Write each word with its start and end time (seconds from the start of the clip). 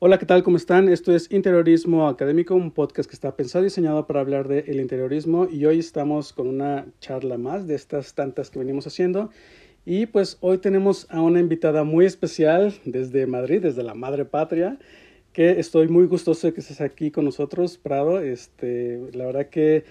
Hola, 0.00 0.20
¿qué 0.20 0.26
tal? 0.26 0.44
¿Cómo 0.44 0.56
están? 0.56 0.88
Esto 0.88 1.12
es 1.12 1.28
Interiorismo 1.32 2.06
Académico, 2.06 2.54
un 2.54 2.70
podcast 2.70 3.10
que 3.10 3.16
está 3.16 3.34
pensado 3.34 3.64
y 3.64 3.66
diseñado 3.66 4.06
para 4.06 4.20
hablar 4.20 4.46
del 4.46 4.78
interiorismo 4.78 5.48
y 5.50 5.66
hoy 5.66 5.80
estamos 5.80 6.32
con 6.32 6.46
una 6.46 6.86
charla 7.00 7.36
más 7.36 7.66
de 7.66 7.74
estas 7.74 8.14
tantas 8.14 8.48
que 8.48 8.60
venimos 8.60 8.86
haciendo 8.86 9.30
y 9.84 10.06
pues 10.06 10.38
hoy 10.40 10.58
tenemos 10.58 11.08
a 11.10 11.20
una 11.20 11.40
invitada 11.40 11.82
muy 11.82 12.06
especial 12.06 12.74
desde 12.84 13.26
Madrid, 13.26 13.60
desde 13.60 13.82
la 13.82 13.94
madre 13.94 14.24
patria, 14.24 14.78
que 15.32 15.58
estoy 15.58 15.88
muy 15.88 16.06
gustoso 16.06 16.46
de 16.46 16.52
que 16.52 16.60
estés 16.60 16.80
aquí 16.80 17.10
con 17.10 17.24
nosotros, 17.24 17.76
Prado. 17.76 18.20
Este, 18.20 19.00
la 19.14 19.26
verdad 19.26 19.48
que 19.48 19.82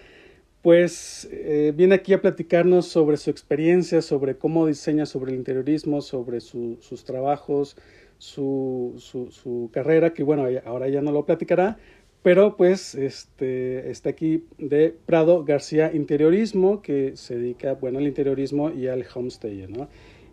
pues 0.61 1.27
eh, 1.33 1.73
viene 1.75 1.95
aquí 1.95 2.13
a 2.13 2.21
platicarnos 2.21 2.87
sobre 2.87 3.17
su 3.17 3.29
experiencia, 3.29 4.01
sobre 4.01 4.37
cómo 4.37 4.67
diseña 4.67 5.05
sobre 5.05 5.33
el 5.33 5.37
interiorismo, 5.37 6.01
sobre 6.01 6.39
sus 6.39 7.03
trabajos, 7.03 7.75
su, 8.17 8.95
su, 8.97 9.31
su, 9.31 9.69
carrera, 9.71 10.13
que 10.13 10.23
bueno, 10.23 10.45
ahora 10.65 10.89
ya 10.89 11.01
no 11.01 11.11
lo 11.11 11.25
platicará, 11.25 11.77
pero 12.23 12.57
pues 12.57 12.95
este, 12.95 13.89
está 13.89 14.09
aquí 14.09 14.43
de 14.57 14.95
Prado 15.05 15.43
García 15.43 15.93
Interiorismo, 15.93 16.81
que 16.81 17.15
se 17.15 17.37
dedica, 17.37 17.73
bueno, 17.73 17.99
al 17.99 18.07
interiorismo 18.07 18.71
y 18.71 18.87
al 18.87 19.05
homestay, 19.13 19.67
¿no? 19.67 19.87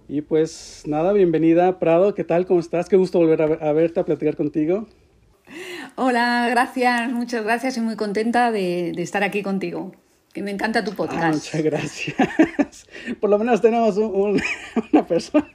Y 0.08 0.20
pues 0.20 0.82
nada, 0.86 1.12
bienvenida 1.12 1.78
Prado, 1.78 2.14
¿qué 2.14 2.24
tal? 2.24 2.46
¿Cómo 2.46 2.60
estás? 2.60 2.88
Qué 2.88 2.96
gusto 2.96 3.18
volver 3.18 3.42
a, 3.42 3.72
verte, 3.72 4.00
a 4.00 4.04
platicar 4.04 4.36
contigo. 4.36 4.86
Hola, 5.96 6.48
gracias, 6.50 7.12
muchas 7.12 7.44
gracias 7.44 7.76
y 7.76 7.80
muy 7.80 7.96
contenta 7.96 8.50
de, 8.50 8.92
de 8.94 9.02
estar 9.02 9.22
aquí 9.22 9.42
contigo. 9.42 9.92
Que 10.32 10.42
me 10.42 10.50
encanta 10.50 10.82
tu 10.82 10.90
ah, 10.90 10.96
podcast. 10.96 11.34
muchas 11.34 11.62
gracias. 11.62 12.16
Por 13.20 13.30
lo 13.30 13.38
menos 13.38 13.60
tenemos 13.62 13.96
un, 13.96 14.42
una 14.92 15.06
persona 15.06 15.48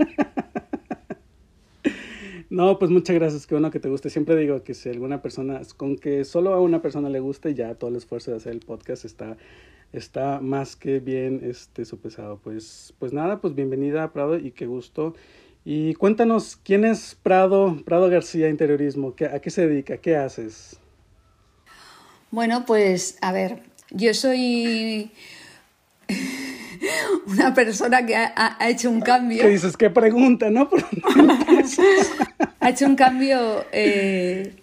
no, 2.50 2.80
pues 2.80 2.90
muchas 2.92 3.16
gracias, 3.16 3.46
qué 3.46 3.56
bueno 3.56 3.72
que 3.72 3.80
te 3.80 3.90
guste. 3.90 4.10
Siempre 4.10 4.36
digo 4.36 4.64
que 4.64 4.74
si 4.74 4.90
alguna 4.90 5.22
persona, 5.22 5.62
con 5.78 5.98
que 5.98 6.26
solo 6.26 6.54
a 6.54 6.60
una 6.60 6.82
persona 6.82 7.10
le 7.10 7.20
guste, 7.20 7.54
ya 7.54 7.76
todo 7.76 7.90
el 7.90 7.96
esfuerzo 7.96 8.32
de 8.32 8.38
hacer 8.38 8.54
el 8.54 8.60
podcast 8.60 9.06
está, 9.06 9.38
está 9.94 10.40
más 10.42 10.76
que 10.76 11.00
bien 11.00 11.42
este, 11.44 11.86
sopesado. 11.86 12.40
Pues, 12.44 12.94
pues 13.00 13.14
nada, 13.14 13.40
pues 13.40 13.54
bienvenida 13.54 14.04
a 14.04 14.14
Prado 14.14 14.38
y 14.38 14.52
qué 14.52 14.66
gusto. 14.66 15.14
Y 15.64 15.94
cuéntanos, 15.96 16.58
¿quién 16.64 16.86
es 16.86 17.16
Prado, 17.22 17.78
Prado 17.86 18.10
García 18.10 18.50
Interiorismo? 18.50 19.14
¿A 19.32 19.40
qué 19.40 19.50
se 19.50 19.68
dedica? 19.68 19.98
¿Qué 19.98 20.16
haces? 20.16 20.80
Bueno, 22.32 22.66
pues 22.66 23.18
a 23.22 23.32
ver, 23.32 23.60
yo 23.92 24.14
soy 24.14 25.12
una 27.28 27.54
persona 27.54 28.06
que 28.06 28.16
ha, 28.16 28.58
hecho 28.70 28.90
un 28.90 29.02
cambio. 29.02 29.42
¿Qué 29.42 29.50
dices? 29.50 29.76
¿Qué 29.78 29.90
pregunta, 29.90 30.50
no? 30.50 30.70
ha 32.60 32.70
hecho 32.70 32.86
un 32.86 32.96
cambio 32.96 33.66
eh, 33.72 34.56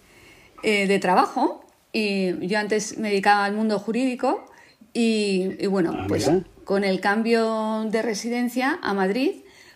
eh, 0.63 0.87
de 0.87 0.99
trabajo. 0.99 1.63
Y 1.93 2.47
yo 2.47 2.59
antes 2.59 2.97
me 2.97 3.09
dedicaba 3.09 3.45
al 3.45 3.53
mundo 3.53 3.79
jurídico 3.79 4.45
y, 4.93 5.65
bueno, 5.67 5.95
ah, 5.97 6.05
pues 6.07 6.29
con 6.63 6.83
el 6.83 6.99
cambio 6.99 7.85
de 7.89 8.01
residencia 8.01 8.77
a 8.81 8.93
Madrid, 8.93 9.31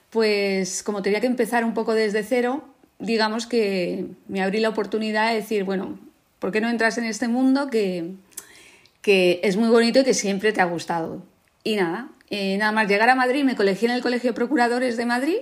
pues 0.09 0.83
como 0.83 1.02
tenía 1.02 1.22
que 1.22 1.28
empezar 1.28 1.63
un 1.63 1.73
poco 1.73 1.94
desde 1.94 2.23
cero, 2.23 2.63
digamos 3.00 3.47
que 3.47 4.08
me 4.28 4.41
abrí 4.41 4.59
la 4.59 4.69
oportunidad 4.69 5.30
de 5.30 5.35
decir, 5.35 5.63
bueno, 5.63 6.00
¿por 6.39 6.52
qué 6.52 6.59
no 6.59 6.69
entras 6.69 6.97
en 6.97 7.06
este 7.06 7.28
mundo 7.28 7.69
que, 7.69 8.11
que 9.02 9.39
es 9.44 9.56
muy 9.56 9.69
bonito 9.69 10.02
y 10.02 10.03
que 10.03 10.13
siempre 10.13 10.52
te 10.52 10.61
ha 10.61 10.66
gustado? 10.66 11.23
Y 11.63 11.75
nada, 11.75 12.09
eh, 12.30 12.58
nada 12.58 12.72
más 12.72 12.88
llegar 12.88 13.09
a 13.09 13.16
Madrid, 13.16 13.44
me 13.44 13.56
colegí 13.56 13.85
en 13.85 13.91
el 13.91 14.02
Colegio 14.02 14.31
de 14.31 14.35
Procuradores 14.35 14.97
de 14.97 15.06
Madrid, 15.06 15.38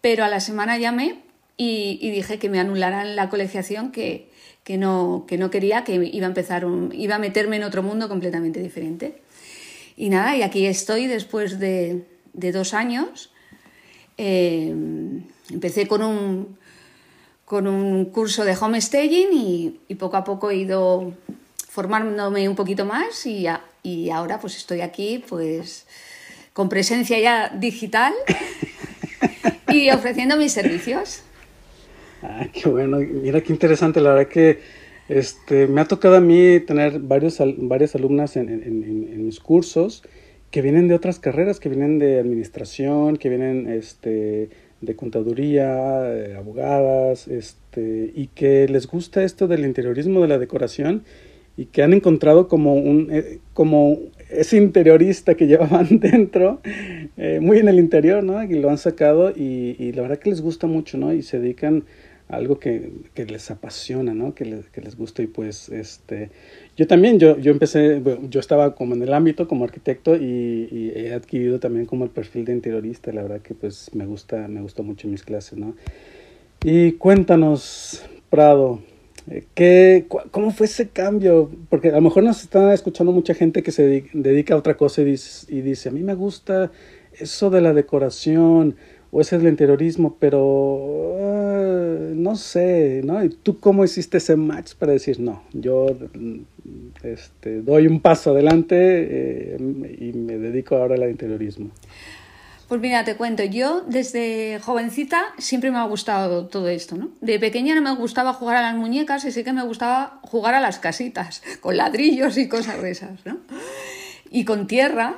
pero 0.00 0.24
a 0.24 0.28
la 0.28 0.40
semana 0.40 0.78
llamé 0.78 1.25
y, 1.56 2.10
dije 2.10 2.38
que 2.38 2.48
me 2.48 2.60
anularan 2.60 3.16
la 3.16 3.28
colegiación, 3.28 3.92
que, 3.92 4.30
que, 4.64 4.76
no, 4.76 5.24
que 5.26 5.38
no 5.38 5.50
quería, 5.50 5.84
que 5.84 5.94
iba 5.94 6.26
a 6.26 6.28
empezar 6.28 6.66
iba 6.92 7.14
a 7.14 7.18
meterme 7.18 7.56
en 7.56 7.64
otro 7.64 7.82
mundo 7.82 8.08
completamente 8.08 8.60
diferente. 8.60 9.22
Y 9.96 10.10
nada, 10.10 10.36
y 10.36 10.42
aquí 10.42 10.66
estoy 10.66 11.06
después 11.06 11.58
de, 11.58 12.04
de 12.34 12.52
dos 12.52 12.74
años. 12.74 13.30
Eh, 14.18 14.74
empecé 15.50 15.86
con 15.86 16.02
un, 16.02 16.58
con 17.44 17.66
un 17.66 18.06
curso 18.06 18.44
de 18.44 18.56
homestaging 18.56 19.32
y, 19.32 19.80
y 19.88 19.94
poco 19.94 20.16
a 20.16 20.24
poco 20.24 20.50
he 20.50 20.56
ido 20.56 21.14
formándome 21.68 22.48
un 22.48 22.56
poquito 22.56 22.84
más 22.86 23.26
y, 23.26 23.46
y 23.82 24.10
ahora 24.10 24.40
pues 24.40 24.56
estoy 24.56 24.80
aquí 24.80 25.22
pues 25.28 25.86
con 26.54 26.70
presencia 26.70 27.18
ya 27.18 27.50
digital 27.50 28.14
y 29.68 29.90
ofreciendo 29.90 30.36
mis 30.36 30.52
servicios. 30.52 31.20
Ah, 32.22 32.46
qué 32.52 32.68
bueno, 32.68 32.98
mira 32.98 33.40
qué 33.42 33.52
interesante, 33.52 34.00
la 34.00 34.14
verdad 34.14 34.28
que 34.28 34.58
este, 35.08 35.66
me 35.66 35.80
ha 35.80 35.84
tocado 35.84 36.16
a 36.16 36.20
mí 36.20 36.60
tener 36.60 36.98
varios, 37.00 37.38
varias 37.58 37.94
alumnas 37.94 38.36
en, 38.36 38.48
en, 38.48 39.26
mis 39.26 39.38
cursos 39.40 40.02
que 40.50 40.62
vienen 40.62 40.88
de 40.88 40.94
otras 40.94 41.18
carreras, 41.18 41.60
que 41.60 41.68
vienen 41.68 41.98
de 41.98 42.18
administración, 42.18 43.16
que 43.16 43.28
vienen 43.28 43.68
este, 43.68 44.48
de 44.80 44.96
contaduría, 44.96 46.36
abogadas, 46.36 47.28
este, 47.28 48.12
y 48.14 48.28
que 48.28 48.66
les 48.68 48.86
gusta 48.86 49.22
esto 49.22 49.46
del 49.48 49.64
interiorismo, 49.64 50.22
de 50.22 50.28
la 50.28 50.38
decoración, 50.38 51.04
y 51.56 51.66
que 51.66 51.82
han 51.82 51.92
encontrado 51.92 52.48
como 52.48 52.74
un 52.74 53.08
eh, 53.10 53.38
como 53.52 53.98
ese 54.30 54.56
interiorista 54.56 55.34
que 55.34 55.46
llevaban 55.48 56.00
dentro 56.00 56.60
eh, 57.16 57.38
muy 57.40 57.58
en 57.58 57.68
el 57.68 57.78
interior 57.78 58.22
no 58.22 58.42
y 58.42 58.58
lo 58.60 58.68
han 58.68 58.78
sacado 58.78 59.30
y, 59.30 59.76
y, 59.78 59.92
la 59.92 60.02
verdad 60.02 60.18
que 60.18 60.30
les 60.30 60.42
gusta 60.42 60.66
mucho 60.66 60.98
no 60.98 61.14
y 61.14 61.22
se 61.22 61.40
dedican 61.40 61.84
algo 62.28 62.58
que, 62.58 62.90
que 63.14 63.24
les 63.24 63.50
apasiona 63.50 64.12
no 64.12 64.34
que 64.34 64.44
les, 64.44 64.66
que 64.66 64.80
les 64.80 64.96
gusta 64.96 65.22
y 65.22 65.28
pues 65.28 65.68
este 65.68 66.30
yo 66.76 66.86
también 66.86 67.18
yo 67.20 67.38
yo 67.38 67.52
empecé 67.52 68.02
yo 68.28 68.40
estaba 68.40 68.74
como 68.74 68.94
en 68.94 69.02
el 69.02 69.12
ámbito 69.14 69.46
como 69.46 69.64
arquitecto 69.64 70.16
y, 70.16 70.68
y, 70.70 70.92
he 70.96 71.14
adquirido 71.14 71.60
también 71.60 71.86
como 71.86 72.04
el 72.04 72.10
perfil 72.10 72.44
de 72.44 72.52
interiorista 72.52 73.12
la 73.12 73.22
verdad 73.22 73.40
que 73.40 73.54
pues 73.54 73.94
me 73.94 74.06
gusta 74.06 74.48
me 74.48 74.60
gusta 74.60 74.82
mucho 74.82 75.06
mis 75.06 75.22
clases 75.22 75.58
no 75.58 75.76
y 76.64 76.92
cuéntanos 76.92 78.04
Prado 78.28 78.80
¿Qué, 79.54 80.06
¿Cómo 80.30 80.52
fue 80.52 80.66
ese 80.66 80.88
cambio? 80.90 81.50
Porque 81.68 81.88
a 81.88 81.96
lo 81.96 82.00
mejor 82.00 82.22
nos 82.22 82.42
está 82.42 82.72
escuchando 82.72 83.10
mucha 83.10 83.34
gente 83.34 83.64
que 83.64 83.72
se 83.72 84.04
dedica 84.12 84.54
a 84.54 84.56
otra 84.56 84.76
cosa 84.76 85.02
y 85.02 85.04
dice, 85.04 85.52
y 85.52 85.62
dice, 85.62 85.88
a 85.88 85.92
mí 85.92 86.04
me 86.04 86.14
gusta 86.14 86.70
eso 87.18 87.50
de 87.50 87.60
la 87.60 87.72
decoración 87.72 88.76
o 89.16 89.22
ese 89.22 89.38
del 89.38 89.48
interiorismo, 89.48 90.18
pero 90.20 91.16
ah, 91.18 92.12
no 92.14 92.36
sé, 92.36 93.00
¿no? 93.02 93.24
¿Y 93.24 93.30
tú 93.30 93.58
cómo 93.60 93.82
hiciste 93.82 94.18
ese 94.18 94.36
match 94.36 94.74
para 94.74 94.92
decir, 94.92 95.20
no, 95.20 95.42
yo 95.54 95.86
este, 97.02 97.62
doy 97.62 97.86
un 97.86 98.00
paso 98.00 98.32
adelante 98.32 98.76
eh, 98.78 99.56
y 100.00 100.12
me 100.12 100.36
dedico 100.36 100.76
ahora 100.76 100.96
al 100.96 101.08
interiorismo? 101.08 101.70
Pues 102.68 102.78
mira, 102.78 103.04
te 103.04 103.16
cuento, 103.16 103.42
yo 103.42 103.84
desde 103.88 104.60
jovencita 104.60 105.24
siempre 105.38 105.70
me 105.70 105.78
ha 105.78 105.84
gustado 105.84 106.48
todo 106.48 106.68
esto, 106.68 106.96
¿no? 106.96 107.08
De 107.22 107.38
pequeña 107.40 107.74
no 107.74 107.80
me 107.80 107.94
gustaba 107.94 108.34
jugar 108.34 108.56
a 108.56 108.60
las 108.60 108.74
muñecas 108.74 109.24
y 109.24 109.32
sí 109.32 109.44
que 109.44 109.54
me 109.54 109.64
gustaba 109.64 110.20
jugar 110.24 110.54
a 110.54 110.60
las 110.60 110.78
casitas, 110.78 111.42
con 111.62 111.78
ladrillos 111.78 112.36
y 112.36 112.48
cosas 112.48 112.82
de 112.82 112.90
esas, 112.90 113.24
¿no? 113.24 113.38
Y 114.30 114.44
con 114.44 114.66
tierra 114.66 115.16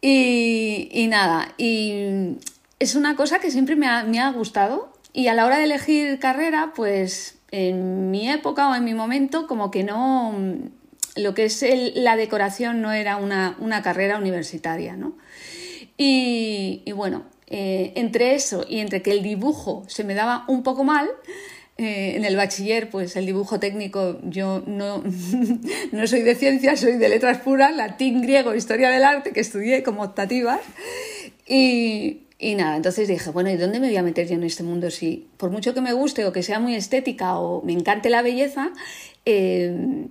y, 0.00 1.06
nada, 1.08 1.52
y 1.58 2.36
es 2.78 2.94
una 2.94 3.16
cosa 3.16 3.38
que 3.38 3.50
siempre 3.50 3.76
me 3.76 3.86
ha, 3.86 4.04
me 4.04 4.20
ha 4.20 4.30
gustado 4.32 4.92
y 5.12 5.28
a 5.28 5.34
la 5.34 5.46
hora 5.46 5.58
de 5.58 5.64
elegir 5.64 6.18
carrera, 6.18 6.72
pues 6.74 7.38
en 7.50 8.10
mi 8.10 8.28
época 8.28 8.68
o 8.68 8.74
en 8.74 8.84
mi 8.84 8.92
momento 8.92 9.46
como 9.46 9.70
que 9.70 9.82
no, 9.82 10.34
lo 11.16 11.34
que 11.34 11.44
es 11.46 11.64
la 11.94 12.16
decoración 12.16 12.82
no 12.82 12.92
era 12.92 13.16
una, 13.16 13.56
una 13.58 13.82
carrera 13.82 14.18
universitaria, 14.18 14.96
¿no? 14.96 15.16
Y, 15.96 16.82
bueno, 16.94 17.24
eh, 17.46 17.92
entre 17.96 18.34
eso 18.34 18.66
y 18.68 18.80
entre 18.80 19.00
que 19.00 19.12
el 19.12 19.22
dibujo 19.22 19.84
se 19.88 20.04
me 20.04 20.14
daba 20.14 20.44
un 20.46 20.62
poco 20.62 20.84
mal, 20.84 21.08
eh, 21.78 22.14
en 22.16 22.24
el 22.24 22.36
bachiller, 22.36 22.90
pues 22.90 23.16
el 23.16 23.24
dibujo 23.24 23.58
técnico, 23.58 24.18
yo 24.22 24.62
no, 24.66 25.02
no 25.92 26.06
soy 26.06 26.22
de 26.22 26.34
ciencias, 26.34 26.80
soy 26.80 26.96
de 26.96 27.08
letras 27.08 27.38
puras, 27.38 27.74
latín, 27.74 28.20
griego, 28.20 28.54
historia 28.54 28.90
del 28.90 29.04
arte, 29.04 29.32
que 29.32 29.40
estudié 29.40 29.82
como 29.82 30.02
optativas. 30.02 30.60
Y, 31.46 32.25
y 32.38 32.54
nada, 32.54 32.76
entonces 32.76 33.08
dije, 33.08 33.30
bueno, 33.30 33.50
¿y 33.50 33.56
dónde 33.56 33.80
me 33.80 33.86
voy 33.86 33.96
a 33.96 34.02
meter 34.02 34.28
yo 34.28 34.34
en 34.34 34.42
este 34.42 34.62
mundo? 34.62 34.90
Si 34.90 35.26
por 35.38 35.50
mucho 35.50 35.72
que 35.72 35.80
me 35.80 35.92
guste 35.92 36.24
o 36.26 36.32
que 36.32 36.42
sea 36.42 36.60
muy 36.60 36.74
estética 36.74 37.38
o 37.38 37.62
me 37.62 37.72
encante 37.72 38.10
la 38.10 38.20
belleza, 38.20 38.72
eh, 39.24 40.06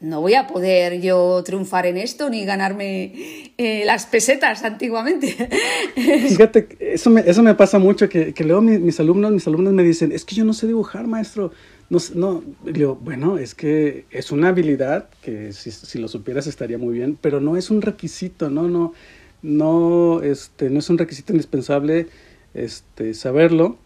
no 0.00 0.20
voy 0.20 0.34
a 0.34 0.46
poder 0.46 1.00
yo 1.00 1.42
triunfar 1.44 1.86
en 1.86 1.96
esto 1.96 2.30
ni 2.30 2.44
ganarme 2.44 3.52
eh, 3.58 3.82
las 3.84 4.06
pesetas 4.06 4.62
antiguamente. 4.62 5.34
Fíjate, 5.96 6.68
eso 6.78 7.10
me, 7.10 7.22
eso 7.22 7.42
me 7.42 7.54
pasa 7.56 7.80
mucho, 7.80 8.08
que, 8.08 8.32
que 8.32 8.44
luego 8.44 8.62
mis, 8.62 9.00
alumnos, 9.00 9.32
mis 9.32 9.46
alumnos 9.48 9.72
me 9.72 9.82
dicen, 9.82 10.12
es 10.12 10.24
que 10.24 10.36
yo 10.36 10.44
no 10.44 10.52
sé 10.52 10.68
dibujar, 10.68 11.08
maestro. 11.08 11.50
No, 11.90 11.98
no, 12.14 12.44
digo, 12.64 12.98
bueno, 13.02 13.38
es 13.38 13.54
que 13.54 14.04
es 14.10 14.30
una 14.30 14.50
habilidad 14.50 15.08
que 15.22 15.52
si, 15.52 15.70
si, 15.70 15.98
lo 15.98 16.06
supieras 16.06 16.46
estaría 16.46 16.78
muy 16.78 16.94
bien, 16.94 17.18
pero 17.20 17.40
no 17.40 17.56
es 17.56 17.70
un 17.70 17.80
requisito, 17.82 18.50
no, 18.50 18.68
no, 18.68 18.68
no, 18.68 18.94
este, 19.42 20.70
no 20.70 20.78
es 20.78 20.90
un 20.90 20.98
requisito 20.98 21.32
indispensable 21.32 22.08
este, 22.54 23.14
saberlo 23.14 23.78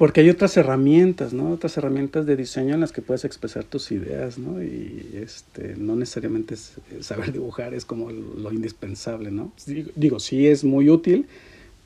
porque 0.00 0.22
hay 0.22 0.30
otras 0.30 0.56
herramientas, 0.56 1.34
¿no? 1.34 1.50
Otras 1.50 1.76
herramientas 1.76 2.24
de 2.24 2.34
diseño 2.34 2.72
en 2.72 2.80
las 2.80 2.90
que 2.90 3.02
puedes 3.02 3.26
expresar 3.26 3.64
tus 3.64 3.92
ideas, 3.92 4.38
¿no? 4.38 4.62
Y 4.62 5.10
este, 5.22 5.74
no 5.76 5.94
necesariamente 5.94 6.56
saber 7.00 7.32
dibujar 7.32 7.74
es 7.74 7.84
como 7.84 8.10
lo 8.10 8.50
indispensable, 8.50 9.30
¿no? 9.30 9.52
Digo, 9.66 10.18
sí 10.18 10.46
es 10.46 10.64
muy 10.64 10.88
útil, 10.88 11.26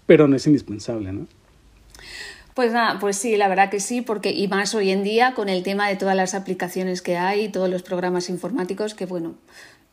pero 0.07 0.29
no 0.29 0.37
es 0.37 0.47
indispensable, 0.47 1.13
¿no? 1.13 1.27
Pues 2.55 2.73
nada, 2.73 3.01
pues 3.01 3.17
sí, 3.17 3.37
la 3.37 3.49
verdad 3.49 3.69
que 3.69 3.81
sí, 3.81 4.01
porque 4.01 4.31
y 4.31 4.47
más 4.47 4.77
hoy 4.77 4.91
en 4.91 5.03
día 5.03 5.35
con 5.35 5.49
el 5.49 5.65
tema 5.65 5.89
de 5.89 5.97
todas 5.97 6.15
las 6.15 6.35
aplicaciones 6.35 7.03
que 7.03 7.17
hay, 7.17 7.49
todos 7.49 7.69
los 7.69 7.83
programas 7.83 8.29
informáticos, 8.29 8.95
que 8.95 9.07
bueno, 9.07 9.35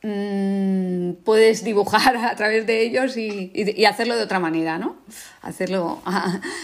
mmm, 0.03 1.13
puedes 1.23 1.63
dibujar 1.63 2.17
a 2.17 2.35
través 2.35 2.65
de 2.65 2.81
ellos 2.81 3.17
y, 3.17 3.51
y, 3.53 3.85
hacerlo 3.85 4.15
de 4.15 4.23
otra 4.23 4.39
manera, 4.39 4.77
¿no? 4.77 4.95
Hacerlo, 5.41 6.01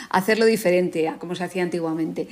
hacerlo 0.10 0.46
diferente 0.46 1.08
a 1.08 1.18
como 1.18 1.36
se 1.36 1.44
hacía 1.44 1.64
antiguamente. 1.64 2.28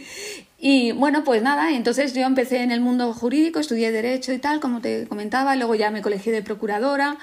Y 0.57 0.93
bueno, 0.93 1.23
pues 1.23 1.41
nada, 1.41 1.71
entonces 1.71 2.13
yo 2.13 2.25
empecé 2.25 2.63
en 2.63 2.71
el 2.71 2.81
mundo 2.81 3.13
jurídico, 3.13 3.59
estudié 3.59 3.91
Derecho 3.91 4.33
y 4.33 4.39
tal, 4.39 4.59
como 4.59 4.81
te 4.81 5.07
comentaba, 5.07 5.55
luego 5.55 5.75
ya 5.75 5.91
me 5.91 6.01
colegí 6.01 6.31
de 6.31 6.41
procuradora 6.41 7.17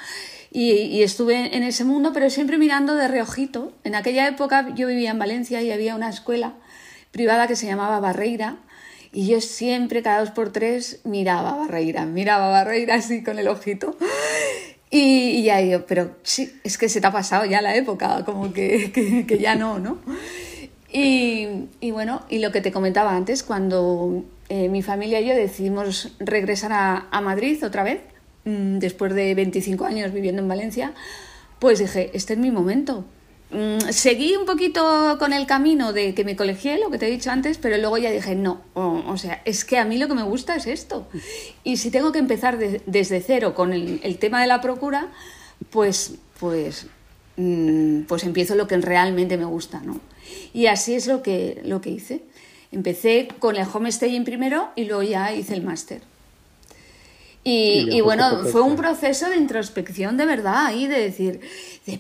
y, 0.51 0.73
y, 0.73 1.03
estuve 1.03 1.57
en 1.57 1.63
ese 1.63 1.85
mundo, 1.85 2.13
pero 2.13 2.29
siempre 2.31 2.59
mirando 2.59 2.95
de 2.95 3.09
reojito. 3.09 3.73
En 3.85 3.95
aquella 3.95 4.29
época 4.29 4.75
yo 4.75 4.87
vivía 4.87 5.11
en 5.11 5.19
Valencia 5.19 5.63
y 5.63 5.73
había 5.73 5.95
una 5.95 6.11
escuela 6.11 6.55
privada 7.11 7.47
que 7.47 7.57
se 7.57 7.67
llamaba 7.67 8.01
Barreira 8.01 8.59
y 9.13 9.29
yo 9.29 9.41
siempre, 9.41 10.03
cada 10.03 10.21
dos 10.21 10.31
por 10.31 10.53
tres, 10.53 11.01
miraba 11.05 11.55
Barreira, 11.57 12.07
miraba 12.07 12.49
Barreira 12.49 12.95
así 12.95 13.23
con 13.23 13.39
el 13.39 13.49
ojito. 13.49 13.97
Y, 14.91 15.43
ya 15.43 15.61
yo, 15.61 15.87
pero 15.87 16.17
sí, 16.23 16.53
es 16.65 16.77
que 16.77 16.89
se 16.89 17.01
te 17.01 17.07
ha 17.07 17.13
pasado 17.13 17.45
ya 17.45 17.63
la 17.63 17.75
época, 17.77 18.25
como 18.25 18.53
que, 18.55 19.25
que, 19.27 19.39
ya 19.39 19.55
no, 19.55 19.79
¿no? 19.79 19.99
Y, 20.91 21.69
y, 21.81 21.91
bueno, 21.91 22.23
y 22.29 22.39
lo 22.39 22.53
que 22.53 22.61
te 22.61 22.73
comentaba 22.73 23.17
antes, 23.17 23.43
cuando 23.43 24.25
eh, 24.49 24.69
mi 24.69 24.83
familia 24.83 25.21
y 25.21 25.29
yo 25.29 25.35
decidimos 25.35 26.13
regresar 26.19 26.73
a, 26.73 27.09
a 27.11 27.21
Madrid 27.23 27.65
otra 27.65 27.83
vez, 27.83 28.01
mm, 28.45 28.79
después 28.79 29.15
de 29.15 29.35
25 29.35 29.85
años 29.87 30.13
viviendo 30.13 30.43
en 30.43 30.49
Valencia, 30.49 30.93
pues 31.59 31.79
dije, 31.79 32.11
este 32.13 32.35
es 32.35 32.39
mi 32.39 32.51
momento. 32.51 33.05
Mm, 33.53 33.91
seguí 33.91 34.35
un 34.35 34.47
poquito 34.47 35.17
con 35.19 35.35
el 35.35 35.47
camino 35.47 35.93
de 35.93 36.15
que 36.15 36.25
me 36.25 36.37
colegié, 36.37 36.79
lo 36.79 36.91
que 36.91 36.97
te 36.97 37.07
he 37.07 37.11
dicho 37.11 37.31
antes, 37.31 37.59
pero 37.59 37.77
luego 37.77 37.99
ya 37.99 38.11
dije, 38.11 38.35
no, 38.35 38.63
o, 38.73 39.17
sea, 39.19 39.43
es 39.45 39.67
que 39.67 39.77
a 39.77 39.85
mí 39.85 39.99
lo 39.99 40.09
que 40.09 40.15
me 40.15 40.23
gusta 40.23 40.57
es 40.57 40.67
esto. 40.67 41.07
Y 41.65 41.77
si 41.77 41.91
tengo 41.91 42.13
que 42.13 42.19
empezar 42.19 42.59
desde 42.59 43.21
cero 43.21 43.55
con 43.55 43.73
el, 43.73 44.19
tema 44.19 44.41
de 44.41 44.47
la 44.47 44.61
procura, 44.61 45.09
pues, 45.71 46.15
pues, 46.41 46.87
mm, 47.37 48.03
pues 48.03 48.25
empiezo 48.25 48.55
lo 48.55 48.67
que 48.67 48.79
realmente 48.79 49.37
me 49.37 49.45
gusta, 49.45 49.81
¿no? 49.81 50.01
Y 50.55 50.67
así 50.67 50.95
es 50.95 51.07
lo 51.07 51.23
que, 51.23 51.61
lo 51.65 51.81
que 51.81 51.91
hice. 51.91 52.23
Empecé 52.73 53.29
con 53.39 53.57
el 53.57 53.67
homestaying 53.71 54.25
primero 54.25 54.71
y 54.77 54.87
luego 54.87 55.03
ya 55.03 55.33
hice 55.35 55.55
el 55.55 55.63
máster. 55.63 56.01
Y, 57.45 58.01
bueno, 58.03 58.45
fue 58.45 58.61
un 58.61 58.77
proceso 58.77 59.29
de 59.29 59.37
introspección 59.37 60.17
de 60.17 60.27
verdad 60.27 60.73
y 60.75 60.87
de 60.87 61.01
decir, 61.01 61.41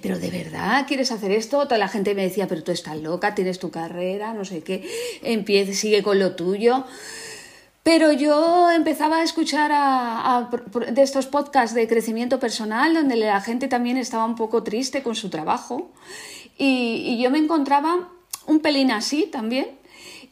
pero 0.00 0.18
de 0.18 0.30
verdad 0.30 0.86
quieres 0.86 1.10
hacer 1.10 1.32
esto. 1.32 1.64
Toda 1.64 1.78
la 1.78 1.88
gente 1.88 2.14
me 2.14 2.22
decía, 2.22 2.46
pero 2.46 2.62
tú 2.62 2.70
estás 2.70 2.96
loca, 2.98 3.34
tienes 3.34 3.58
tu 3.58 3.70
carrera, 3.70 4.34
no 4.34 4.44
sé 4.44 4.62
qué, 4.62 4.88
empieza, 5.22 5.72
sigue 5.72 6.02
con 6.04 6.20
lo 6.20 6.36
tuyo. 6.36 6.84
Pero 7.82 8.12
yo 8.12 8.70
empezaba 8.70 9.18
a 9.18 9.22
escuchar 9.24 9.72
a, 9.74 10.48
de 10.92 11.02
estos 11.02 11.26
podcasts 11.26 11.74
de 11.74 11.88
crecimiento 11.88 12.38
personal, 12.38 12.94
donde 12.94 13.16
la 13.16 13.40
gente 13.40 13.66
también 13.66 13.96
estaba 13.96 14.24
un 14.24 14.36
poco 14.36 14.62
triste 14.62 15.02
con 15.02 15.16
su 15.16 15.28
trabajo. 15.30 15.90
Y, 16.56 17.02
y 17.04 17.20
yo 17.20 17.30
me 17.32 17.38
encontraba 17.38 18.08
un 18.46 18.60
pelín 18.60 18.92
así 18.92 19.24
también. 19.24 19.66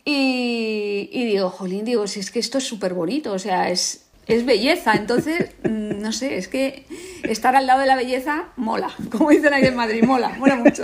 Y, 0.04 1.10
y 1.12 1.24
digo, 1.24 1.50
jolín, 1.50 1.84
digo, 1.84 2.06
si 2.06 2.20
es 2.20 2.30
que 2.30 2.38
esto 2.38 2.58
es 2.58 2.64
súper 2.64 2.94
bonito, 2.94 3.32
o 3.32 3.38
sea, 3.40 3.68
es, 3.70 4.09
es 4.26 4.46
belleza. 4.46 4.94
Entonces, 4.94 5.50
mm, 5.64 6.00
no 6.00 6.12
sé, 6.12 6.36
es 6.36 6.48
que 6.48 6.84
estar 7.24 7.56
al 7.56 7.66
lado 7.66 7.80
de 7.80 7.86
la 7.86 7.96
belleza 7.96 8.48
mola, 8.56 8.90
como 9.10 9.30
dicen 9.30 9.54
aquí 9.54 9.66
en 9.66 9.76
Madrid, 9.76 10.02
mola, 10.04 10.30
mola 10.38 10.56
mucho. 10.56 10.82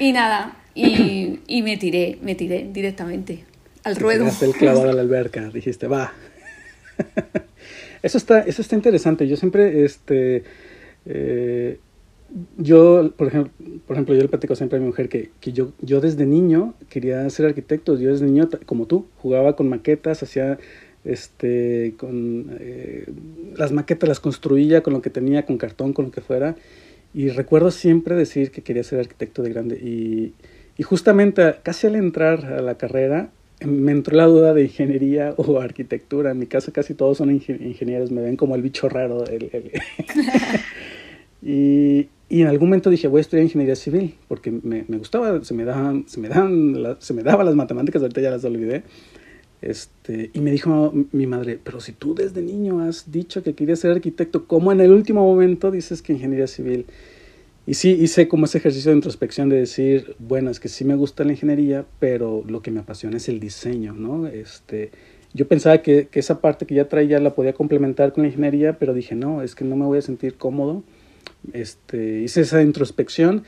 Y 0.00 0.12
nada, 0.12 0.56
y, 0.74 1.40
y 1.46 1.62
me 1.62 1.76
tiré, 1.76 2.18
me 2.22 2.34
tiré 2.34 2.68
directamente 2.72 3.44
al 3.84 3.96
ruedo. 3.96 4.26
el 4.40 4.52
clavado 4.52 4.90
a 4.90 4.92
la 4.92 5.02
alberca, 5.02 5.48
dijiste, 5.50 5.86
va. 5.86 6.12
Eso 8.02 8.18
está, 8.18 8.40
eso 8.40 8.60
está 8.60 8.74
interesante. 8.74 9.26
Yo 9.26 9.36
siempre, 9.36 9.82
este, 9.82 10.44
eh, 11.06 11.78
yo, 12.58 13.12
por 13.16 13.28
ejemplo, 13.28 13.50
por 13.86 13.96
ejemplo, 13.96 14.14
yo 14.14 14.20
le 14.20 14.28
platico 14.28 14.54
siempre 14.54 14.76
a 14.76 14.80
mi 14.80 14.88
mujer 14.88 15.08
que, 15.08 15.30
que, 15.40 15.54
yo, 15.54 15.72
yo 15.80 16.02
desde 16.02 16.26
niño 16.26 16.74
quería 16.90 17.28
ser 17.30 17.46
arquitecto. 17.46 17.98
Yo 17.98 18.10
desde 18.10 18.26
niño, 18.26 18.50
como 18.66 18.84
tú, 18.84 19.06
jugaba 19.16 19.56
con 19.56 19.70
maquetas, 19.70 20.22
hacía 20.22 20.58
este, 21.04 21.94
con 21.96 22.56
eh, 22.58 23.06
las 23.56 23.72
maquetas 23.72 24.08
las 24.08 24.20
construía 24.20 24.82
con 24.82 24.92
lo 24.92 25.02
que 25.02 25.10
tenía, 25.10 25.44
con 25.44 25.58
cartón, 25.58 25.92
con 25.92 26.06
lo 26.06 26.10
que 26.10 26.20
fuera. 26.20 26.56
Y 27.12 27.28
recuerdo 27.28 27.70
siempre 27.70 28.14
decir 28.14 28.50
que 28.50 28.62
quería 28.62 28.82
ser 28.82 29.00
arquitecto 29.00 29.42
de 29.42 29.50
grande. 29.50 29.76
Y, 29.76 30.32
y 30.76 30.82
justamente 30.82 31.56
casi 31.62 31.86
al 31.86 31.96
entrar 31.96 32.46
a 32.46 32.60
la 32.60 32.76
carrera 32.76 33.30
me 33.64 33.92
entró 33.92 34.16
la 34.16 34.26
duda 34.26 34.54
de 34.54 34.62
ingeniería 34.62 35.34
o 35.36 35.60
arquitectura. 35.60 36.32
En 36.32 36.38
mi 36.38 36.46
casa 36.46 36.72
casi 36.72 36.94
todos 36.94 37.18
son 37.18 37.30
ingenieros, 37.30 38.10
me 38.10 38.22
ven 38.22 38.36
como 38.36 38.54
el 38.54 38.62
bicho 38.62 38.88
raro. 38.88 39.24
y, 41.42 42.08
y, 42.28 42.40
en 42.40 42.46
algún 42.46 42.68
momento 42.68 42.90
dije, 42.90 43.08
voy 43.08 43.18
a 43.18 43.20
estudiar 43.20 43.44
ingeniería 43.44 43.76
civil, 43.76 44.14
porque 44.28 44.50
me, 44.50 44.84
me 44.88 44.98
gustaba, 44.98 45.42
se 45.44 45.54
me, 45.54 45.64
daban, 45.64 46.04
se, 46.08 46.20
me 46.20 46.28
daban 46.28 46.96
se 46.98 47.14
me 47.14 47.22
daban 47.22 47.46
las 47.46 47.54
matemáticas, 47.54 48.02
ahorita 48.02 48.20
ya 48.20 48.30
las 48.30 48.44
olvidé. 48.44 48.82
Este, 49.64 50.30
y 50.34 50.40
me 50.40 50.50
dijo 50.50 50.92
mi 51.12 51.26
madre, 51.26 51.58
pero 51.62 51.80
si 51.80 51.92
tú 51.92 52.14
desde 52.14 52.42
niño 52.42 52.80
has 52.80 53.10
dicho 53.10 53.42
que 53.42 53.54
querías 53.54 53.78
ser 53.80 53.92
arquitecto, 53.92 54.46
¿cómo 54.46 54.72
en 54.72 54.80
el 54.80 54.92
último 54.92 55.22
momento 55.22 55.70
dices 55.70 56.02
que 56.02 56.12
ingeniería 56.12 56.46
civil? 56.46 56.84
Y 57.66 57.72
sí, 57.72 57.92
hice 57.92 58.28
como 58.28 58.44
ese 58.44 58.58
ejercicio 58.58 58.90
de 58.90 58.96
introspección 58.96 59.48
de 59.48 59.56
decir, 59.56 60.16
bueno, 60.18 60.50
es 60.50 60.60
que 60.60 60.68
sí 60.68 60.84
me 60.84 60.96
gusta 60.96 61.24
la 61.24 61.32
ingeniería, 61.32 61.86
pero 61.98 62.44
lo 62.46 62.60
que 62.60 62.70
me 62.70 62.80
apasiona 62.80 63.16
es 63.16 63.30
el 63.30 63.40
diseño, 63.40 63.94
¿no? 63.94 64.26
Este, 64.26 64.90
yo 65.32 65.48
pensaba 65.48 65.78
que, 65.80 66.08
que 66.08 66.20
esa 66.20 66.42
parte 66.42 66.66
que 66.66 66.74
ya 66.74 66.88
traía 66.88 67.18
la 67.18 67.34
podía 67.34 67.54
complementar 67.54 68.12
con 68.12 68.24
la 68.24 68.28
ingeniería, 68.28 68.78
pero 68.78 68.92
dije, 68.92 69.14
no, 69.14 69.40
es 69.40 69.54
que 69.54 69.64
no 69.64 69.76
me 69.76 69.86
voy 69.86 69.96
a 69.96 70.02
sentir 70.02 70.34
cómodo. 70.34 70.82
Este, 71.54 72.20
hice 72.20 72.42
esa 72.42 72.60
introspección, 72.60 73.44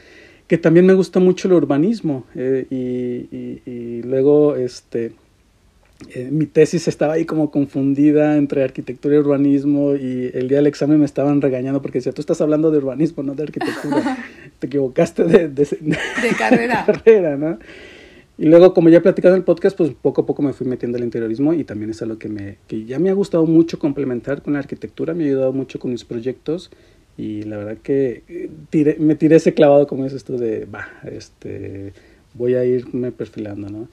que 0.46 0.56
también 0.56 0.86
me 0.86 0.94
gusta 0.94 1.20
mucho 1.20 1.46
el 1.48 1.52
urbanismo, 1.54 2.24
eh, 2.34 2.66
y, 2.70 3.36
y, 3.36 3.62
y 3.66 4.02
luego, 4.02 4.56
este, 4.56 5.12
eh, 6.14 6.28
mi 6.30 6.44
tesis 6.46 6.88
estaba 6.88 7.14
ahí 7.14 7.24
como 7.24 7.50
confundida 7.50 8.36
entre 8.36 8.62
arquitectura 8.62 9.16
y 9.16 9.18
urbanismo 9.18 9.94
y 9.94 10.30
el 10.34 10.48
día 10.48 10.58
del 10.58 10.66
examen 10.66 10.98
me 10.98 11.06
estaban 11.06 11.40
regañando 11.40 11.80
porque 11.80 11.98
decía, 11.98 12.12
tú 12.12 12.20
estás 12.20 12.40
hablando 12.40 12.70
de 12.70 12.78
urbanismo, 12.78 13.22
no 13.22 13.34
de 13.34 13.44
arquitectura. 13.44 14.18
Te 14.58 14.66
equivocaste 14.66 15.24
de, 15.24 15.48
de, 15.48 15.66
carrera. 16.38 16.84
carrera, 16.86 17.36
¿no? 17.36 17.58
Y 18.38 18.44
luego, 18.44 18.74
como 18.74 18.90
ya 18.90 18.98
he 18.98 19.00
platicado 19.00 19.34
en 19.34 19.40
el 19.40 19.44
podcast, 19.44 19.76
pues 19.76 19.90
poco 19.90 20.20
a 20.20 20.26
poco 20.26 20.42
me 20.42 20.52
fui 20.52 20.66
metiendo 20.66 20.98
al 20.98 21.04
interiorismo 21.04 21.54
y 21.54 21.64
también 21.64 21.90
es 21.90 22.02
algo 22.02 22.18
que, 22.18 22.28
me, 22.28 22.58
que 22.66 22.84
ya 22.84 22.98
me 22.98 23.08
ha 23.08 23.14
gustado 23.14 23.46
mucho 23.46 23.78
complementar 23.78 24.42
con 24.42 24.52
la 24.52 24.58
arquitectura, 24.58 25.14
me 25.14 25.24
ha 25.24 25.26
ayudado 25.28 25.54
mucho 25.54 25.78
con 25.78 25.90
mis 25.90 26.04
proyectos 26.04 26.70
y 27.16 27.44
la 27.44 27.56
verdad 27.56 27.78
que 27.82 28.22
eh, 28.28 28.96
me 28.98 29.14
tiré 29.14 29.36
ese 29.36 29.54
clavado, 29.54 29.86
como 29.86 30.04
es 30.04 30.12
esto 30.12 30.36
de, 30.36 30.66
va, 30.66 30.86
este, 31.10 31.94
voy 32.34 32.54
a 32.54 32.64
irme 32.66 33.10
perfilando, 33.10 33.70
¿no? 33.70 33.88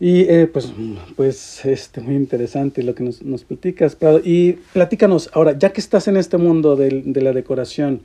Y 0.00 0.20
eh, 0.22 0.48
pues, 0.52 0.72
pues 1.16 1.64
este, 1.64 2.00
muy 2.00 2.14
interesante 2.14 2.84
lo 2.84 2.94
que 2.94 3.02
nos, 3.02 3.44
platicas, 3.44 3.96
Prado. 3.96 4.20
Y 4.24 4.52
platícanos, 4.72 5.28
ahora, 5.32 5.58
ya 5.58 5.72
que 5.72 5.80
estás 5.80 6.06
en 6.06 6.16
este 6.16 6.36
mundo 6.36 6.76
de, 6.76 7.02
de 7.04 7.20
la 7.20 7.32
decoración, 7.32 8.02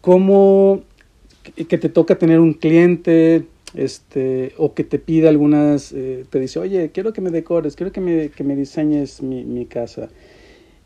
¿cómo 0.00 0.82
que 1.42 1.78
te 1.78 1.88
toca 1.88 2.16
tener 2.16 2.38
un 2.38 2.54
cliente 2.54 3.44
este, 3.74 4.52
o 4.56 4.74
que 4.74 4.84
te 4.84 5.00
pide 5.00 5.28
algunas, 5.28 5.92
eh, 5.92 6.24
te 6.30 6.38
dice, 6.38 6.60
oye, 6.60 6.90
quiero 6.92 7.12
que 7.12 7.20
me 7.20 7.30
decores, 7.30 7.74
quiero 7.74 7.90
que 7.90 8.00
me, 8.00 8.28
que 8.28 8.44
me 8.44 8.54
diseñes 8.54 9.20
mi, 9.22 9.44
mi 9.44 9.66
casa? 9.66 10.10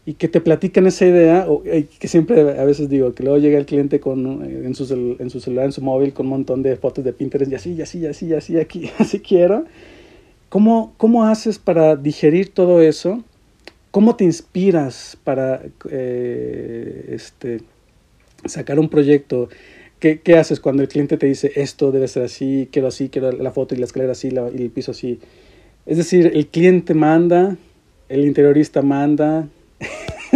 Y 0.07 0.15
que 0.15 0.29
te 0.29 0.41
platican 0.41 0.87
esa 0.87 1.05
idea, 1.05 1.47
o 1.49 1.63
eh, 1.67 1.87
que 1.99 2.09
siempre 2.09 2.41
a 2.41 2.65
veces 2.65 2.89
digo, 2.89 3.13
que 3.13 3.25
luego 3.25 3.39
llega 3.39 3.59
el 3.59 3.67
cliente 3.67 3.99
con, 4.01 4.43
en, 4.43 4.75
su, 4.75 5.17
en 5.19 5.29
su 5.29 5.41
celular, 5.41 5.67
en 5.67 5.73
su 5.73 5.83
móvil, 5.83 6.15
con 6.15 6.27
un 6.27 6.31
montón 6.31 6.63
de 6.63 6.77
fotos 6.77 7.05
de 7.05 7.13
Pinterest, 7.13 7.51
y 7.51 7.57
así, 7.57 7.73
y 7.73 7.83
así, 7.83 7.99
y 7.99 8.07
así, 8.07 8.27
y 8.27 8.35
así, 8.35 8.59
aquí, 8.59 8.91
así 8.99 9.21
quiero 9.21 9.65
¿Cómo, 10.57 10.95
¿Cómo 10.97 11.27
haces 11.27 11.59
para 11.59 11.97
digerir 11.97 12.49
todo 12.49 12.81
eso? 12.81 13.23
¿Cómo 13.91 14.17
te 14.17 14.25
inspiras 14.25 15.19
para 15.23 15.61
eh, 15.91 17.11
este, 17.11 17.61
sacar 18.47 18.79
un 18.79 18.89
proyecto? 18.89 19.51
¿Qué, 20.01 20.23
¿Qué, 20.23 20.39
haces 20.39 20.59
cuando 20.59 20.83
el 20.83 20.89
cliente 20.89 21.19
te 21.19 21.27
dice 21.27 21.53
esto 21.57 21.93
debe 21.93 22.09
ser 22.09 22.23
así, 22.23 22.71
quiero 22.73 22.89
así, 22.89 23.11
quiero 23.11 23.33
la 23.33 23.51
foto 23.51 23.75
y 23.75 23.79
la 23.79 23.85
escalera 23.85 24.13
así 24.13 24.31
la, 24.31 24.49
y 24.51 24.63
el 24.63 24.71
piso 24.71 24.93
así? 24.93 25.21
Es 25.85 25.99
decir, 25.99 26.33
el 26.35 26.47
cliente 26.47 26.95
manda, 26.95 27.59
el 28.09 28.25
interiorista 28.25 28.81
manda. 28.81 29.49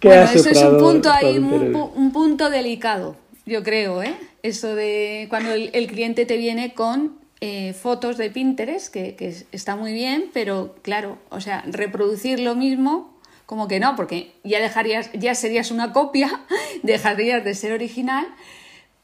¿Qué 0.00 0.08
bueno, 0.08 0.24
eso 0.34 0.50
es 0.50 0.62
un 0.62 0.76
punto 0.76 1.10
ahí, 1.10 1.38
un, 1.38 1.74
un, 1.74 2.12
punto 2.12 2.50
delicado, 2.50 3.16
yo 3.46 3.62
creo, 3.62 4.02
¿eh? 4.02 4.12
eso 4.42 4.74
de 4.74 5.26
cuando 5.28 5.52
el, 5.52 5.86
cliente 5.86 6.26
te 6.26 6.36
viene 6.36 6.74
con 6.74 7.19
eh, 7.40 7.72
fotos 7.72 8.18
de 8.18 8.30
Pinterest, 8.30 8.92
que, 8.92 9.44
está 9.52 9.74
muy 9.76 9.92
bien, 9.92 10.30
pero 10.32 10.74
claro, 10.82 11.18
o 11.30 11.40
sea, 11.40 11.64
reproducir 11.66 12.38
lo 12.40 12.54
mismo, 12.54 13.18
como 13.46 13.66
que 13.66 13.80
no, 13.80 13.96
porque 13.96 14.32
ya 14.44 14.60
dejarías, 14.60 15.10
ya 15.14 15.34
serías 15.34 15.70
una 15.70 15.92
copia, 15.92 16.42
dejarías 16.82 17.42
de 17.44 17.54
ser 17.54 17.72
original. 17.72 18.26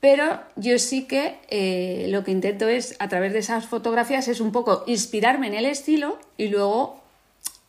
Pero 0.00 0.40
yo 0.56 0.78
sí 0.78 1.06
que 1.06 1.38
eh, 1.48 2.06
lo 2.10 2.22
que 2.22 2.30
intento 2.30 2.68
es, 2.68 2.94
a 2.98 3.08
través 3.08 3.32
de 3.32 3.38
esas 3.38 3.66
fotografías, 3.66 4.28
es 4.28 4.40
un 4.40 4.52
poco 4.52 4.84
inspirarme 4.86 5.46
en 5.46 5.54
el 5.54 5.64
estilo 5.64 6.18
y 6.36 6.48
luego 6.48 7.00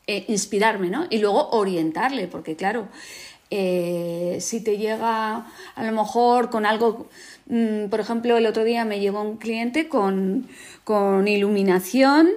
eh, 0.07 0.25
inspirarme, 0.27 0.89
¿no? 0.89 1.07
Y 1.09 1.19
luego 1.19 1.49
orientarle, 1.49 2.27
porque 2.27 2.55
claro, 2.55 2.89
eh, 3.49 4.37
si 4.41 4.61
te 4.61 4.77
llega 4.77 5.45
a 5.75 5.83
lo 5.83 5.91
mejor 5.91 6.49
con 6.49 6.65
algo, 6.65 7.07
mm, 7.47 7.85
por 7.89 7.99
ejemplo, 7.99 8.37
el 8.37 8.45
otro 8.45 8.63
día 8.63 8.85
me 8.85 8.99
llegó 8.99 9.21
un 9.21 9.37
cliente 9.37 9.87
con, 9.87 10.47
iluminación 11.27 12.29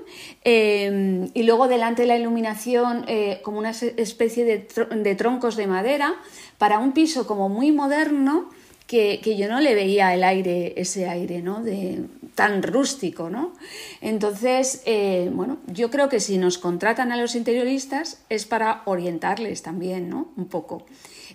y 0.45 1.43
luego 1.45 1.69
delante 1.69 2.03
de 2.03 2.09
la 2.09 2.17
iluminación 2.17 3.07
como 3.43 3.59
una 3.61 3.71
especie 3.71 4.45
de, 4.45 4.67
de 4.97 5.15
troncos 5.15 5.55
de 5.55 5.69
madera 5.69 6.17
para 6.59 6.81
un 6.81 6.91
piso 6.91 7.29
como 7.29 7.49
muy 7.49 7.71
moderno 7.71 8.49
que, 8.91 9.37
yo 9.39 9.49
no 9.49 9.61
le 9.61 9.75
veía 9.75 10.13
el 10.15 10.25
aire, 10.25 10.75
ese 10.77 11.09
aire, 11.09 11.43
¿no? 11.43 11.63
De, 11.63 12.05
tan 12.41 12.63
rústico, 12.63 13.29
¿no? 13.29 13.53
Entonces, 14.01 14.81
eh, 14.87 15.29
bueno, 15.31 15.59
yo 15.67 15.91
creo 15.91 16.09
que 16.09 16.21
si 16.21 16.39
nos 16.39 16.57
contratan 16.57 17.13
a 17.13 17.19
los 17.19 17.35
interioristas 17.35 18.23
es 18.31 18.47
para 18.47 18.81
orientarles 18.87 19.61
también, 19.61 20.09
¿no? 20.09 20.29
Un 20.39 20.47
poco. 20.47 20.87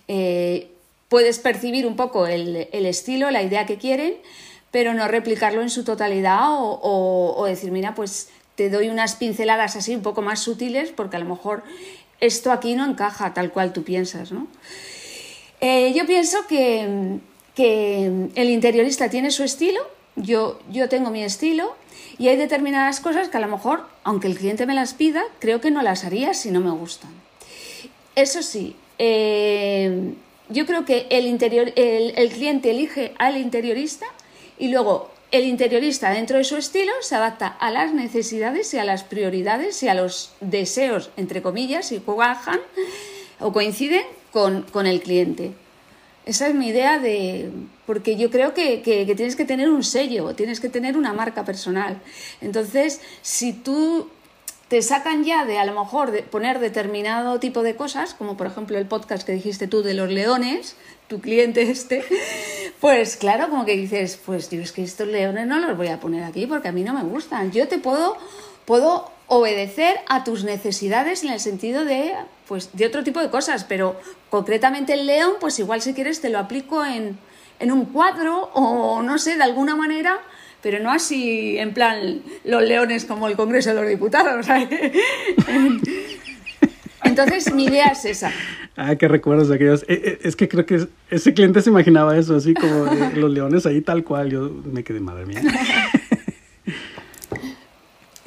Eh, 0.08 0.72
puedes 1.08 1.38
percibir 1.38 1.86
un 1.86 1.96
poco 1.96 2.26
el, 2.26 2.56
estilo, 2.72 3.30
la 3.30 3.44
idea 3.44 3.68
que 3.68 3.78
quieren, 3.78 4.16
pero 4.72 4.96
no 4.96 5.08
replicarlo 5.08 5.62
en 5.62 5.70
su 5.70 5.84
totalidad 5.84 6.48
o, 6.50 7.46
decir, 7.48 7.72
mira, 7.72 7.94
pues 7.94 8.30
te 8.56 8.72
doy 8.72 8.90
unas 8.90 9.14
pinceladas 9.14 9.76
así 9.76 9.94
un 9.96 10.02
poco 10.02 10.24
más 10.24 10.40
sutiles 10.40 10.90
porque 10.90 11.18
a 11.18 11.20
lo 11.20 11.30
mejor 11.30 11.62
esto 12.20 12.52
aquí 12.52 12.74
no 12.74 12.84
encaja 12.84 13.36
tal 13.36 13.52
cual 13.52 13.74
tú 13.74 13.84
piensas, 13.84 14.32
¿no? 14.32 14.48
Eh, 15.62 15.94
yo 15.94 16.08
pienso 16.08 16.48
que, 16.48 17.20
que 17.54 18.30
el 18.34 18.50
interiorista 18.50 19.08
tiene 19.08 19.30
su 19.30 19.44
estilo, 19.44 19.95
yo, 20.16 20.60
yo 20.72 20.90
tengo 20.90 21.10
mi 21.10 21.24
estilo 21.24 21.76
y 22.18 22.30
hay 22.30 22.38
determinadas 22.38 23.00
cosas 23.00 23.30
que 23.30 23.38
a 23.38 23.42
lo 23.42 23.48
mejor, 23.48 23.86
aunque 24.04 24.28
el 24.28 24.38
cliente 24.38 24.66
me 24.66 24.74
las 24.74 24.94
pida, 24.94 25.24
creo 25.40 25.62
que 25.62 25.72
no 25.72 25.82
las 25.82 26.04
haría 26.04 26.34
si 26.34 26.52
no 26.52 26.62
me 26.62 26.72
gustan. 26.72 27.12
Eso 28.16 28.42
sí, 28.42 28.76
eh, 28.98 30.14
yo 30.50 30.66
creo 30.66 30.86
que 30.86 31.08
el, 31.10 31.26
interior, 31.26 31.74
el, 31.76 32.30
cliente 32.30 32.72
elige 32.72 33.14
al 33.18 33.38
interiorista 33.38 34.06
y 34.58 34.70
luego 34.70 35.12
el 35.32 35.46
interiorista 35.46 36.12
dentro 36.12 36.38
de 36.38 36.44
su 36.44 36.56
estilo 36.56 36.94
se 37.02 37.16
adapta 37.16 37.48
a 37.48 37.72
las 37.72 37.94
necesidades 37.94 38.74
y 38.74 38.78
a 38.78 38.86
las 38.86 39.04
prioridades 39.04 39.82
y 39.84 39.90
a 39.90 39.96
los 39.96 40.34
deseos, 40.40 41.10
entre 41.18 41.42
comillas, 41.42 41.92
y 41.92 42.00
cuajan 42.00 42.60
o 43.40 43.52
coinciden 43.52 44.04
con, 44.32 44.62
con 44.64 44.88
el 44.88 45.02
cliente. 45.02 45.52
Esa 46.26 46.48
es 46.48 46.56
mi 46.56 46.70
idea 46.70 46.98
de... 47.00 47.52
porque 47.86 48.18
yo 48.18 48.32
creo 48.32 48.54
que, 48.54 48.82
tienes 49.16 49.36
que 49.36 49.46
tener 49.46 49.70
un 49.70 49.84
sello, 49.84 50.34
tienes 50.34 50.60
que 50.60 50.70
tener 50.70 50.98
una 50.98 51.14
marca 51.14 51.46
personal. 51.46 52.02
Entonces, 52.42 53.00
si 53.22 53.54
tú 53.54 54.10
te 54.68 54.82
sacan 54.82 55.24
ya 55.24 55.46
de 55.46 55.60
a 55.60 55.66
lo 55.66 55.80
mejor 55.80 56.10
de 56.10 56.24
poner 56.24 56.58
determinado 56.60 57.40
tipo 57.40 57.62
de 57.62 57.76
cosas, 57.76 58.16
como 58.16 58.36
por 58.36 58.48
ejemplo 58.48 58.80
el 58.80 58.88
podcast 58.88 59.24
que 59.24 59.34
dijiste 59.34 59.68
tú 59.68 59.84
de 59.84 59.94
los 59.94 60.10
leones, 60.10 60.76
tu 61.08 61.22
cliente 61.22 61.62
este, 61.70 62.04
pues 62.82 63.18
claro, 63.18 63.50
como 63.50 63.64
que 63.64 63.78
dices, 63.78 64.20
pues 64.26 64.50
digo, 64.50 64.64
es 64.64 64.72
que 64.72 64.84
estos 64.84 65.08
leones 65.08 65.46
no 65.46 65.60
los 65.60 65.78
voy 65.78 65.90
a 65.90 66.00
poner 66.00 66.24
aquí 66.24 66.48
porque 66.48 66.70
a 66.70 66.72
mí 66.72 66.84
no 66.84 66.96
me 66.96 67.04
gustan. 67.04 67.52
Yo 67.52 67.68
te 67.68 67.78
puedo, 67.78 68.18
puedo 68.66 69.12
obedecer 69.28 69.98
a 70.08 70.24
tus 70.24 70.44
necesidades 70.44 71.24
en 71.24 71.32
el 71.32 71.40
sentido 71.40 71.86
de, 71.86 72.14
pues, 72.48 72.70
de 72.74 72.86
otro 72.86 73.04
tipo 73.04 73.20
de 73.20 73.30
cosas, 73.30 73.64
pero 73.64 74.00
concretamente 74.30 74.94
el 74.94 75.06
león, 75.06 75.34
pues 75.40 75.60
igual 75.60 75.82
si 75.82 75.94
quieres 75.94 76.22
te 76.22 76.30
lo 76.30 76.40
aplico 76.40 76.86
en, 76.86 77.18
en 77.60 77.72
un 77.72 77.86
cuadro 77.86 78.52
o 78.54 79.02
no 79.02 79.18
sé, 79.18 79.38
de 79.38 79.44
alguna 79.44 79.76
manera, 79.76 80.20
pero 80.62 80.80
no 80.80 80.92
así 80.92 81.58
en 81.60 81.74
plan 81.74 82.22
los 82.44 82.64
leones 82.64 83.06
como 83.06 83.28
el 83.28 83.36
Congreso 83.36 83.70
de 83.70 83.76
los 83.76 83.88
Diputados. 83.88 84.48
Entonces 87.04 87.54
mi 87.54 87.66
idea 87.66 87.86
es 87.90 88.04
esa. 88.06 88.32
Ah, 88.76 88.96
qué 88.96 89.08
recuerdos 89.08 89.48
de 89.48 89.56
aquellos. 89.56 89.84
Eh, 89.84 90.02
eh, 90.04 90.20
es 90.24 90.36
que 90.36 90.48
creo 90.50 90.66
que 90.66 90.88
ese 91.12 91.34
cliente 91.36 91.62
se 91.62 91.70
imaginaba 91.70 92.18
eso, 92.18 92.36
así 92.36 92.56
como 92.56 92.86
los 93.16 93.32
leones 93.32 93.68
ahí 93.68 93.82
tal 93.82 94.04
cual. 94.04 94.32
Yo 94.32 94.50
me 94.66 94.84
quedé, 94.84 95.00
madre 95.00 95.28
mía. 95.28 95.42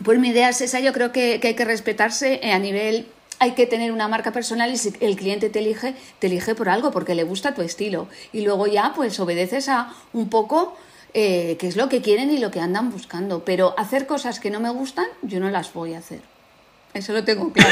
Pues 0.03 0.19
mi 0.19 0.29
idea 0.29 0.49
es 0.49 0.61
esa, 0.61 0.81
yo 0.81 0.93
creo 0.93 1.13
que, 1.13 1.41
hay 1.43 1.55
que 1.55 1.65
respetarse 1.65 2.41
eh, 2.43 2.53
a 2.53 2.59
nivel 2.59 3.07
hay 3.41 3.53
que 3.53 3.67
tener 3.67 3.93
una 3.93 4.09
marca 4.09 4.33
personal 4.33 4.73
y 4.73 4.77
si 4.77 4.93
el 5.01 5.17
cliente 5.17 5.49
te 5.49 5.61
elige, 5.61 5.95
te 6.19 6.27
elige 6.27 6.55
por 6.55 6.69
algo, 6.69 6.91
porque 6.91 7.15
le 7.15 7.23
gusta 7.23 7.55
tu 7.55 7.63
estilo. 7.63 8.09
Y 8.33 8.43
luego 8.43 8.67
ya 8.67 8.93
pues 8.95 9.19
obedeces 9.21 9.69
a 9.69 9.95
un 10.13 10.29
poco 10.29 10.77
eh, 11.15 11.57
qué 11.59 11.69
es 11.69 11.77
lo 11.77 11.89
que 11.89 12.03
quieren 12.03 12.31
y 12.31 12.39
lo 12.39 12.51
que 12.51 12.61
andan 12.61 12.91
buscando. 12.91 13.45
Pero 13.45 13.79
hacer 13.79 14.07
cosas 14.07 14.41
que 14.41 14.51
no 14.51 14.61
me 14.61 14.71
gustan, 14.71 15.07
yo 15.23 15.41
no 15.41 15.51
las 15.51 15.73
voy 15.73 15.95
a 15.95 15.99
hacer. 15.99 16.21
Eso 16.95 17.13
lo 17.13 17.23
tengo 17.25 17.53
claro. 17.53 17.71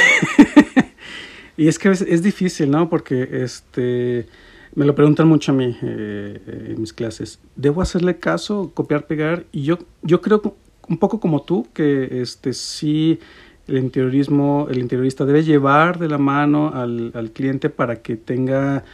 y 1.57 1.69
es 1.69 1.79
que 1.79 1.91
es, 1.91 2.23
difícil, 2.23 2.71
¿no? 2.71 2.89
Porque 2.89 3.29
este 3.43 4.29
me 4.75 4.85
lo 4.85 4.95
preguntan 4.95 5.27
mucho 5.27 5.53
a 5.53 5.55
mí 5.55 5.77
eh, 5.83 6.69
en 6.69 6.81
mis 6.81 6.93
clases. 6.93 7.41
¿Debo 7.57 7.83
hacerle 7.83 8.19
caso, 8.19 8.71
copiar, 8.75 9.07
pegar? 9.07 9.47
Y 9.51 9.63
yo, 9.63 9.79
yo 10.03 10.21
creo 10.21 10.43
un 10.89 10.99
poco 10.99 11.21
como 11.21 11.43
tú, 11.43 11.67
que 11.73 12.21
este 12.23 12.53
sí 12.53 13.19
el 13.67 13.79
interiorismo, 13.79 14.69
el 14.71 14.79
interiorista 14.79 15.25
debe 15.25 15.43
llevar 15.43 15.99
de 15.99 16.09
la 16.09 16.19
mano 16.19 16.71
al, 16.73 17.11
al, 17.15 17.33
cliente 17.33 17.69
para 17.69 17.97
que 17.97 18.17
tenga, 18.17 18.85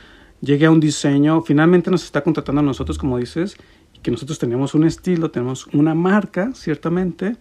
llegue 0.41 0.67
a 0.67 0.71
un 0.71 0.81
diseño. 0.81 1.43
Finalmente 1.43 1.91
nos 1.91 2.05
está 2.05 2.23
contratando 2.23 2.61
a 2.61 2.65
nosotros, 2.65 2.97
como 2.97 3.19
dices, 3.19 3.57
que 4.03 4.11
nosotros 4.11 4.39
tenemos 4.39 4.75
un 4.75 4.85
estilo, 4.85 5.31
tenemos 5.31 5.67
una 5.69 5.95
marca, 5.95 6.53
ciertamente, 6.55 7.37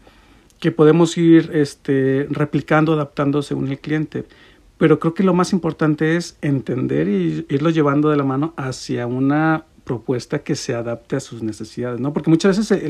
que 0.60 0.72
podemos 0.72 1.18
ir 1.18 1.50
este, 1.54 2.28
replicando, 2.30 2.94
adaptando 2.94 3.42
según 3.42 3.70
el 3.70 3.80
cliente. 3.80 4.26
Pero 4.78 5.00
creo 5.00 5.14
que 5.14 5.24
lo 5.24 5.34
más 5.34 5.54
importante 5.54 6.18
es 6.18 6.38
entender 6.42 7.08
y 7.08 7.46
irlo 7.50 7.70
llevando 7.70 8.10
de 8.10 8.18
la 8.18 8.24
mano 8.24 8.54
hacia 8.58 9.08
una 9.08 9.66
propuesta 9.84 10.40
que 10.40 10.56
se 10.56 10.74
adapte 10.74 11.16
a 11.16 11.20
sus 11.20 11.44
necesidades, 11.44 12.00
¿no? 12.00 12.14
Porque 12.14 12.30
muchas 12.30 12.58
veces 12.58 12.82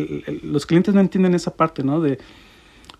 los 0.44 0.66
clientes 0.66 0.94
no 0.94 1.02
entienden 1.02 1.34
esa 1.34 1.56
parte, 1.56 1.84
¿no? 1.84 2.02
De, 2.02 2.20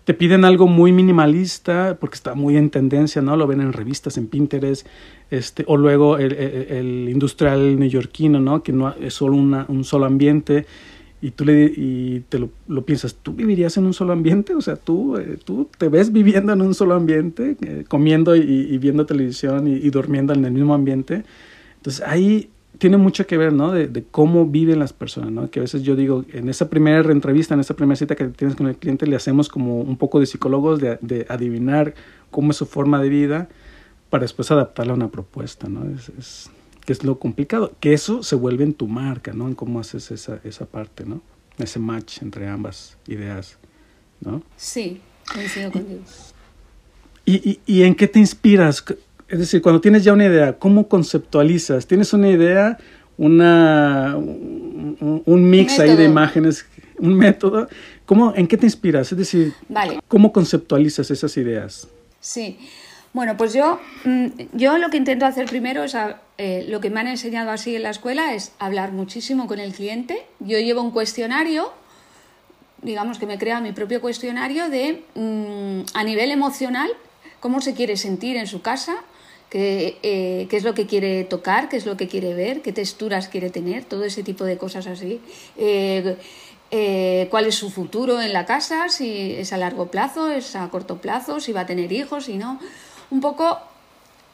te 0.04 0.14
piden 0.14 0.44
algo 0.44 0.66
muy 0.66 0.92
minimalista 0.92 1.96
porque 2.00 2.16
está 2.16 2.34
muy 2.34 2.56
en 2.56 2.70
tendencia, 2.70 3.22
¿no? 3.22 3.36
Lo 3.36 3.46
ven 3.46 3.60
en 3.60 3.72
revistas, 3.72 4.16
en 4.18 4.26
Pinterest, 4.26 4.86
este, 5.30 5.64
o 5.68 5.76
luego 5.76 6.18
el, 6.18 7.08
industrial 7.08 7.78
neoyorquino, 7.78 8.40
¿no? 8.40 8.62
Que 8.62 8.72
no 8.72 8.94
es 8.94 9.14
solo 9.14 9.36
una, 9.36 9.64
un 9.68 9.84
solo 9.84 10.06
ambiente 10.06 10.66
y 11.20 11.30
tú 11.30 11.44
le 11.44 11.72
y 11.76 12.24
te 12.28 12.40
lo, 12.40 12.50
piensas, 12.84 13.14
¿tú 13.14 13.32
vivirías 13.32 13.76
en 13.76 13.86
un 13.86 13.94
solo 13.94 14.12
ambiente? 14.12 14.54
O 14.54 14.60
sea, 14.60 14.74
tú, 14.74 15.16
eh, 15.18 15.38
tú 15.44 15.68
te 15.78 15.88
ves 15.88 16.10
viviendo 16.10 16.52
en 16.52 16.62
un 16.62 16.74
solo 16.74 16.94
ambiente, 16.94 17.56
eh, 17.60 17.84
comiendo 17.86 18.34
y, 18.34 18.76
viendo 18.78 19.06
televisión 19.06 19.68
y, 19.68 19.74
y 19.74 19.90
durmiendo 19.90 20.32
en 20.32 20.44
el 20.44 20.50
mismo 20.50 20.74
ambiente. 20.74 21.22
Entonces 21.76 22.02
ahí 22.04 22.50
tiene 22.82 22.96
mucho 22.96 23.28
que 23.28 23.38
ver, 23.38 23.52
¿no? 23.52 23.70
De, 23.70 24.04
cómo 24.10 24.44
viven 24.44 24.80
las 24.80 24.92
personas, 24.92 25.30
¿no? 25.30 25.48
Que 25.48 25.60
a 25.60 25.62
veces 25.62 25.84
yo 25.84 25.94
digo, 25.94 26.24
en 26.32 26.48
esa 26.48 26.68
primera 26.68 26.98
entrevista, 27.12 27.54
en 27.54 27.60
esa 27.60 27.76
primera 27.76 27.94
cita 27.94 28.16
que 28.16 28.24
tienes 28.24 28.56
con 28.56 28.66
el 28.66 28.76
cliente, 28.76 29.06
le 29.06 29.14
hacemos 29.14 29.48
como 29.48 29.78
un 29.82 29.96
poco 29.96 30.18
de 30.18 30.26
psicólogos, 30.26 30.80
de, 30.80 31.26
adivinar 31.28 31.94
cómo 32.32 32.50
es 32.50 32.56
su 32.56 32.66
forma 32.66 33.00
de 33.00 33.08
vida 33.08 33.48
para 34.10 34.22
después 34.22 34.50
adaptarla 34.50 34.94
a 34.94 34.96
una 34.96 35.12
propuesta, 35.12 35.68
¿no? 35.68 35.88
Es, 35.96 36.50
que 36.84 36.92
es 36.92 37.04
lo 37.04 37.20
complicado. 37.20 37.72
Que 37.78 37.92
eso 37.92 38.24
se 38.24 38.34
vuelve 38.34 38.64
en 38.64 38.74
tu 38.74 38.88
marca, 38.88 39.32
¿no? 39.32 39.46
En 39.46 39.54
cómo 39.54 39.78
haces 39.78 40.10
esa, 40.10 40.40
esa 40.42 40.66
parte, 40.66 41.04
¿no? 41.04 41.22
Ese 41.58 41.78
match 41.78 42.20
entre 42.20 42.48
ambas 42.48 42.96
ideas, 43.06 43.58
¿no? 44.20 44.42
Sí, 44.56 45.00
coincido 45.32 45.70
contigo. 45.70 46.00
¿Y, 47.24 47.48
y, 47.48 47.60
y 47.64 47.82
en 47.84 47.94
qué 47.94 48.08
te 48.08 48.18
inspiras? 48.18 48.84
Es 49.32 49.38
decir, 49.38 49.62
cuando 49.62 49.80
tienes 49.80 50.04
ya 50.04 50.12
una 50.12 50.26
idea, 50.26 50.58
¿cómo 50.58 50.88
conceptualizas? 50.88 51.86
¿Tienes 51.86 52.12
una 52.12 52.28
idea, 52.28 52.76
una, 53.16 54.14
un, 54.14 55.50
mix 55.50 55.78
ahí 55.78 55.96
de 55.96 56.04
imágenes, 56.04 56.66
un 56.98 57.16
método? 57.16 57.66
¿Cómo, 58.04 58.34
¿En 58.36 58.46
qué 58.46 58.58
te 58.58 58.66
inspiras? 58.66 59.10
Es 59.10 59.16
decir, 59.16 59.54
¿cómo 60.06 60.34
conceptualizas 60.34 61.10
esas 61.10 61.34
ideas? 61.38 61.88
Sí. 62.20 62.58
Bueno, 63.14 63.38
pues 63.38 63.54
yo, 63.54 63.80
mm, 64.04 64.26
yo 64.52 64.76
lo 64.76 64.90
que 64.90 64.98
intento 64.98 65.24
hacer 65.24 65.46
primero 65.46 65.82
es, 65.82 65.96
eh, 66.36 66.66
lo 66.68 66.82
que 66.82 66.90
me 66.90 67.00
han 67.00 67.08
enseñado 67.08 67.52
así 67.52 67.74
en 67.74 67.84
la 67.84 67.90
escuela 67.90 68.34
es 68.34 68.52
hablar 68.58 68.92
muchísimo 68.92 69.46
con 69.46 69.60
el 69.60 69.72
cliente. 69.72 70.26
Yo 70.40 70.58
llevo 70.58 70.82
un 70.82 70.90
cuestionario, 70.90 71.72
digamos 72.82 73.18
que 73.18 73.24
me 73.24 73.38
crea 73.38 73.62
mi 73.62 73.72
propio 73.72 74.02
cuestionario 74.02 74.68
de, 74.68 75.04
mm, 75.14 75.86
a 75.94 76.04
nivel 76.04 76.32
emocional, 76.32 76.90
cómo 77.40 77.62
se 77.62 77.72
quiere 77.72 77.96
sentir 77.96 78.36
en 78.36 78.46
su 78.46 78.60
casa, 78.60 78.96
qué, 79.52 79.98
eh, 80.02 80.46
qué, 80.48 80.56
es 80.56 80.64
lo 80.64 80.72
que 80.72 80.86
quiere 80.86 81.24
tocar, 81.24 81.68
qué 81.68 81.76
es 81.76 81.84
lo 81.84 81.98
que 81.98 82.08
quiere 82.08 82.32
ver, 82.32 82.62
qué 82.62 82.72
texturas 82.72 83.28
quiere 83.28 83.50
tener, 83.50 83.84
todo 83.84 84.02
ese 84.04 84.22
tipo 84.22 84.44
de 84.44 84.56
cosas 84.56 84.86
así. 84.86 85.20
Eh, 85.58 86.16
eh, 86.70 87.28
cuál 87.30 87.44
es 87.44 87.56
su 87.56 87.68
futuro 87.68 88.22
en 88.22 88.32
la 88.32 88.46
casa, 88.46 88.88
si 88.88 89.34
es 89.34 89.52
a 89.52 89.58
largo 89.58 89.90
plazo, 89.90 90.30
es 90.30 90.56
a 90.56 90.70
corto 90.70 91.02
plazo, 91.02 91.38
si 91.38 91.52
va 91.52 91.60
a 91.60 91.66
tener 91.66 91.92
hijos, 91.92 92.24
si 92.24 92.38
no. 92.38 92.58
Un 93.10 93.20
poco 93.20 93.58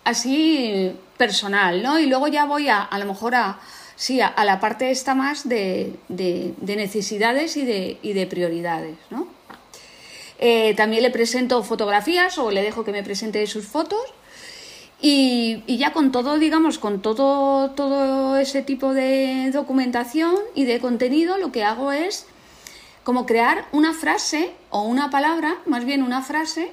así 0.04 0.92
personal, 1.16 1.82
¿no? 1.82 1.98
Y 1.98 2.06
luego 2.06 2.28
ya 2.28 2.44
voy 2.44 2.68
a, 2.68 2.80
a 2.80 2.98
lo 3.00 3.06
mejor 3.06 3.34
a, 3.34 3.58
sí, 3.96 4.20
a, 4.20 4.44
la 4.44 4.60
parte 4.60 4.92
esta 4.92 5.16
más 5.16 5.48
de, 5.48 5.94
de, 6.08 6.54
necesidades 6.76 7.56
y 7.56 7.64
de, 7.64 7.98
y 8.02 8.12
de 8.12 8.28
prioridades, 8.28 8.96
¿no? 9.10 9.26
También 10.76 11.02
le 11.02 11.10
presento 11.10 11.64
fotografías 11.64 12.38
o 12.38 12.52
le 12.52 12.62
dejo 12.62 12.84
que 12.84 12.92
me 12.92 13.02
presente 13.02 13.44
sus 13.48 13.66
fotos 13.66 13.98
y, 15.00 15.76
ya 15.76 15.92
con 15.92 16.10
todo, 16.10 16.38
digamos, 16.38 16.78
con 16.78 17.00
todo, 17.00 17.70
todo 17.70 18.36
ese 18.36 18.62
tipo 18.62 18.94
de 18.94 19.50
documentación 19.52 20.34
y 20.54 20.64
de 20.64 20.80
contenido, 20.80 21.38
lo 21.38 21.52
que 21.52 21.62
hago 21.62 21.92
es 21.92 22.26
como 23.04 23.24
crear 23.24 23.66
una 23.72 23.94
frase 23.94 24.50
o 24.70 24.82
una 24.82 25.10
palabra, 25.10 25.58
más 25.66 25.84
bien 25.84 26.02
una 26.02 26.22
frase, 26.22 26.72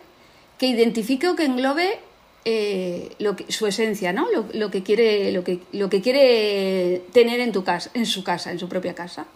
que 0.58 0.68
identifique 0.68 1.28
o 1.28 1.36
que 1.36 1.46
englobe 1.46 2.00
eh, 2.46 3.16
lo 3.20 3.36
que, 3.36 3.52
su 3.52 3.68
esencia, 3.68 4.12
¿no? 4.12 4.28
Lo, 4.32 4.48
lo, 4.54 4.72
que 4.72 4.82
quiere, 4.82 5.32
lo, 5.32 5.44
que, 5.44 5.60
lo 5.72 5.90
que 5.90 6.02
quiere 6.02 7.04
tener 7.14 7.40
en, 7.40 7.52
tu 7.52 7.64
casa, 7.64 7.92
en 7.94 8.06
su 8.06 8.24
casa, 8.24 8.52
en 8.52 8.60
su 8.60 8.68
propia 8.68 8.96
casa. 8.96 9.28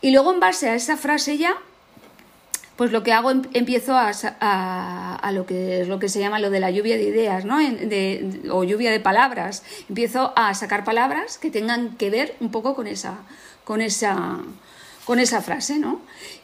Y 0.00 0.10
luego 0.10 0.32
en 0.32 0.40
base 0.40 0.68
a 0.68 0.74
esa 0.74 0.96
frase 0.96 1.38
ya, 1.38 1.56
pues 2.76 2.92
lo 2.92 3.02
que 3.02 3.12
hago 3.12 3.30
em, 3.30 3.42
empiezo 3.52 3.94
a, 3.94 4.10
a, 4.40 5.16
a, 5.16 5.32
lo 5.32 5.46
que 5.46 5.80
es 5.82 5.88
lo 5.88 5.98
que 5.98 6.08
se 6.08 6.20
llama 6.20 6.38
lo 6.38 6.50
de 6.50 6.60
la 6.60 6.70
lluvia 6.70 6.96
de 6.96 7.04
ideas, 7.04 7.44
¿no? 7.44 7.58
De, 7.58 8.42
o 8.50 8.64
lluvia 8.64 8.90
de 8.90 9.00
palabras. 9.00 9.62
Empiezo 9.88 10.32
a 10.36 10.54
sacar 10.54 10.84
palabras 10.84 11.38
que 11.38 11.50
tengan 11.50 11.96
que 11.96 12.10
ver 12.10 12.36
un 12.40 12.50
poco 12.50 12.74
con 12.74 12.86
esa, 12.86 13.18
con 13.64 13.80
esa, 13.80 14.38
con 15.04 15.18
esa 15.20 15.42
frase, 15.42 15.78
¿no? 15.78 16.00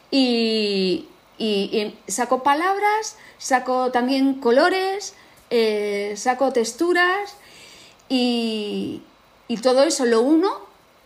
Y, 0.09 1.07
y, 1.37 1.95
y 2.07 2.11
saco 2.11 2.43
palabras, 2.43 3.17
saco 3.37 3.91
también 3.91 4.35
colores, 4.35 5.15
eh, 5.53 6.13
saco 6.15 6.53
texturas 6.53 7.35
y, 8.07 9.01
todo 9.61 9.83
eso 9.83 10.05
lo 10.05 10.21
uno 10.21 10.49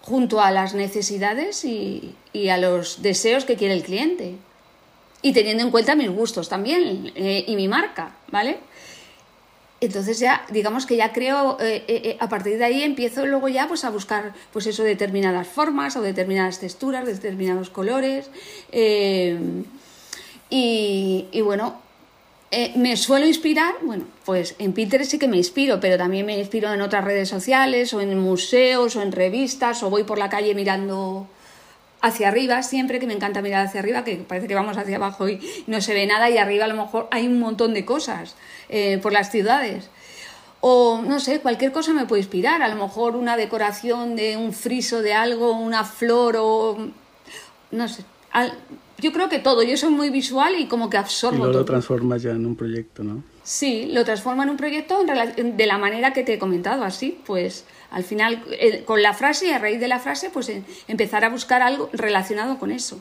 junto 0.02 0.40
a 0.40 0.52
las 0.52 0.76
necesidades 0.76 1.66
y, 1.66 2.16
a 2.52 2.58
los 2.58 3.02
deseos 3.02 3.44
que 3.44 3.56
quiere 3.56 3.74
el 3.74 3.84
cliente. 3.84 4.36
Y 5.26 5.34
teniendo 5.34 5.64
en 5.64 5.72
cuenta 5.72 5.96
mis 5.96 6.12
gustos 6.12 6.50
también 6.50 7.12
eh, 7.16 7.44
y 7.48 7.56
mi 7.56 7.68
marca, 7.68 8.16
¿vale? 8.30 8.58
Entonces 9.82 10.20
ya, 10.20 10.46
digamos 10.52 10.86
que 10.86 10.98
ya 10.98 11.14
creo, 11.14 11.58
eh, 11.60 12.16
a 12.20 12.30
partir 12.30 12.60
de 12.60 12.66
ahí 12.66 12.84
empiezo 12.84 13.26
luego 13.26 13.48
ya 13.48 13.68
pues 13.68 13.86
a 13.86 13.90
buscar 13.90 14.34
pues 14.54 14.68
eso, 14.68 14.84
determinadas 14.84 15.48
formas 15.48 15.96
o 15.96 16.04
determinadas 16.04 16.60
texturas, 16.60 17.08
determinados 17.08 17.72
colores. 17.72 18.30
y, 20.52 21.26
y, 21.32 21.42
bueno, 21.42 21.82
eh, 22.52 22.74
me 22.76 22.96
suelo 22.96 23.26
inspirar, 23.26 23.74
bueno, 23.82 24.06
pues 24.24 24.56
en 24.60 24.74
Pinterest 24.74 25.10
sí 25.12 25.20
que 25.20 25.28
me 25.28 25.38
inspiro, 25.38 25.80
pero 25.80 25.98
también 25.98 26.26
me 26.28 26.38
inspiro 26.38 26.72
en 26.72 26.82
otras 26.82 27.04
redes 27.04 27.28
sociales 27.28 27.94
o 27.94 28.02
en 28.02 28.18
museos 28.20 28.96
o 28.96 29.02
en 29.02 29.12
revistas 29.12 29.82
o 29.82 29.90
voy 29.90 30.04
por 30.04 30.20
la 30.20 30.30
calle 30.30 30.54
mirando 30.54 31.28
hacia 32.06 32.28
arriba, 32.28 32.62
siempre 32.64 33.00
que 33.00 33.08
me 33.08 33.14
encanta 33.14 33.42
mirar 33.42 33.66
hacia 33.66 33.80
arriba, 33.80 34.04
que 34.04 34.16
parece 34.18 34.48
que 34.48 34.56
vamos 34.56 34.78
hacia 34.78 34.98
abajo 34.98 35.28
y 35.28 35.40
no 35.68 35.82
se 35.82 35.94
ve 35.94 36.06
nada 36.06 36.30
y 36.30 36.38
arriba 36.38 36.66
a 36.66 36.68
lo 36.68 36.76
mejor 36.76 37.08
hay 37.12 37.26
un 37.28 37.40
montón 37.40 37.74
de 37.74 37.84
cosas 37.84 38.36
eh, 38.70 39.00
por 39.02 39.12
las 39.12 39.32
ciudades. 39.32 39.90
O 40.62 41.02
no 41.06 41.20
sé, 41.20 41.40
cualquier 41.40 41.72
cosa 41.72 41.94
me 41.94 42.06
puede 42.06 42.22
inspirar, 42.22 42.62
a 42.62 42.68
lo 42.68 42.76
mejor 42.76 43.16
una 43.16 43.38
decoración 43.38 44.16
de 44.16 44.38
un 44.38 44.54
friso 44.54 45.02
de 45.02 45.14
algo, 45.14 45.52
una 45.52 45.84
flor 45.84 46.36
o 46.40 46.78
no 47.72 47.88
sé, 47.88 48.04
yo 48.98 49.12
creo 49.12 49.30
que 49.30 49.40
todo, 49.40 49.64
yo 49.64 49.78
soy 49.78 49.92
muy 49.92 50.10
visual 50.10 50.56
y 50.60 50.68
como 50.68 50.90
que 50.90 50.98
absorbo 50.98 51.38
y 51.38 51.40
luego 51.40 51.60
lo 51.60 51.66
transformas 51.66 52.22
ya 52.22 52.32
en 52.32 52.46
un 52.46 52.56
proyecto, 52.56 53.04
¿no? 53.04 53.24
Sí, 53.44 53.90
lo 53.92 54.04
transforma 54.06 54.44
en 54.44 54.50
un 54.50 54.58
proyecto 54.58 55.04
de 55.04 55.66
la 55.66 55.78
manera 55.78 56.14
que 56.14 56.24
te 56.24 56.34
he 56.34 56.40
comentado, 56.40 56.84
así, 56.84 57.20
pues 57.26 57.66
al 57.96 58.04
final 58.04 58.44
eh, 58.52 58.84
con 58.84 59.02
la 59.02 59.14
frase 59.14 59.48
y 59.48 59.52
a 59.52 59.58
raíz 59.58 59.80
de 59.80 59.88
la 59.88 60.00
frase 60.00 60.30
pues 60.30 60.52
empezar 60.90 61.24
a 61.24 61.30
buscar 61.30 61.62
algo 61.62 61.90
relacionado 61.94 62.60
con 62.60 62.72
eso. 62.72 63.00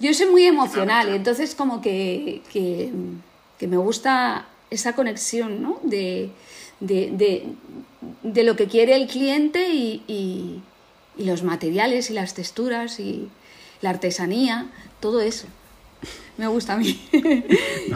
Yo 0.00 0.12
soy 0.12 0.26
muy 0.26 0.44
emocional 0.44 1.08
y 1.08 1.16
entonces 1.16 1.54
como 1.54 1.80
que, 1.80 2.42
que, 2.52 2.92
me 3.66 3.76
gusta 3.78 4.46
esa 4.68 4.94
conexión, 4.94 5.62
¿no? 5.62 5.80
De, 5.82 6.30
de, 6.80 7.54
de, 8.22 8.42
lo 8.42 8.54
que 8.54 8.66
quiere 8.66 8.96
el 8.96 9.06
cliente 9.06 9.70
y, 9.70 10.02
y, 10.06 10.60
y 11.16 11.24
los 11.24 11.42
materiales 11.42 12.10
y 12.10 12.12
las 12.12 12.34
texturas 12.34 13.00
y, 13.00 13.30
la 13.82 13.90
artesanía, 13.90 14.66
todo 15.00 15.20
eso. 15.20 15.46
Me 16.36 16.46
gusta 16.46 16.74
a 16.74 16.76
mí. 16.76 17.00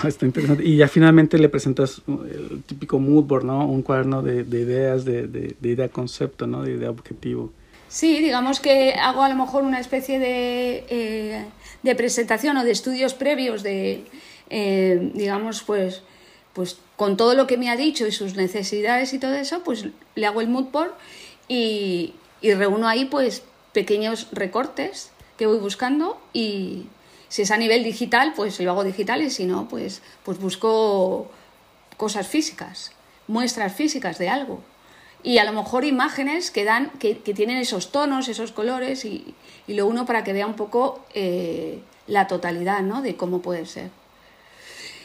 está 0.06 0.26
interesante. 0.26 0.64
Y 0.64 0.76
ya 0.76 0.88
finalmente 0.88 1.38
le 1.38 1.48
presentas 1.48 2.02
el 2.06 2.62
típico 2.64 2.98
mood 2.98 3.24
board, 3.24 3.44
¿no? 3.44 3.66
Un 3.66 3.82
cuaderno 3.82 4.22
de, 4.22 4.42
ideas, 4.42 5.04
de, 5.04 5.26
de, 5.26 5.68
idea 5.68 5.88
concepto, 5.88 6.46
¿no? 6.46 6.62
De 6.62 6.72
idea 6.72 6.90
objetivo. 6.90 7.52
Sí, 7.88 8.18
digamos 8.18 8.60
que 8.60 8.94
hago 8.94 9.22
a 9.22 9.28
lo 9.28 9.36
mejor 9.36 9.62
una 9.62 9.80
especie 9.80 10.18
de, 10.18 10.84
eh, 10.88 11.44
de 11.82 11.94
presentación 11.94 12.56
o 12.56 12.64
de 12.64 12.72
estudios 12.72 13.14
previos 13.14 13.62
de, 13.62 14.04
eh, 14.50 15.10
digamos, 15.14 15.62
pues, 15.62 16.02
pues 16.52 16.78
con 16.96 17.16
todo 17.16 17.34
lo 17.34 17.46
que 17.46 17.56
me 17.56 17.70
ha 17.70 17.76
dicho 17.76 18.06
y 18.06 18.12
sus 18.12 18.34
necesidades 18.34 19.12
y 19.12 19.18
todo 19.18 19.34
eso, 19.34 19.62
pues 19.62 19.86
le 20.14 20.26
hago 20.26 20.40
el 20.40 20.48
mood 20.48 20.66
board 20.72 20.92
y, 21.48 22.14
y 22.40 22.54
reúno 22.54 22.88
ahí 22.88 23.04
pues 23.06 23.44
pequeños 23.72 24.28
recortes 24.32 25.10
que 25.38 25.46
voy 25.46 25.58
buscando 25.58 26.18
y 26.32 26.86
si 27.36 27.42
es 27.42 27.50
a 27.50 27.58
nivel 27.58 27.84
digital, 27.84 28.32
pues 28.34 28.58
lo 28.60 28.70
hago 28.70 28.82
digital 28.82 29.20
y 29.20 29.28
si 29.28 29.44
no, 29.44 29.68
pues, 29.68 30.00
pues 30.24 30.38
busco 30.38 31.30
cosas 31.98 32.26
físicas, 32.26 32.92
muestras 33.28 33.74
físicas 33.74 34.16
de 34.16 34.30
algo. 34.30 34.60
Y 35.22 35.36
a 35.36 35.44
lo 35.44 35.52
mejor 35.52 35.84
imágenes 35.84 36.50
que, 36.50 36.64
dan, 36.64 36.88
que, 36.98 37.18
que 37.18 37.34
tienen 37.34 37.58
esos 37.58 37.92
tonos, 37.92 38.28
esos 38.28 38.52
colores 38.52 39.04
y, 39.04 39.34
y, 39.66 39.74
lo 39.74 39.86
uno 39.86 40.06
para 40.06 40.24
que 40.24 40.32
vea 40.32 40.46
un 40.46 40.54
poco 40.54 41.04
eh, 41.12 41.80
la 42.06 42.26
totalidad 42.26 42.80
¿no? 42.80 43.02
de 43.02 43.16
cómo 43.16 43.42
puede 43.42 43.66
ser. 43.66 43.90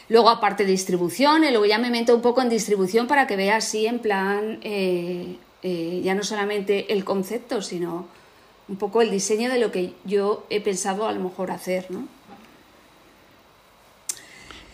Luego, 0.08 0.30
aparte 0.30 0.64
distribución, 0.64 1.42
luego 1.42 1.66
ya 1.66 1.76
me 1.76 1.90
meto 1.90 2.14
un 2.16 2.22
poco 2.22 2.40
en 2.40 2.48
distribución 2.48 3.08
para 3.08 3.26
que 3.26 3.36
vea 3.36 3.56
así 3.56 3.84
en 3.84 3.98
plan, 3.98 4.58
eh, 4.62 5.36
eh, 5.62 6.00
ya 6.02 6.14
no 6.14 6.22
solamente 6.22 6.94
el 6.94 7.04
concepto, 7.04 7.60
sino 7.60 8.06
un 8.68 8.76
poco 8.76 9.02
el 9.02 9.10
diseño 9.10 9.50
de 9.50 9.58
lo 9.58 9.70
que 9.70 9.92
yo 10.06 10.46
he 10.48 10.62
pensado 10.62 11.06
a 11.06 11.12
lo 11.12 11.20
mejor 11.20 11.50
hacer, 11.50 11.90
¿no? 11.90 12.08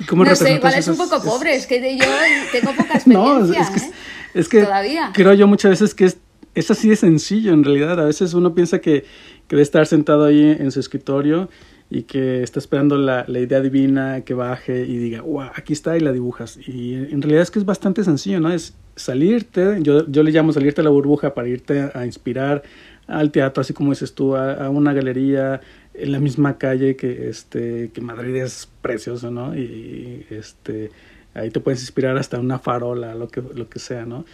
Cómo 0.06 0.24
no 0.24 0.34
sé, 0.34 0.54
igual 0.54 0.74
es 0.74 0.88
un 0.88 0.96
poco 0.96 1.22
pobre, 1.22 1.54
es 1.54 1.66
que 1.66 1.96
yo 1.96 2.04
tengo 2.52 2.72
poca 2.72 2.94
experiencia. 2.94 3.14
no, 3.14 3.44
es 3.44 3.70
que, 3.70 3.80
¿eh? 3.80 3.92
es 4.34 4.48
que 4.48 4.62
Todavía. 4.62 5.10
creo 5.12 5.32
yo 5.34 5.46
muchas 5.46 5.70
veces 5.70 5.94
que 5.94 6.06
es, 6.06 6.18
es 6.54 6.70
así 6.70 6.88
de 6.88 6.96
sencillo 6.96 7.52
en 7.52 7.64
realidad. 7.64 8.00
A 8.00 8.04
veces 8.04 8.34
uno 8.34 8.54
piensa 8.54 8.80
que, 8.80 9.02
que 9.02 9.56
debe 9.56 9.62
estar 9.62 9.86
sentado 9.86 10.24
ahí 10.24 10.56
en 10.58 10.70
su 10.70 10.80
escritorio 10.80 11.48
y 11.90 12.02
que 12.02 12.42
está 12.42 12.58
esperando 12.58 12.98
la, 12.98 13.24
la, 13.28 13.38
idea 13.38 13.60
divina 13.60 14.20
que 14.20 14.34
baje 14.34 14.82
y 14.82 14.98
diga, 14.98 15.22
wow, 15.22 15.50
aquí 15.54 15.72
está 15.72 15.96
y 15.96 16.00
la 16.00 16.12
dibujas. 16.12 16.58
Y 16.66 16.94
en 16.94 17.22
realidad 17.22 17.42
es 17.42 17.50
que 17.50 17.58
es 17.58 17.64
bastante 17.64 18.04
sencillo, 18.04 18.40
¿no? 18.40 18.52
Es 18.52 18.74
salirte, 18.94 19.78
yo, 19.80 20.06
yo 20.06 20.22
le 20.22 20.30
llamo 20.30 20.52
salirte 20.52 20.82
a 20.82 20.84
la 20.84 20.90
burbuja 20.90 21.32
para 21.32 21.48
irte 21.48 21.90
a 21.94 22.04
inspirar, 22.04 22.62
al 23.08 23.32
teatro, 23.32 23.62
así 23.62 23.72
como 23.72 23.90
dices 23.90 24.14
tú, 24.14 24.36
a, 24.36 24.68
una 24.68 24.92
galería 24.92 25.60
en 25.98 26.12
la 26.12 26.20
misma 26.20 26.58
calle 26.58 26.96
que, 26.96 27.28
este, 27.28 27.90
que 27.92 28.00
Madrid 28.00 28.36
es 28.36 28.68
precioso, 28.82 29.30
¿no? 29.30 29.56
Y 29.56 30.26
este, 30.30 30.90
ahí 31.34 31.50
te 31.50 31.60
puedes 31.60 31.80
inspirar 31.80 32.16
hasta 32.16 32.38
una 32.38 32.58
farola, 32.58 33.14
lo 33.14 33.28
que, 33.28 33.42
lo 33.42 33.68
que 33.68 33.78
sea, 33.78 34.04
¿no? 34.04 34.24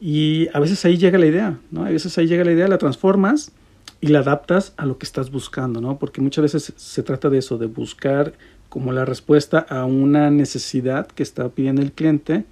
Y 0.00 0.48
a 0.52 0.60
veces 0.60 0.84
ahí 0.84 0.96
llega 0.96 1.18
la 1.18 1.26
idea, 1.26 1.58
¿no? 1.70 1.84
A 1.84 1.90
veces 1.90 2.16
ahí 2.18 2.26
llega 2.26 2.44
la 2.44 2.52
idea, 2.52 2.68
la 2.68 2.78
transformas 2.78 3.52
y 4.00 4.08
la 4.08 4.20
adaptas 4.20 4.74
a 4.76 4.86
lo 4.86 4.98
que 4.98 5.06
estás 5.06 5.30
buscando, 5.30 5.80
¿no? 5.80 5.98
Porque 5.98 6.20
muchas 6.20 6.42
veces 6.42 6.72
se 6.76 7.02
trata 7.02 7.30
de 7.30 7.38
eso, 7.38 7.58
de 7.58 7.66
buscar 7.66 8.34
como 8.68 8.92
la 8.92 9.04
respuesta 9.04 9.58
a 9.58 9.84
una 9.86 10.30
necesidad 10.30 11.08
que 11.08 11.22
está 11.22 11.48
pidiendo 11.48 11.82
el 11.82 11.92
cliente 11.92 12.44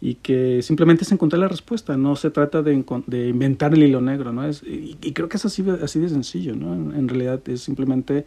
y 0.00 0.14
que 0.14 0.62
simplemente 0.62 1.02
es 1.02 1.12
encontrar 1.12 1.40
la 1.40 1.48
respuesta, 1.48 1.96
no 1.96 2.14
se 2.14 2.30
trata 2.30 2.62
de, 2.62 2.84
de 3.06 3.28
inventar 3.28 3.74
el 3.74 3.82
hilo 3.82 4.00
negro, 4.00 4.32
¿no? 4.32 4.46
Es, 4.46 4.62
y, 4.62 4.94
creo 5.12 5.28
que 5.28 5.38
es 5.38 5.44
así, 5.44 5.64
así 5.82 5.98
de 5.98 6.08
sencillo, 6.08 6.54
¿no? 6.54 6.72
En, 6.74 7.08
realidad 7.08 7.40
es 7.48 7.62
simplemente 7.62 8.24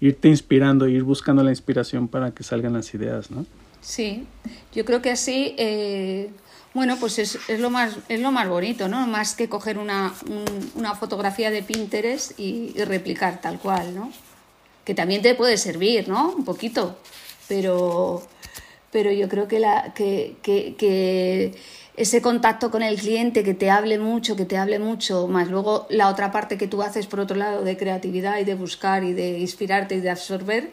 irte 0.00 0.28
inspirando, 0.28 0.88
ir 0.88 1.02
buscando 1.02 1.42
la 1.42 1.50
inspiración 1.50 2.08
para 2.08 2.30
que 2.30 2.42
salgan 2.42 2.72
las 2.72 2.92
ideas, 2.94 3.30
¿no? 3.30 3.44
Sí, 3.82 4.26
yo 4.74 4.84
creo 4.84 5.02
que 5.02 5.10
así, 5.10 5.54
eh, 5.58 6.30
bueno, 6.72 6.96
pues 6.98 7.18
es, 7.18 7.38
es, 7.46 7.60
lo 7.60 7.68
más, 7.68 7.98
es 8.08 8.20
lo 8.20 8.32
más 8.32 8.48
bonito, 8.48 8.88
¿no? 8.88 9.06
Más 9.06 9.34
que 9.34 9.50
coger 9.50 9.78
una, 9.78 10.14
una 10.74 10.94
fotografía 10.94 11.50
de 11.50 11.62
Pinterest 11.62 12.40
y, 12.40 12.72
y 12.74 12.84
replicar 12.84 13.40
tal 13.42 13.58
cual, 13.58 13.94
¿no? 13.94 14.10
Que 14.84 14.94
también 14.94 15.20
te 15.20 15.34
puede 15.34 15.58
servir, 15.58 16.08
¿no? 16.08 16.32
Un 16.32 16.44
poquito, 16.44 16.96
pero 17.48 18.26
pero 18.96 19.12
yo 19.12 19.28
creo 19.28 19.46
que, 19.46 19.60
la, 19.60 19.92
que, 19.92 20.36
que, 20.42 21.54
ese 21.98 22.22
contacto 22.22 22.70
con 22.70 22.82
el 22.82 22.96
cliente, 22.96 23.44
que 23.44 23.52
te 23.52 23.70
hable 23.70 23.98
mucho, 23.98 24.36
que 24.36 24.46
te 24.46 24.56
hable 24.56 24.78
mucho, 24.78 25.28
más 25.28 25.50
luego 25.50 25.86
la 25.90 26.08
otra 26.08 26.30
parte 26.30 26.56
que 26.56 26.66
tú 26.66 26.80
haces 26.80 27.06
por 27.06 27.20
otro 27.20 27.36
lado 27.36 27.62
de 27.62 27.76
creatividad 27.76 28.38
y 28.38 28.44
de 28.44 28.54
buscar 28.54 29.04
y 29.04 29.12
de 29.12 29.38
inspirarte 29.38 29.96
y 29.96 30.00
de 30.00 30.08
absorber, 30.08 30.70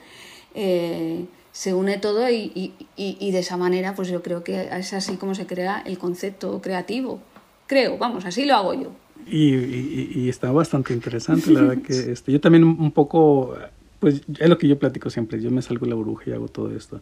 eh, 0.56 1.26
se 1.52 1.74
une 1.74 1.98
todo 1.98 2.30
y, 2.30 2.72
y, 2.96 3.32
de 3.32 3.40
esa 3.40 3.58
manera 3.58 3.94
pues 3.94 4.08
yo 4.08 4.24
creo 4.24 4.42
que 4.42 4.70
es 4.72 4.94
así 4.94 5.18
como 5.18 5.36
se 5.36 5.46
crea 5.46 5.84
el 5.86 5.98
concepto 5.98 6.62
creativo. 6.62 7.20
Creo, 7.68 7.98
vamos, 7.98 8.24
así 8.24 8.46
lo 8.46 8.56
hago 8.56 8.74
yo. 8.74 8.92
Y, 9.28 10.30
está 10.30 10.50
bastante 10.54 10.94
interesante, 10.94 11.52
la 11.52 11.64
verdad 11.64 11.84
que 11.84 11.94
este, 12.14 12.32
yo 12.32 12.40
también 12.40 12.64
un 12.64 12.92
poco, 12.94 13.58
pues 14.00 14.22
es 14.40 14.48
lo 14.48 14.58
que 14.58 14.70
yo 14.70 14.80
platico 14.80 15.10
siempre, 15.10 15.42
yo 15.42 15.52
me 15.52 15.62
salgo 15.62 15.86
de 15.86 15.90
la 15.90 15.96
burbuja 15.98 16.30
y 16.30 16.32
hago 16.32 16.48
todo 16.48 16.74
esto. 16.74 17.02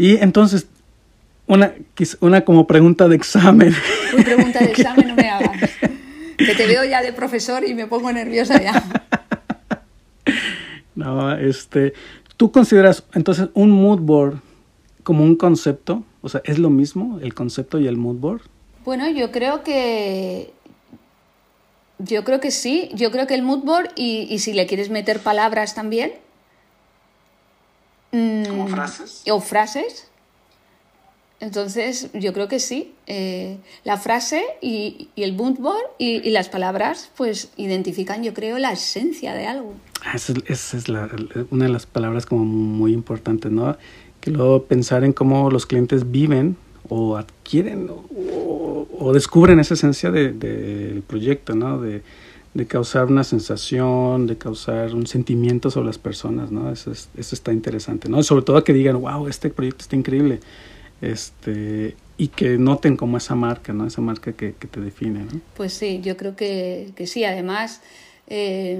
Y 0.00 0.16
entonces, 0.16 0.66
una, 1.46 1.74
una 2.20 2.40
como 2.42 2.66
pregunta 2.66 3.06
de 3.06 3.16
examen. 3.16 3.74
Una 4.14 4.24
pregunta 4.24 4.58
de 4.60 4.64
examen 4.70 5.08
no 5.08 5.14
me 5.14 5.28
hagas. 5.28 5.70
Que 6.38 6.54
te 6.54 6.66
veo 6.66 6.86
ya 6.86 7.02
de 7.02 7.12
profesor 7.12 7.68
y 7.68 7.74
me 7.74 7.86
pongo 7.86 8.10
nerviosa 8.10 8.60
ya. 8.62 8.82
No, 10.94 11.34
este, 11.34 11.94
¿tú 12.36 12.50
consideras 12.50 13.04
entonces 13.14 13.48
un 13.54 13.70
mood 13.70 14.00
board 14.00 14.40
como 15.02 15.24
un 15.24 15.34
concepto? 15.34 16.04
O 16.20 16.28
sea, 16.28 16.42
¿es 16.44 16.58
lo 16.58 16.68
mismo 16.68 17.18
el 17.22 17.32
concepto 17.32 17.78
y 17.78 17.86
el 17.86 17.96
mood 17.96 18.16
board? 18.16 18.42
Bueno, 18.84 19.08
yo 19.10 19.30
creo 19.30 19.62
que 19.62 20.52
yo 21.98 22.24
creo 22.24 22.40
que 22.40 22.50
sí, 22.50 22.90
yo 22.94 23.10
creo 23.10 23.26
que 23.26 23.34
el 23.34 23.42
mood 23.42 23.64
board 23.64 23.90
y, 23.96 24.38
si 24.38 24.52
le 24.52 24.66
quieres 24.66 24.90
meter 24.90 25.20
palabras 25.20 25.74
también. 25.74 26.12
Mm, 28.12 28.44
¿Como 28.44 28.68
frases? 28.68 29.22
O 29.30 29.40
frases. 29.40 30.10
Entonces, 31.40 32.10
yo 32.12 32.34
creo 32.34 32.48
que 32.48 32.60
sí. 32.60 32.92
Eh, 33.06 33.56
la 33.84 33.96
frase 33.96 34.44
y, 34.60 35.08
el 35.16 35.32
mood 35.32 35.58
board 35.58 35.84
y, 35.98 36.28
las 36.30 36.50
palabras, 36.50 37.10
pues 37.16 37.50
identifican, 37.56 38.22
yo 38.22 38.34
creo, 38.34 38.58
la 38.58 38.72
esencia 38.72 39.32
de 39.34 39.46
algo. 39.46 39.74
Ah, 40.04 40.16
esa 40.16 40.34
es, 40.76 40.88
una 41.50 41.64
de 41.64 41.70
las 41.70 41.86
palabras 41.86 42.26
como 42.26 42.44
muy 42.44 42.92
importantes, 42.92 43.50
¿no? 43.50 43.76
Que 44.20 44.30
luego 44.30 44.64
pensar 44.64 45.02
en 45.02 45.14
cómo 45.14 45.50
los 45.50 45.64
clientes 45.64 46.10
viven 46.10 46.56
o 46.90 47.16
adquieren 47.16 47.88
o, 47.90 49.12
descubren 49.14 49.58
esa 49.60 49.74
esencia 49.74 50.10
del 50.10 50.38
de, 50.38 51.02
proyecto, 51.06 51.54
¿no? 51.54 51.80
De, 51.80 52.02
causar 52.66 53.06
una 53.06 53.24
sensación, 53.24 54.26
de 54.26 54.36
causar 54.36 54.94
un 54.94 55.06
sentimiento 55.06 55.70
sobre 55.70 55.86
las 55.86 55.98
personas, 55.98 56.50
¿no? 56.50 56.70
Eso, 56.72 56.90
eso 56.90 57.08
está 57.16 57.52
interesante, 57.52 58.08
¿no? 58.08 58.22
Sobre 58.22 58.44
todo 58.44 58.62
que 58.64 58.72
digan, 58.72 59.00
wow, 59.00 59.28
este 59.28 59.50
proyecto 59.50 59.82
está 59.82 59.96
increíble, 59.96 60.40
este, 61.00 61.96
y 62.16 62.28
que 62.28 62.58
noten 62.58 62.96
como 62.96 63.16
esa 63.16 63.34
marca, 63.34 63.72
¿no? 63.72 63.86
Esa 63.86 64.00
marca 64.00 64.32
que, 64.32 64.52
te 64.52 64.80
define, 64.80 65.20
¿no? 65.20 65.40
Pues 65.56 65.72
sí, 65.72 66.00
yo 66.02 66.16
creo 66.16 66.36
que, 66.36 66.90
que 66.96 67.06
sí, 67.06 67.24
además... 67.24 67.80
Eh, 68.32 68.78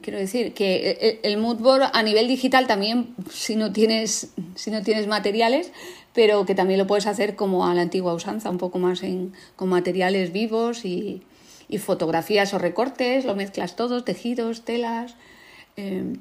quiero 0.00 0.16
decir 0.20 0.54
que 0.54 1.18
el, 1.24 1.36
mood 1.36 1.56
board 1.56 1.90
a 1.92 2.04
nivel 2.04 2.28
digital 2.28 2.68
también 2.68 3.16
si 3.32 3.56
no 3.56 3.72
tienes 3.72 4.30
si 4.54 4.70
no 4.70 4.80
tienes 4.82 5.08
materiales 5.08 5.72
pero 6.14 6.46
que 6.46 6.54
también 6.54 6.78
lo 6.78 6.86
puedes 6.86 7.08
hacer 7.08 7.34
como 7.34 7.66
a 7.66 7.74
la 7.74 7.82
antigua 7.82 8.14
usanza, 8.14 8.48
un 8.48 8.58
poco 8.58 8.78
más 8.78 9.02
en, 9.02 9.32
con 9.56 9.70
materiales 9.70 10.32
vivos 10.32 10.84
y, 10.84 11.22
fotografías 11.78 12.52
o 12.54 12.58
recortes, 12.58 13.24
lo 13.24 13.34
mezclas 13.34 13.76
todos, 13.76 14.04
tejidos, 14.04 14.64
telas. 14.64 15.16
Eh, 15.76 16.16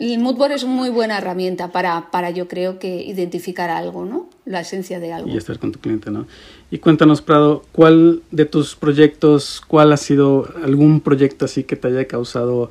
el 0.00 0.18
moodboard 0.18 0.52
es 0.52 0.64
muy 0.64 0.88
buena 0.88 1.18
herramienta 1.18 1.72
para, 1.72 2.10
para, 2.10 2.30
yo 2.30 2.48
creo 2.48 2.78
que 2.78 3.02
identificar 3.02 3.68
algo, 3.68 4.06
¿no? 4.06 4.30
La 4.46 4.60
esencia 4.60 4.98
de 4.98 5.12
algo. 5.12 5.28
Y 5.28 5.36
estar 5.36 5.58
con 5.58 5.72
tu 5.72 5.78
cliente, 5.78 6.10
¿no? 6.10 6.26
Y 6.70 6.78
cuéntanos, 6.78 7.20
Prado, 7.20 7.64
¿cuál 7.72 8.22
de 8.30 8.46
tus 8.46 8.76
proyectos, 8.76 9.60
cuál 9.66 9.92
ha 9.92 9.98
sido 9.98 10.48
algún 10.64 11.02
proyecto 11.02 11.44
así 11.44 11.64
que 11.64 11.76
te 11.76 11.88
haya 11.88 12.06
causado 12.06 12.70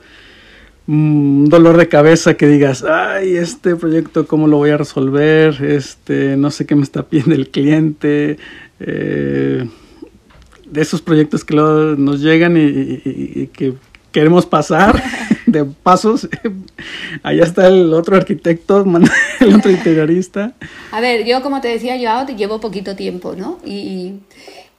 un 0.87 1.45
dolor 1.49 1.77
de 1.77 1.87
cabeza 1.87 2.33
que 2.33 2.47
digas, 2.47 2.83
ay, 2.83 3.35
este 3.35 3.75
proyecto, 3.75 4.25
¿cómo 4.25 4.47
lo 4.47 4.57
voy 4.57 4.71
a 4.71 4.77
resolver? 4.77 5.63
Este, 5.63 6.35
no 6.35 6.49
sé 6.49 6.65
qué 6.65 6.73
me 6.73 6.81
está 6.81 7.03
pidiendo 7.03 7.35
el 7.35 7.49
cliente. 7.49 8.39
Eh, 8.79 9.69
de 10.69 10.81
esos 10.81 11.01
proyectos 11.01 11.43
que 11.43 11.55
luego 11.55 11.95
nos 11.95 12.21
llegan 12.21 12.55
y, 12.57 13.47
que 13.47 13.73
queremos 14.11 14.45
pasar 14.45 15.01
de 15.45 15.65
pasos. 15.65 16.27
Allá 17.23 17.43
está 17.43 17.67
el 17.67 17.93
otro 17.93 18.15
arquitecto, 18.15 18.85
el 19.39 19.55
otro 19.55 19.71
interiorista. 19.71 20.53
A 20.91 21.01
ver, 21.01 21.25
yo 21.25 21.41
como 21.41 21.61
te 21.61 21.67
decía, 21.67 21.97
yo 21.97 22.35
llevo 22.35 22.59
poquito 22.59 22.95
tiempo, 22.95 23.35
¿no? 23.35 23.59
Y, 23.65 24.15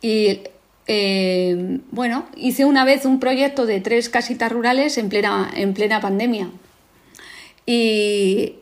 y 0.02 0.40
eh, 0.86 1.80
bueno, 1.90 2.26
hice 2.36 2.64
una 2.64 2.84
vez 2.84 3.04
un 3.04 3.20
proyecto 3.20 3.66
de 3.66 3.80
tres 3.80 4.08
casitas 4.08 4.50
rurales 4.50 4.98
en 4.98 5.08
plena, 5.08 5.50
en 5.54 5.74
plena 5.74 6.00
pandemia. 6.00 6.50
Y 7.66 8.54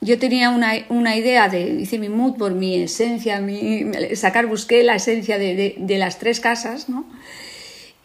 yo 0.00 0.18
tenía 0.18 0.50
una, 0.50 1.16
idea 1.16 1.48
de, 1.48 1.80
hice 1.80 1.98
mi 1.98 2.08
mood 2.08 2.36
por 2.36 2.52
mi 2.52 2.82
esencia, 2.82 3.40
mi, 3.40 3.84
sacar, 4.14 4.46
busqué 4.46 4.82
la 4.82 4.96
esencia 4.96 5.38
de, 5.38 5.96
las 5.98 6.18
tres 6.18 6.40
casas, 6.40 6.88
¿no? 6.88 7.04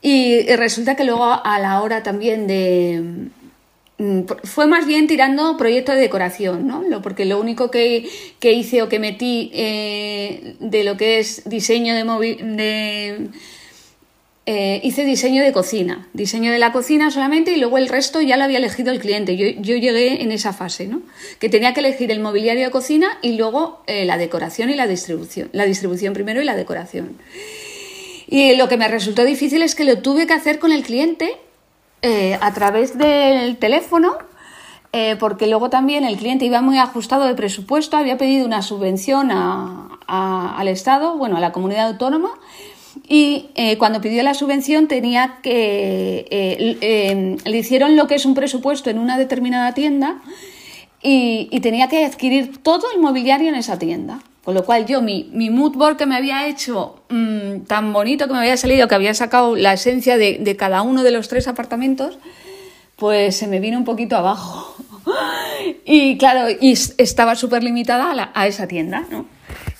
y 0.01 0.43
resulta 0.55 0.95
que 0.95 1.03
luego 1.03 1.23
a 1.23 1.57
la 1.59 1.81
hora 1.81 2.03
también 2.03 2.45
de, 2.45 3.29
Mm, 3.97 4.23
fue 4.43 4.67
más 4.67 4.85
bien 4.85 5.07
tirando 5.07 5.55
proyecto 5.55 5.93
de 5.93 5.99
decoración, 5.99 6.67
¿no? 6.67 7.01
Porque 7.01 7.23
lo 7.23 7.39
único 7.39 7.71
que, 7.71 8.09
hice 8.41 8.81
o 8.81 8.89
que 8.89 8.99
metí 8.99 9.51
eh, 9.53 10.55
de 10.59 10.83
lo 10.83 10.97
que 10.97 11.19
es 11.19 11.47
diseño 11.47 11.95
de, 11.95 12.03
de 12.43 13.29
eh, 14.47 14.79
hice 14.83 15.05
diseño 15.05 15.43
de 15.43 15.51
cocina, 15.51 16.07
diseño 16.13 16.51
de 16.51 16.59
la 16.59 16.71
cocina 16.71 17.09
solamente 17.09 17.51
y 17.51 17.57
luego 17.57 17.79
el 17.79 17.89
resto 17.89 18.21
ya 18.21 18.37
lo 18.37 18.43
había 18.43 18.59
elegido 18.59 18.91
el 18.91 18.99
cliente. 18.99 19.35
Yo, 19.35 19.75
llegué 19.75 20.21
en 20.21 20.31
esa 20.31 20.53
fase, 20.53 20.85
¿no? 20.87 21.01
Que 21.39 21.49
tenía 21.49 21.73
que 21.73 21.79
elegir 21.79 22.11
el 22.11 22.19
mobiliario 22.19 22.65
de 22.65 22.71
cocina 22.71 23.17
y 23.23 23.37
luego 23.37 23.81
eh, 23.87 24.05
la 24.05 24.17
decoración 24.17 24.69
y 24.69 24.75
la 24.75 24.85
distribución. 24.85 25.49
La 25.51 25.65
distribución 25.65 26.13
primero 26.13 26.41
y 26.41 26.45
la 26.45 26.55
decoración. 26.55 27.17
Y 28.27 28.55
lo 28.55 28.67
que 28.69 28.77
me 28.77 28.87
resultó 28.87 29.23
difícil 29.23 29.63
es 29.63 29.73
que 29.73 29.83
lo 29.83 29.99
tuve 29.99 30.27
que 30.27 30.33
hacer 30.33 30.59
con 30.59 30.71
el 30.71 30.83
cliente 30.83 31.37
eh, 32.03 32.37
a 32.39 32.53
través 32.53 32.97
del 32.99 33.57
teléfono, 33.57 34.15
eh, 34.93 35.15
porque 35.19 35.47
luego 35.47 35.71
también 35.71 36.03
el 36.03 36.17
cliente 36.17 36.45
iba 36.45 36.61
muy 36.61 36.77
ajustado 36.77 37.25
de 37.25 37.33
presupuesto, 37.33 37.97
había 37.97 38.17
pedido 38.17 38.45
una 38.45 38.61
subvención 38.61 39.31
al 39.31 40.67
Estado, 40.67 41.17
bueno, 41.17 41.37
a 41.37 41.39
la 41.39 41.51
comunidad 41.51 41.87
autónoma, 41.87 42.29
y 43.07 43.49
eh, 43.55 43.77
cuando 43.77 44.01
pidió 44.01 44.23
la 44.23 44.33
subvención 44.33 44.87
tenía 44.87 45.37
que 45.43 47.39
le 47.45 47.57
hicieron 47.57 47.95
lo 47.95 48.07
que 48.07 48.15
es 48.15 48.25
un 48.25 48.33
presupuesto 48.33 48.89
en 48.89 48.99
una 48.99 49.17
determinada 49.17 49.73
tienda 49.73 50.21
y, 51.07 51.59
tenía 51.59 51.87
que 51.87 52.03
adquirir 52.03 52.63
todo 52.63 52.91
el 52.93 52.99
mobiliario 52.99 53.49
en 53.49 53.55
esa 53.55 53.77
tienda. 53.77 54.21
Con 54.43 54.53
lo 54.53 54.63
cual 54.63 54.85
yo, 54.85 55.01
mi, 55.01 55.29
mi 55.33 55.49
mood 55.49 55.75
board 55.75 55.97
que 55.97 56.05
me 56.05 56.15
había 56.15 56.47
hecho 56.47 57.03
mm, 57.09 57.61
tan 57.67 57.93
bonito 57.93 58.27
que 58.27 58.33
me 58.33 58.39
había 58.39 58.57
salido, 58.57 58.87
que 58.87 58.95
había 58.95 59.13
sacado 59.13 59.55
la 59.55 59.73
esencia 59.73 60.17
de, 60.17 60.55
cada 60.57 60.81
uno 60.81 61.03
de 61.03 61.11
los 61.11 61.27
tres 61.27 61.47
apartamentos, 61.47 62.17
pues 62.95 63.35
se 63.35 63.47
me 63.47 63.59
vino 63.59 63.77
un 63.77 63.85
poquito 63.85 64.15
abajo. 64.15 64.75
y 65.85 66.17
claro, 66.17 66.49
y 66.59 66.71
estaba 66.71 67.35
súper 67.35 67.63
limitada 67.63 68.31
a, 68.33 68.47
esa 68.47 68.67
tienda, 68.67 69.05
¿no? 69.09 69.25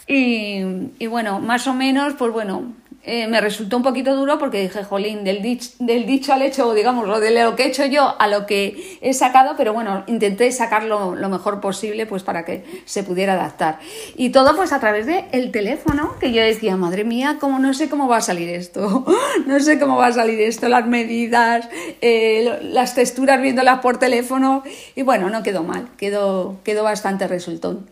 Y, 0.07 0.61
y 0.99 1.07
bueno, 1.07 1.39
más 1.39 1.65
o 1.65 1.73
menos, 1.73 2.13
pues 2.13 2.31
bueno, 2.31 2.73
eh, 3.07 3.27
me 3.27 3.39
resultó 3.39 3.77
un 3.77 3.83
poquito 3.83 4.15
duro 4.15 4.39
porque 4.39 4.61
dije, 4.61 4.83
jolín, 4.83 5.23
del, 5.23 5.41
del 5.79 6.05
dicho 6.07 6.33
al 6.33 6.41
hecho, 6.41 6.73
digamos, 6.73 7.07
lo 7.07 7.19
de 7.19 7.31
lo 7.31 7.55
que 7.55 7.63
he 7.63 7.67
hecho 7.67 7.85
yo 7.85 8.15
a 8.19 8.27
lo 8.27 8.47
que 8.47 8.97
he 9.01 9.13
sacado, 9.13 9.53
pero 9.55 9.73
bueno, 9.73 10.03
intenté 10.07 10.51
sacarlo 10.51 11.13
lo 11.15 11.29
mejor 11.29 11.61
posible 11.61 12.07
pues 12.07 12.23
para 12.23 12.45
que 12.45 12.63
se 12.85 13.03
pudiera 13.03 13.33
adaptar. 13.33 13.79
Y 14.15 14.29
todo 14.29 14.55
pues 14.55 14.73
a 14.73 14.79
través 14.79 15.05
del 15.05 15.25
el 15.31 15.51
teléfono, 15.51 16.15
que 16.19 16.33
yo 16.33 16.41
decía, 16.41 16.77
madre 16.77 17.03
mía, 17.03 17.37
cómo 17.39 17.59
no 17.59 17.75
sé 17.75 17.89
cómo 17.89 18.07
va 18.07 18.17
a 18.17 18.21
salir 18.21 18.49
esto, 18.49 19.05
no 19.45 19.59
sé 19.59 19.79
cómo 19.79 19.97
va 19.97 20.07
a 20.07 20.13
salir 20.13 20.41
esto, 20.41 20.67
las 20.67 20.87
medidas, 20.87 21.69
eh, 22.01 22.59
las 22.63 22.95
texturas 22.95 23.39
viéndolas 23.39 23.81
por 23.81 23.99
teléfono, 23.99 24.63
y 24.95 25.03
bueno, 25.03 25.29
no 25.29 25.43
quedó 25.43 25.63
mal, 25.63 25.89
quedó, 25.97 26.57
quedó 26.63 26.83
bastante 26.83 27.27
resultón. 27.27 27.87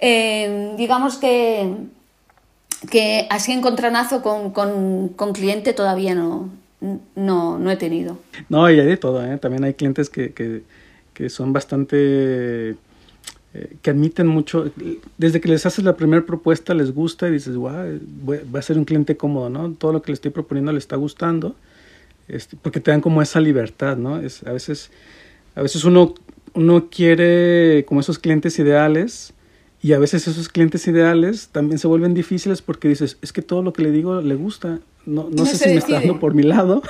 Eh, 0.00 0.74
digamos 0.76 1.16
que 1.16 1.70
que 2.90 3.26
así 3.30 3.52
encontronazo 3.52 4.22
con, 4.22 4.50
con, 4.52 5.08
con 5.08 5.32
cliente 5.32 5.72
todavía 5.72 6.14
no, 6.14 6.50
no, 7.14 7.58
no 7.58 7.70
he 7.70 7.76
tenido. 7.76 8.18
No, 8.48 8.70
y 8.70 8.78
hay 8.78 8.86
de 8.86 8.96
todo, 8.96 9.24
¿eh? 9.24 9.38
También 9.38 9.64
hay 9.64 9.74
clientes 9.74 10.10
que, 10.10 10.32
que, 10.32 10.62
que 11.14 11.30
son 11.30 11.52
bastante... 11.52 12.76
Eh, 13.54 13.76
que 13.82 13.90
admiten 13.90 14.26
mucho, 14.26 14.72
desde 15.18 15.38
que 15.42 15.48
les 15.48 15.66
haces 15.66 15.84
la 15.84 15.94
primera 15.94 16.24
propuesta 16.24 16.72
les 16.72 16.94
gusta 16.94 17.28
y 17.28 17.32
dices, 17.32 17.54
wow, 17.54 18.00
va 18.26 18.58
a 18.58 18.62
ser 18.62 18.78
un 18.78 18.86
cliente 18.86 19.18
cómodo, 19.18 19.50
¿no? 19.50 19.72
Todo 19.72 19.92
lo 19.92 20.00
que 20.00 20.10
le 20.10 20.14
estoy 20.14 20.30
proponiendo 20.30 20.72
le 20.72 20.78
está 20.78 20.96
gustando, 20.96 21.54
este, 22.28 22.56
porque 22.56 22.80
te 22.80 22.90
dan 22.90 23.02
como 23.02 23.20
esa 23.20 23.40
libertad, 23.40 23.98
¿no? 23.98 24.18
Es, 24.20 24.42
a, 24.44 24.52
veces, 24.52 24.90
a 25.54 25.60
veces 25.60 25.84
uno 25.84 26.14
uno 26.54 26.88
quiere 26.90 27.84
como 27.86 28.00
esos 28.00 28.18
clientes 28.18 28.58
ideales 28.58 29.32
y 29.82 29.94
a 29.94 29.98
veces 29.98 30.28
esos 30.28 30.48
clientes 30.48 30.86
ideales 30.86 31.48
también 31.48 31.78
se 31.78 31.88
vuelven 31.88 32.14
difíciles 32.14 32.62
porque 32.62 32.88
dices, 32.88 33.18
es 33.20 33.32
que 33.32 33.42
todo 33.42 33.62
lo 33.62 33.72
que 33.72 33.82
le 33.82 33.90
digo 33.90 34.20
le 34.20 34.36
gusta, 34.36 34.78
no, 35.04 35.28
no, 35.28 35.44
sé 35.44 35.56
si 35.56 35.68
me 35.70 35.74
está 35.74 35.94
dando 35.94 36.20
por 36.20 36.34
mi 36.34 36.44
lado, 36.44 36.82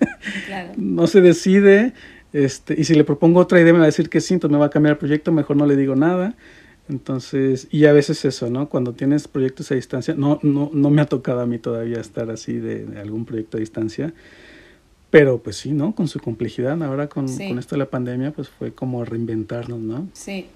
no 0.78 1.06
se 1.06 1.20
decide, 1.20 1.92
este, 2.32 2.80
y 2.80 2.84
si 2.84 2.94
le 2.94 3.04
propongo 3.04 3.40
otra 3.40 3.60
idea 3.60 3.74
me 3.74 3.80
va 3.80 3.84
a 3.84 3.88
decir 3.88 4.08
que 4.08 4.22
sí, 4.22 4.32
entonces 4.32 4.52
me 4.54 4.58
va 4.58 4.66
a 4.66 4.70
cambiar 4.70 4.92
el 4.92 4.98
proyecto, 4.98 5.32
mejor 5.32 5.56
no 5.56 5.66
le 5.66 5.76
digo 5.76 5.94
nada. 5.94 6.34
Entonces, 6.88 7.66
y 7.70 7.86
a 7.86 7.94
veces 7.94 8.24
eso, 8.26 8.50
¿no? 8.50 8.68
Cuando 8.68 8.92
tienes 8.92 9.26
proyectos 9.26 9.70
a 9.70 9.74
distancia, 9.74 10.14
no, 10.14 10.38
no, 10.42 10.70
no 10.72 10.90
me 10.90 11.00
ha 11.00 11.06
tocado 11.06 11.40
a 11.40 11.46
mí 11.46 11.58
todavía 11.58 11.98
estar 11.98 12.30
así 12.30 12.54
de, 12.58 12.98
algún 13.00 13.24
proyecto 13.24 13.56
a 13.56 13.60
distancia, 13.60 14.12
pero 15.10 15.38
pues 15.38 15.56
sí, 15.56 15.72
¿no? 15.72 15.94
Con 15.94 16.08
su 16.08 16.20
complejidad, 16.20 16.82
ahora 16.82 17.08
con, 17.08 17.26
con 17.26 17.58
esto 17.58 17.76
de 17.76 17.78
la 17.78 17.88
pandemia, 17.88 18.32
pues 18.32 18.50
fue 18.50 18.74
como 18.74 19.02
reinventarnos, 19.04 19.78
¿no? 19.78 20.08
Sí, 20.12 20.48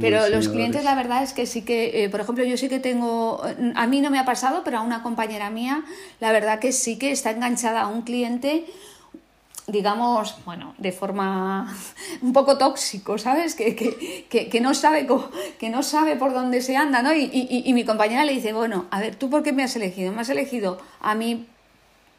pero 0.00 0.28
los 0.28 0.48
clientes, 0.48 0.84
la 0.84 0.94
verdad 0.94 1.22
es 1.22 1.32
que 1.32 1.46
sí 1.46 1.62
que, 1.62 2.04
eh, 2.04 2.08
por 2.08 2.20
ejemplo, 2.20 2.44
yo 2.44 2.56
sí 2.56 2.68
que 2.68 2.80
tengo, 2.80 3.42
a 3.74 3.86
mí 3.86 4.00
no 4.00 4.10
me 4.10 4.18
ha 4.18 4.24
pasado, 4.24 4.62
pero 4.64 4.78
a 4.78 4.80
una 4.80 5.02
compañera 5.02 5.50
mía, 5.50 5.84
la 6.20 6.32
verdad 6.32 6.58
que 6.58 6.72
sí 6.72 6.98
que 6.98 7.12
está 7.12 7.30
enganchada 7.30 7.82
a 7.82 7.86
un 7.88 8.02
cliente, 8.02 8.64
digamos, 9.66 10.36
bueno, 10.44 10.74
de 10.78 10.92
forma 10.92 11.74
un 12.22 12.32
poco 12.32 12.58
tóxico, 12.58 13.18
¿sabes? 13.18 13.54
Que, 13.54 13.76
que, 13.76 14.48
que, 14.48 14.60
no, 14.60 14.74
sabe 14.74 15.06
que 15.58 15.68
no 15.68 15.82
sabe 15.82 16.16
por 16.16 16.32
dónde 16.32 16.60
se 16.62 16.76
anda, 16.76 17.02
¿no? 17.02 17.14
Y, 17.14 17.30
y, 17.32 17.62
y 17.64 17.72
mi 17.74 17.84
compañera 17.84 18.24
le 18.24 18.32
dice, 18.32 18.52
bueno, 18.52 18.86
a 18.90 19.00
ver, 19.00 19.16
¿tú 19.16 19.30
por 19.30 19.42
qué 19.42 19.52
me 19.52 19.62
has 19.62 19.76
elegido? 19.76 20.12
¿Me 20.12 20.22
has 20.22 20.28
elegido 20.30 20.78
a 21.00 21.14
mí 21.14 21.46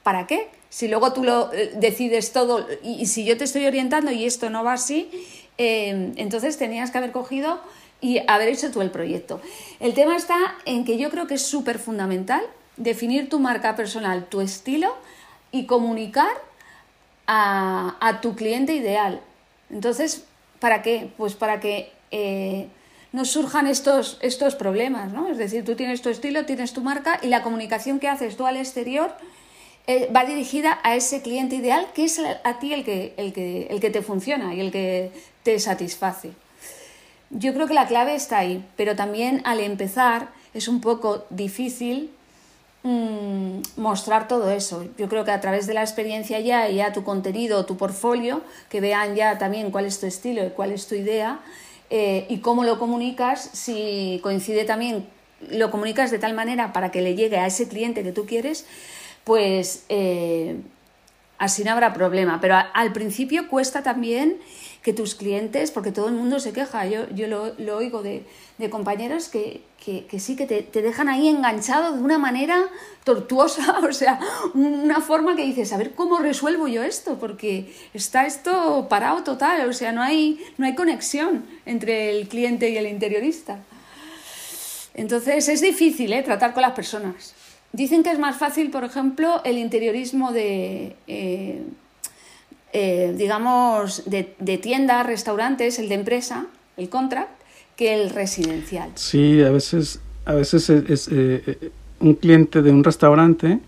para 0.04 0.28
qué? 0.28 0.50
Si 0.70 0.88
luego 0.88 1.14
tú 1.14 1.24
lo 1.24 1.54
eh, 1.54 1.72
decides 1.76 2.34
todo 2.34 2.68
y 2.84 3.06
si 3.06 3.24
yo 3.24 3.38
te 3.38 3.46
estoy 3.46 3.66
orientando 3.66 4.12
y 4.12 4.26
esto 4.26 4.50
no 4.50 4.64
va 4.64 4.74
así, 4.74 5.10
Em, 5.58 6.14
entonces 6.18 6.58
tenías 6.58 6.92
que 6.92 6.98
haber 6.98 7.12
cogido 7.12 7.60
y 8.02 8.20
haber 8.28 8.50
hecho 8.50 8.72
tú 8.72 8.82
el 8.82 8.92
proyecto. 8.92 9.42
El 9.80 9.94
tema 9.94 10.16
está 10.16 10.38
en 10.66 10.86
que 10.86 10.98
yo 10.98 11.10
creo 11.10 11.28
que 11.28 11.36
es 11.36 11.42
súper 11.42 11.80
fundamental 11.80 12.44
definir 12.78 13.30
tu 13.30 13.40
marca 13.40 13.76
personal, 13.76 14.26
tu 14.26 14.42
estilo 14.42 14.96
y 15.52 15.66
comunicar 15.66 16.30
a, 17.28 18.20
tu 18.22 18.36
cliente 18.36 18.76
ideal. 18.76 19.22
Entonces, 19.70 20.26
¿para 20.60 20.82
qué? 20.82 21.12
Pues 21.18 21.34
para 21.34 21.60
que 21.60 21.92
eh, 22.12 22.68
no 23.12 23.26
surjan 23.26 23.66
estos, 23.66 24.20
estos 24.22 24.56
problemas, 24.56 25.12
¿no? 25.12 25.30
Es 25.30 25.38
decir, 25.38 25.66
tú 25.66 25.76
tienes 25.76 26.02
tu 26.02 26.10
estilo, 26.10 26.46
tienes 26.46 26.74
tu 26.74 26.82
marca 26.82 27.20
y 27.22 27.28
la 27.28 27.42
comunicación 27.42 28.00
que 28.00 28.10
haces 28.10 28.38
tú 28.38 28.46
al 28.46 28.58
exterior 28.58 29.16
eh, 29.88 30.10
va 30.16 30.26
dirigida 30.26 30.80
a 30.84 30.96
ese 30.96 31.22
cliente 31.22 31.56
ideal 31.56 31.88
que 31.94 32.06
es 32.06 32.20
a 32.20 32.60
ti 32.60 32.74
el 32.74 32.84
que, 32.84 33.14
el, 33.18 33.34
que, 33.34 33.68
el 33.70 33.80
que 33.80 33.90
te 33.90 34.02
funciona 34.02 34.56
y 34.56 34.60
el 34.60 34.72
que 34.72 35.12
te 35.44 35.60
satisface. 35.60 36.32
Yo 37.30 37.54
creo 37.54 37.68
que 37.68 37.74
la 37.74 37.88
clave 37.88 38.16
está 38.16 38.40
ahí, 38.40 38.66
pero 38.78 38.96
también 38.96 39.42
al 39.46 39.60
empezar 39.60 40.30
es 40.54 40.68
un 40.68 40.82
poco 40.82 41.26
difícil 41.30 42.12
mm, 42.84 43.60
mostrar 43.78 44.28
todo 44.28 44.50
eso. 44.52 44.88
Yo 44.98 45.10
creo 45.10 45.26
que 45.26 45.32
a 45.32 45.42
través 45.42 45.68
de 45.68 45.74
la 45.74 45.82
experiencia 45.82 46.40
ya 46.40 46.70
y 46.70 46.78
ya 46.78 46.94
tu 46.94 47.04
contenido, 47.04 47.66
tu 47.66 47.78
portfolio, 47.78 48.42
que 48.70 48.82
vean 48.82 49.16
ya 49.16 49.38
también 49.38 49.70
cuál 49.70 49.86
es 49.86 50.00
tu 50.00 50.06
estilo 50.06 50.46
y 50.46 50.50
cuál 50.50 50.72
es 50.72 50.88
tu 50.88 50.96
idea 50.96 51.40
eh, 51.90 52.26
y 52.30 52.40
cómo 52.40 52.64
lo 52.64 52.80
comunicas, 52.80 53.50
si 53.54 54.20
coincide 54.24 54.66
también, 54.66 55.06
lo 55.52 55.70
comunicas 55.70 56.10
de 56.10 56.20
tal 56.20 56.34
manera 56.34 56.74
para 56.74 56.90
que 56.90 57.02
le 57.02 57.16
llegue 57.16 57.38
a 57.38 57.46
ese 57.46 57.68
cliente 57.68 58.02
que 58.02 58.12
tú 58.12 58.26
quieres, 58.26 58.66
pues 59.26 59.84
eh, 59.90 60.62
así 61.38 61.66
no 61.66 61.72
habrá 61.72 61.94
problema. 61.94 62.40
Pero 62.40 62.56
al 62.74 62.94
principio 62.94 63.50
cuesta 63.50 63.84
también 63.84 64.38
que 64.82 64.94
tus 64.94 65.16
clientes, 65.16 65.72
porque 65.72 65.92
todo 65.92 66.10
el 66.10 66.14
mundo 66.14 66.40
se 66.40 66.54
queja, 66.54 66.86
yo, 66.86 67.10
yo 67.10 67.26
lo, 67.28 67.76
oigo 67.76 68.04
de, 68.04 68.24
compañeros 68.70 69.30
que, 69.30 69.64
sí, 70.20 70.36
que 70.36 70.46
te, 70.46 70.82
dejan 70.82 71.10
ahí 71.10 71.28
enganchado 71.28 71.94
de 71.94 72.04
una 72.04 72.20
manera 72.20 72.70
tortuosa, 73.04 73.80
o 73.90 73.92
sea, 73.92 74.20
una 74.54 75.02
forma 75.02 75.36
que 75.36 75.44
dices, 75.44 75.74
a 75.74 75.78
ver 75.78 75.96
cómo 75.96 76.20
resuelvo 76.20 76.68
yo 76.68 76.84
esto, 76.84 77.18
porque 77.18 77.74
está 77.96 78.28
esto 78.28 78.86
parado 78.88 79.24
total, 79.24 79.68
o 79.68 79.74
sea, 79.74 79.92
no 79.92 80.04
hay, 80.04 80.40
no 80.60 80.68
hay 80.68 80.76
conexión 80.76 81.48
entre 81.66 82.12
el 82.12 82.28
cliente 82.28 82.70
y 82.70 82.78
el 82.78 82.86
interiorista. 82.86 83.58
Entonces 84.94 85.50
es 85.50 85.62
difícil 85.62 86.14
¿eh? 86.14 86.22
tratar 86.22 86.54
con 86.54 86.62
las 86.62 86.74
personas. 86.74 87.34
Dicen 87.76 88.04
que 88.04 88.12
es 88.12 88.20
más 88.20 88.38
fácil, 88.38 88.70
por 88.72 88.86
ejemplo, 88.86 89.42
el 89.44 89.58
interiorismo 89.58 90.32
de, 90.32 90.96
eh, 91.08 91.62
eh, 92.72 93.14
digamos, 93.18 94.04
de, 94.06 94.24
tiendas, 94.62 95.06
restaurantes, 95.06 95.78
el 95.78 95.90
de 95.90 95.96
empresa, 95.96 96.48
el 96.78 96.88
contract, 96.88 97.42
que 97.76 97.94
el 97.94 98.12
residencial. 98.12 98.92
Sí, 98.96 99.44
a 99.44 99.50
veces, 99.50 100.00
a 100.24 100.36
veces 100.36 100.70
es, 100.70 101.10
eh, 101.12 101.72
un 102.00 102.14
cliente 102.14 102.62
de 102.62 102.72
un 102.72 102.82
restaurante 102.82 103.60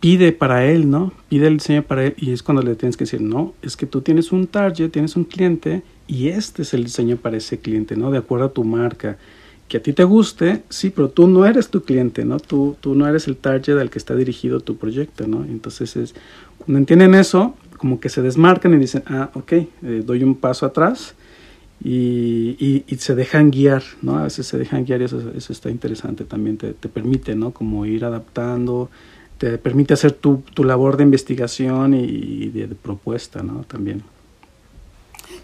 pide 0.00 0.32
para 0.32 0.64
él, 0.64 0.88
¿no? 0.88 1.12
Pide 1.28 1.48
el 1.48 1.58
diseño 1.58 1.82
para 1.82 2.06
él 2.06 2.14
y 2.16 2.32
es 2.32 2.42
cuando 2.42 2.62
le 2.62 2.74
tienes 2.74 2.96
que 2.96 3.04
decir, 3.04 3.20
no, 3.20 3.52
es 3.60 3.76
que 3.76 3.84
tú 3.84 4.00
tienes 4.00 4.32
un 4.32 4.46
target, 4.46 4.88
tienes 4.88 5.14
un 5.14 5.24
cliente 5.24 5.82
y 6.06 6.28
este 6.28 6.62
es 6.62 6.72
el 6.72 6.84
diseño 6.84 7.18
para 7.18 7.36
ese 7.36 7.58
cliente, 7.58 7.96
¿no? 7.96 8.10
De 8.10 8.16
acuerdo 8.16 8.46
a 8.46 8.52
tu 8.54 8.64
marca 8.64 9.18
que 9.70 9.76
a 9.76 9.82
ti 9.82 9.92
te 9.92 10.02
guste, 10.02 10.64
sí, 10.68 10.90
pero 10.90 11.10
tú 11.10 11.28
no 11.28 11.46
eres 11.46 11.68
tu 11.68 11.84
cliente, 11.84 12.24
¿no? 12.24 12.40
Tú, 12.40 12.76
tú 12.80 12.96
no 12.96 13.06
eres 13.06 13.28
el 13.28 13.36
target 13.36 13.78
al 13.78 13.88
que 13.88 13.98
está 13.98 14.16
dirigido 14.16 14.58
tu 14.58 14.76
proyecto, 14.76 15.28
¿no? 15.28 15.44
Entonces, 15.44 15.96
es, 15.96 16.12
cuando 16.58 16.78
entienden 16.78 17.14
eso, 17.14 17.54
como 17.76 18.00
que 18.00 18.08
se 18.08 18.20
desmarcan 18.20 18.74
y 18.74 18.78
dicen, 18.78 19.04
ah, 19.06 19.30
ok, 19.32 19.52
eh, 19.52 19.68
doy 20.04 20.24
un 20.24 20.34
paso 20.34 20.66
atrás 20.66 21.14
y, 21.84 22.84
y, 22.84 22.96
se 22.96 23.14
dejan 23.14 23.52
guiar, 23.52 23.84
¿no? 24.02 24.18
A 24.18 24.24
veces 24.24 24.48
se 24.48 24.58
dejan 24.58 24.84
guiar 24.84 25.02
y 25.02 25.04
eso, 25.04 25.30
eso 25.36 25.52
está 25.52 25.70
interesante 25.70 26.24
también, 26.24 26.56
te, 26.56 26.72
te, 26.74 26.88
permite, 26.88 27.36
¿no? 27.36 27.52
Como 27.52 27.86
ir 27.86 28.04
adaptando, 28.04 28.90
te 29.38 29.56
permite 29.56 29.94
hacer 29.94 30.10
tu, 30.10 30.42
tu 30.52 30.64
labor 30.64 30.96
de 30.96 31.04
investigación 31.04 31.94
y, 31.94 32.48
de, 32.48 32.66
de 32.66 32.74
propuesta, 32.74 33.44
¿no? 33.44 33.62
También. 33.68 34.02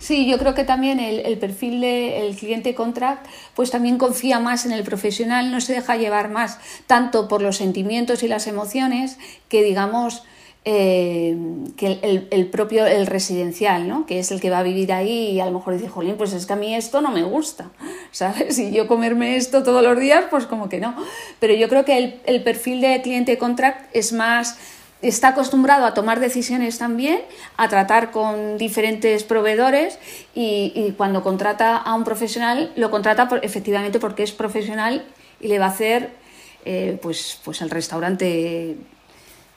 Sí, 0.06 0.24
yo 0.24 0.38
creo 0.38 0.54
que 0.54 0.62
también 0.62 1.00
el, 1.00 1.36
perfil 1.38 1.80
del 1.80 2.36
cliente 2.36 2.76
contract 2.76 3.26
pues 3.56 3.72
también 3.72 3.98
confía 3.98 4.38
más 4.38 4.64
en 4.64 4.70
el 4.70 4.84
profesional, 4.84 5.50
no 5.50 5.60
se 5.60 5.72
deja 5.72 5.96
llevar 5.96 6.28
más 6.28 6.60
tanto 6.86 7.26
por 7.26 7.42
los 7.42 7.56
sentimientos 7.56 8.22
y 8.22 8.28
las 8.28 8.46
emociones 8.46 9.18
que 9.48 9.64
digamos 9.64 10.22
eh, 10.64 11.36
que 11.76 11.98
el, 12.30 12.46
propio 12.46 12.86
el 12.86 13.08
residencial, 13.08 13.88
¿no? 13.88 14.06
que 14.06 14.20
es 14.20 14.30
el 14.30 14.40
que 14.40 14.48
va 14.48 14.60
a 14.60 14.62
vivir 14.62 14.92
ahí 14.92 15.30
y 15.32 15.40
a 15.40 15.46
lo 15.46 15.50
mejor 15.50 15.74
dice, 15.74 15.88
jolín, 15.88 16.14
pues 16.16 16.32
es 16.34 16.46
que 16.46 16.52
a 16.52 16.56
mí 16.56 16.72
esto 16.72 17.00
no 17.00 17.10
me 17.10 17.24
gusta, 17.24 17.72
¿sabes? 18.12 18.54
Si 18.54 18.70
yo 18.70 18.86
comerme 18.86 19.34
esto 19.34 19.64
todos 19.64 19.82
los 19.82 19.98
días, 19.98 20.26
pues 20.30 20.46
como 20.46 20.68
que 20.68 20.78
no. 20.78 20.94
Pero 21.40 21.52
yo 21.54 21.68
creo 21.68 21.84
que 21.84 21.98
el, 21.98 22.20
el 22.26 22.44
perfil 22.44 22.80
de 22.80 23.02
cliente 23.02 23.38
contract 23.38 23.90
es 23.92 24.12
más 24.12 24.56
está 25.02 25.28
acostumbrado 25.28 25.84
a 25.84 25.94
tomar 25.94 26.20
decisiones 26.20 26.78
también, 26.78 27.20
a 27.56 27.68
tratar 27.68 28.10
con 28.10 28.58
diferentes 28.58 29.24
proveedores 29.24 29.98
y, 30.34 30.94
cuando 30.96 31.22
contrata 31.22 31.76
a 31.76 31.94
un 31.94 32.04
profesional 32.04 32.72
lo 32.76 32.90
contrata 32.90 33.28
efectivamente 33.42 34.00
porque 34.00 34.22
es 34.22 34.32
profesional 34.32 35.04
y 35.40 35.48
le 35.48 35.58
va 35.58 35.66
a 35.66 35.70
hacer 35.70 36.10
eh, 36.64 36.98
pues, 37.02 37.38
pues 37.44 37.60
el 37.60 37.70
restaurante 37.70 38.76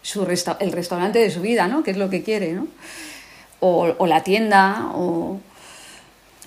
su 0.01 0.23
el 0.23 0.71
restaurante 0.71 1.19
de 1.19 1.29
su 1.29 1.41
vida, 1.41 1.67
¿no? 1.67 1.83
que 1.83 1.91
es 1.91 1.97
lo 1.97 2.09
que 2.09 2.23
quiere, 2.23 2.53
¿no? 2.53 2.67
o, 3.59 4.07
la 4.07 4.23
tienda 4.23 4.91
o, 4.93 5.39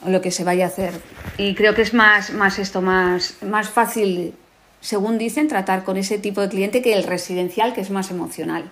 lo 0.06 0.20
que 0.20 0.30
se 0.30 0.42
vaya 0.42 0.64
a 0.64 0.68
hacer. 0.68 1.00
Y 1.38 1.54
creo 1.54 1.74
que 1.74 1.82
es 1.82 1.94
más, 1.94 2.32
más 2.32 2.58
esto, 2.58 2.80
más, 2.80 3.36
más 3.42 3.68
fácil, 3.68 4.34
según 4.80 5.16
dicen, 5.18 5.48
tratar 5.48 5.84
con 5.84 5.96
ese 5.96 6.18
tipo 6.18 6.40
de 6.40 6.48
cliente 6.48 6.82
que 6.82 6.94
el 6.94 7.04
residencial, 7.04 7.72
que 7.72 7.82
es 7.82 7.90
más 7.90 8.10
emocional 8.10 8.70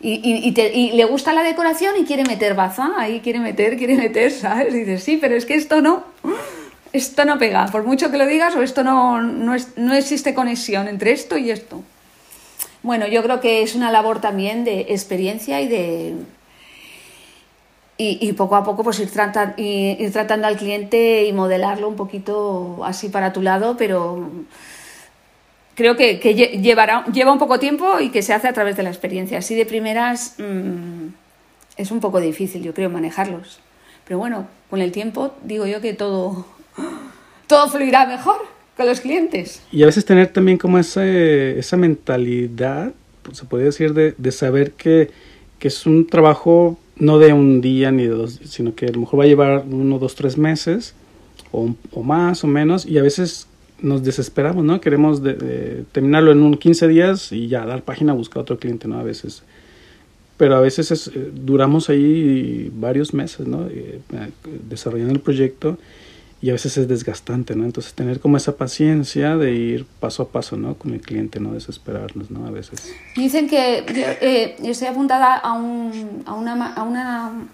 y, 0.00 0.54
y, 0.54 0.92
le 0.92 1.04
gusta 1.06 1.32
la 1.32 1.42
decoración 1.42 1.96
y 1.98 2.04
quiere 2.04 2.24
meter 2.24 2.54
baza, 2.54 2.92
ahí 2.96 3.20
quiere 3.20 3.40
meter, 3.40 3.76
quiere 3.76 3.96
meter, 3.96 4.30
¿sabes? 4.32 4.72
Y 4.72 4.78
dices, 4.78 5.02
sí, 5.02 5.18
pero 5.20 5.34
es 5.34 5.44
que 5.44 5.54
esto 5.54 5.80
no, 5.82 6.04
esto 6.92 7.24
no 7.24 7.38
pega, 7.38 7.66
por 7.66 7.84
mucho 7.84 8.10
que 8.10 8.18
lo 8.18 8.26
digas, 8.26 8.54
o 8.54 8.62
esto 8.62 8.84
no, 8.84 9.20
no, 9.20 9.54
es, 9.54 9.76
no 9.76 9.94
existe 9.94 10.34
conexión 10.34 10.88
entre 10.88 11.12
esto 11.12 11.36
y 11.36 11.50
esto. 11.50 11.82
Bueno, 12.82 13.08
yo 13.08 13.22
creo 13.22 13.40
que 13.40 13.62
es 13.62 13.74
una 13.74 13.90
labor 13.90 14.20
también 14.20 14.64
de 14.64 14.80
experiencia 14.88 15.60
y 15.60 15.68
de... 15.68 16.14
Y, 18.00 18.32
poco 18.34 18.54
a 18.54 18.62
poco 18.62 18.84
pues 18.84 19.00
ir, 19.00 19.10
ir 19.58 20.12
tratando 20.12 20.46
al 20.46 20.56
cliente 20.56 21.24
y 21.24 21.32
modelarlo 21.32 21.88
un 21.88 21.96
poquito 21.96 22.78
así 22.84 23.08
para 23.08 23.32
tu 23.32 23.42
lado, 23.42 23.76
pero 23.76 24.30
creo 25.78 25.96
que, 25.96 26.18
llevará, 26.60 27.04
lleva 27.06 27.32
un 27.32 27.38
poco 27.38 27.60
tiempo 27.60 28.00
y 28.00 28.10
que 28.10 28.20
se 28.22 28.34
hace 28.34 28.48
a 28.48 28.52
través 28.52 28.76
de 28.76 28.82
la 28.82 28.88
experiencia. 28.88 29.38
Así 29.38 29.54
de 29.54 29.64
primeras 29.64 30.34
mm, 30.38 31.06
es 31.76 31.92
un 31.92 32.00
poco 32.00 32.20
difícil, 32.20 32.64
yo 32.64 32.74
creo, 32.74 32.90
manejarlos. 32.90 33.60
Pero 34.04 34.18
bueno, 34.18 34.48
con 34.68 34.80
el 34.80 34.90
tiempo 34.90 35.36
digo 35.44 35.66
yo 35.66 35.80
que 35.80 35.94
todo, 35.94 36.46
todo 37.46 37.68
fluirá 37.68 38.06
mejor 38.06 38.38
con 38.76 38.86
los 38.86 39.00
clientes. 39.00 39.62
Y 39.70 39.84
a 39.84 39.86
veces 39.86 40.04
tener 40.04 40.26
también 40.32 40.58
como 40.58 40.80
esa, 40.80 41.06
esa 41.06 41.76
mentalidad, 41.76 42.92
se 43.30 43.44
puede 43.44 43.66
decir, 43.66 43.94
de, 43.94 44.16
de 44.18 44.32
saber 44.32 44.72
que, 44.72 45.12
que, 45.60 45.68
es 45.68 45.86
un 45.86 46.08
trabajo 46.08 46.76
no 46.96 47.20
de 47.20 47.32
un 47.32 47.60
día 47.60 47.92
ni 47.92 48.02
de 48.02 48.08
dos, 48.08 48.40
sino 48.46 48.74
que 48.74 48.86
a 48.86 48.90
lo 48.90 48.98
mejor 48.98 49.20
va 49.20 49.24
a 49.24 49.28
llevar 49.28 49.64
uno, 49.70 50.00
dos, 50.00 50.16
tres 50.16 50.36
meses 50.36 50.94
o, 51.52 51.72
o 51.92 52.02
más 52.02 52.42
o 52.42 52.48
menos 52.48 52.84
y 52.84 52.98
a 52.98 53.02
veces 53.02 53.47
nos 53.80 54.02
desesperamos, 54.02 54.64
¿no? 54.64 54.80
Queremos 54.80 55.22
terminarlo 55.92 56.32
en 56.32 56.42
un 56.42 56.56
15 56.56 56.88
días 56.88 57.32
y 57.32 57.48
ya 57.48 57.64
dar 57.64 57.82
página 57.82 58.12
buscar 58.12 58.42
otro 58.42 58.58
cliente, 58.58 58.88
¿no? 58.88 58.98
A 58.98 59.02
veces. 59.02 59.42
Pero 60.38 60.56
a 60.56 60.60
veces 60.60 60.90
es, 60.92 61.08
eh, 61.08 61.30
duramos 61.34 61.90
ahí 61.90 62.70
varios 62.74 63.12
meses, 63.12 63.46
¿no? 63.46 63.66
Eh, 63.68 64.00
desarrollando 64.68 65.12
el 65.12 65.20
proyecto 65.20 65.78
y 66.40 66.50
a 66.50 66.52
veces 66.52 66.78
es 66.78 66.86
desgastante, 66.86 67.56
¿no? 67.56 67.64
Entonces 67.64 67.92
tener 67.94 68.20
como 68.20 68.36
esa 68.36 68.56
paciencia 68.56 69.36
de 69.36 69.52
ir 69.52 69.84
paso 69.98 70.22
a 70.22 70.28
paso, 70.28 70.56
¿no? 70.56 70.74
Con 70.74 70.94
el 70.94 71.00
cliente, 71.00 71.40
no 71.40 71.52
desesperarnos, 71.52 72.30
¿no? 72.30 72.46
A 72.46 72.50
veces. 72.50 72.94
Dicen 73.16 73.48
que 73.48 73.84
eh, 73.88 74.56
yo 74.62 74.70
estoy 74.70 74.86
apuntada 74.86 75.34
a, 75.34 75.52
un, 75.54 76.22
a 76.24 76.34
una, 76.34 77.48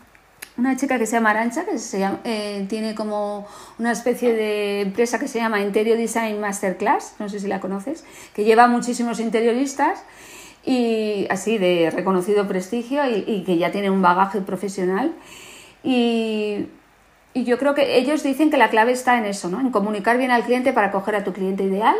una, 0.56 0.76
chica 0.76 0.98
que 0.98 1.06
se 1.06 1.16
llama 1.16 1.30
Arancha, 1.30 1.64
que 1.64 1.78
se 1.78 2.06
eh, 2.24 2.66
tiene 2.68 2.94
como 2.94 3.46
una 3.78 3.92
especie 3.92 4.32
de 4.34 4.82
empresa 4.82 5.18
que 5.18 5.28
se 5.28 5.38
llama 5.38 5.60
Interior 5.60 5.96
Design 5.96 6.40
Masterclass, 6.40 7.14
no 7.18 7.28
sé 7.28 7.40
si 7.40 7.48
la 7.48 7.60
conoces, 7.60 8.04
que 8.34 8.44
lleva 8.44 8.66
muchísimos 8.66 9.20
interioristas 9.20 10.02
y 10.64 11.26
así 11.30 11.58
de 11.58 11.90
reconocido 11.90 12.48
prestigio 12.48 13.08
y, 13.08 13.24
y 13.26 13.44
que 13.44 13.58
ya 13.58 13.70
tiene 13.70 13.90
un 13.90 14.02
bagaje 14.02 14.40
profesional. 14.40 15.12
Y 15.82 16.68
y 17.36 17.42
yo 17.42 17.58
creo 17.58 17.74
que 17.74 17.98
ellos 17.98 18.22
dicen 18.22 18.48
que 18.48 18.56
la 18.56 18.70
clave 18.70 18.92
está 18.92 19.18
en 19.18 19.24
eso, 19.26 19.48
¿no? 19.48 19.60
En 19.60 19.70
comunicar 19.70 20.16
bien 20.16 20.30
al 20.30 20.44
cliente 20.44 20.72
para 20.72 20.92
coger 20.92 21.16
a 21.16 21.24
tu 21.24 21.32
cliente 21.32 21.64
ideal 21.64 21.96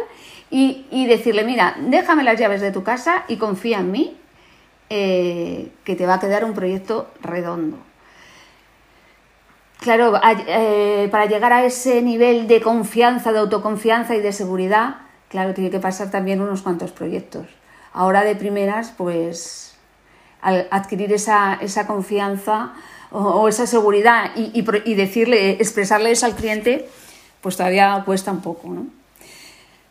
y, 0.49 1.07
decirle, 1.09 1.43
mira, 1.43 1.77
déjame 1.81 2.23
las 2.23 2.39
llaves 2.39 2.61
de 2.61 2.71
tu 2.71 2.85
casa 2.85 3.25
y 3.27 3.37
confía 3.37 3.81
en 3.81 3.91
mí, 3.91 4.17
eh, 4.91 5.73
que 5.83 5.97
te 5.97 6.07
va 6.07 6.15
a 6.15 6.21
quedar 6.21 6.45
un 6.45 6.55
proyecto 6.55 7.11
redondo. 7.21 7.79
Claro, 9.85 10.19
eh, 10.49 11.09
para 11.11 11.27
llegar 11.27 11.53
a 11.53 11.67
ese 11.67 12.01
nivel 12.01 12.47
de 12.47 12.63
confianza, 12.63 13.33
de 13.33 13.41
autoconfianza 13.41 14.17
y 14.17 14.21
de 14.23 14.33
seguridad, 14.33 14.97
claro, 15.29 15.53
tiene 15.53 15.69
que 15.69 15.79
pasar 15.79 16.11
también 16.11 16.41
unos 16.41 16.63
cuantos 16.63 16.91
proyectos. 16.91 17.49
Ahora 17.93 18.25
de 18.25 18.35
primeras, 18.35 18.95
pues, 18.97 19.75
al 20.41 20.69
adquirir 20.71 21.13
esa, 21.13 21.59
esa 21.61 21.87
confianza, 21.87 22.73
o, 23.11 23.47
esa 23.47 23.67
seguridad 23.67 24.31
y, 24.35 24.95
decirle, 24.95 25.51
expresarle 25.51 26.13
eso 26.13 26.25
al 26.25 26.35
cliente, 26.35 26.89
pues 27.43 27.59
todavía 27.59 28.03
cuesta 28.07 28.33
un 28.33 28.41
poco, 28.41 28.71
¿no? 28.71 28.87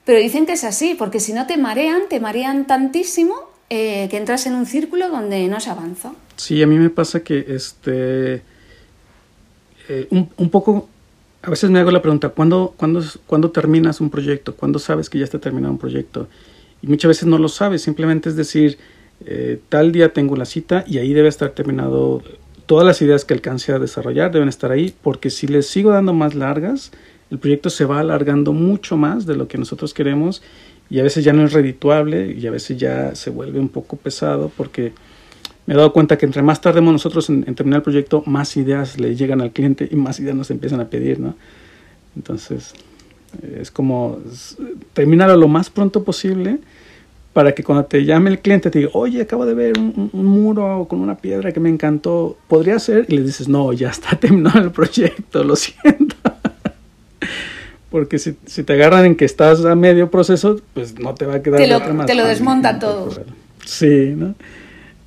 Pero 0.06 0.18
dicen 0.18 0.48
que 0.48 0.54
es 0.54 0.64
así, 0.64 0.96
porque 0.96 1.20
si 1.20 1.34
no 1.34 1.46
te 1.46 1.58
marean, 1.58 2.10
te 2.10 2.20
marean 2.20 2.66
tantísimo 2.66 3.36
eh, 3.70 4.08
que 4.10 4.18
entras 4.18 4.48
en 4.48 4.56
un 4.56 4.66
círculo 4.66 5.10
donde 5.10 5.48
no 5.50 5.60
se 5.60 5.70
avanza. 5.70 6.14
Sí, 6.36 6.64
a 6.64 6.68
mí 6.68 6.80
me 6.80 6.90
pasa 6.90 7.24
que 7.24 7.46
este 7.48 8.42
eh, 9.90 10.08
un, 10.10 10.50
poco, 10.50 10.90
a 11.42 11.50
veces 11.50 11.70
me 11.70 11.80
hago 11.80 11.92
la 11.92 12.02
pregunta, 12.02 12.30
¿cuándo, 12.30 12.74
cuándo, 12.78 13.04
¿cuándo 13.28 13.52
terminas 13.52 14.02
un 14.02 14.10
proyecto? 14.10 14.56
¿Cuándo 14.56 14.80
sabes 14.80 15.10
que 15.10 15.20
ya 15.20 15.26
está 15.26 15.40
terminado 15.40 15.74
un 15.74 15.80
proyecto? 15.80 16.28
Y 16.82 16.88
muchas 16.88 17.10
veces 17.10 17.26
no 17.26 17.38
lo 17.38 17.48
sabes, 17.50 17.82
simplemente 17.82 18.30
es 18.30 18.36
decir, 18.36 18.78
eh, 19.26 19.60
tal 19.70 19.92
día 19.92 20.14
tengo 20.14 20.36
la 20.36 20.46
cita 20.46 20.84
y 20.88 20.98
ahí 20.98 21.14
debe 21.14 21.30
estar 21.30 21.52
terminado 21.52 22.22
todas 22.66 22.86
las 22.86 23.02
ideas 23.02 23.26
que 23.26 23.34
alcance 23.34 23.72
a 23.72 23.80
desarrollar 23.80 24.32
deben 24.32 24.50
estar 24.50 24.72
ahí, 24.72 24.94
porque 25.02 25.30
si 25.30 25.48
les 25.48 25.68
sigo 25.68 25.92
dando 25.92 26.14
más 26.14 26.34
largas, 26.36 26.92
el 27.30 27.40
proyecto 27.40 27.70
se 27.70 27.86
va 27.86 28.00
alargando 28.00 28.54
mucho 28.54 28.98
más 28.98 29.26
de 29.26 29.36
lo 29.36 29.48
que 29.48 29.58
nosotros 29.58 29.94
queremos 29.94 30.42
y 30.90 31.00
a 31.00 31.04
veces 31.04 31.24
ya 31.24 31.34
no 31.34 31.44
es 31.46 31.54
redituable 31.54 32.34
y 32.34 32.46
a 32.48 32.52
veces 32.52 32.78
ya 32.78 33.16
se 33.16 33.30
vuelve 33.30 33.60
un 33.60 33.70
poco 33.70 33.98
pesado 33.98 34.52
porque 34.56 34.94
me 35.66 35.74
he 35.74 35.78
dado 35.78 35.94
cuenta 35.94 36.18
que 36.18 36.26
entre 36.26 36.42
más 36.42 36.60
tardemos 36.62 36.92
nosotros 36.92 37.30
en, 37.30 37.44
terminar 37.56 37.78
el 37.78 37.84
proyecto, 37.84 38.24
más 38.26 38.58
ideas 38.58 39.00
le 39.00 39.16
llegan 39.16 39.42
al 39.42 39.52
cliente 39.52 39.88
y 39.90 39.96
más 39.96 40.20
ideas 40.20 40.36
nos 40.36 40.52
empiezan 40.52 40.82
a 40.82 40.90
pedir, 40.90 41.20
¿no? 41.20 41.36
Entonces, 42.16 42.74
es 43.60 43.72
como 43.72 44.20
terminarlo 44.94 45.36
lo 45.38 45.48
más 45.48 45.70
pronto 45.70 46.04
posible 46.04 46.60
para 47.32 47.54
que 47.56 47.64
cuando 47.64 47.86
te 47.86 48.06
llame 48.06 48.30
el 48.30 48.40
cliente 48.40 48.70
te 48.70 48.80
diga, 48.80 48.92
oye, 48.94 49.22
acabo 49.22 49.46
de 49.46 49.56
ver 49.56 49.74
un, 49.80 50.10
muro 50.14 50.86
con 50.88 51.00
una 51.00 51.18
piedra 51.18 51.52
que 51.52 51.60
me 51.60 51.70
encantó, 51.70 52.38
¿podría 52.48 52.78
ser? 52.78 53.06
Y 53.08 53.18
le 53.18 53.24
dices, 53.24 53.48
no, 53.48 53.74
ya 53.74 53.90
está 53.90 54.16
terminado 54.20 54.60
el 54.60 54.72
proyecto, 54.72 55.44
lo 55.44 55.56
siento. 55.56 56.16
Porque 57.90 58.20
si, 58.20 58.36
si, 58.46 58.64
te 58.64 58.74
agarran 58.74 59.06
en 59.06 59.16
que 59.16 59.26
estás 59.26 59.66
a 59.66 59.76
medio 59.76 60.12
proceso, 60.12 60.60
pues 60.74 61.00
no 61.00 61.14
te 61.16 61.26
va 61.26 61.36
a 61.36 61.42
quedar 61.42 61.60
te 61.60 61.68
lo, 61.68 61.78
otra 61.78 61.94
más. 61.94 62.06
Te 62.06 62.16
lo 62.16 62.26
desmonta 62.26 62.80
todo. 62.80 63.10
Sí, 63.66 64.14
¿no? 64.16 64.36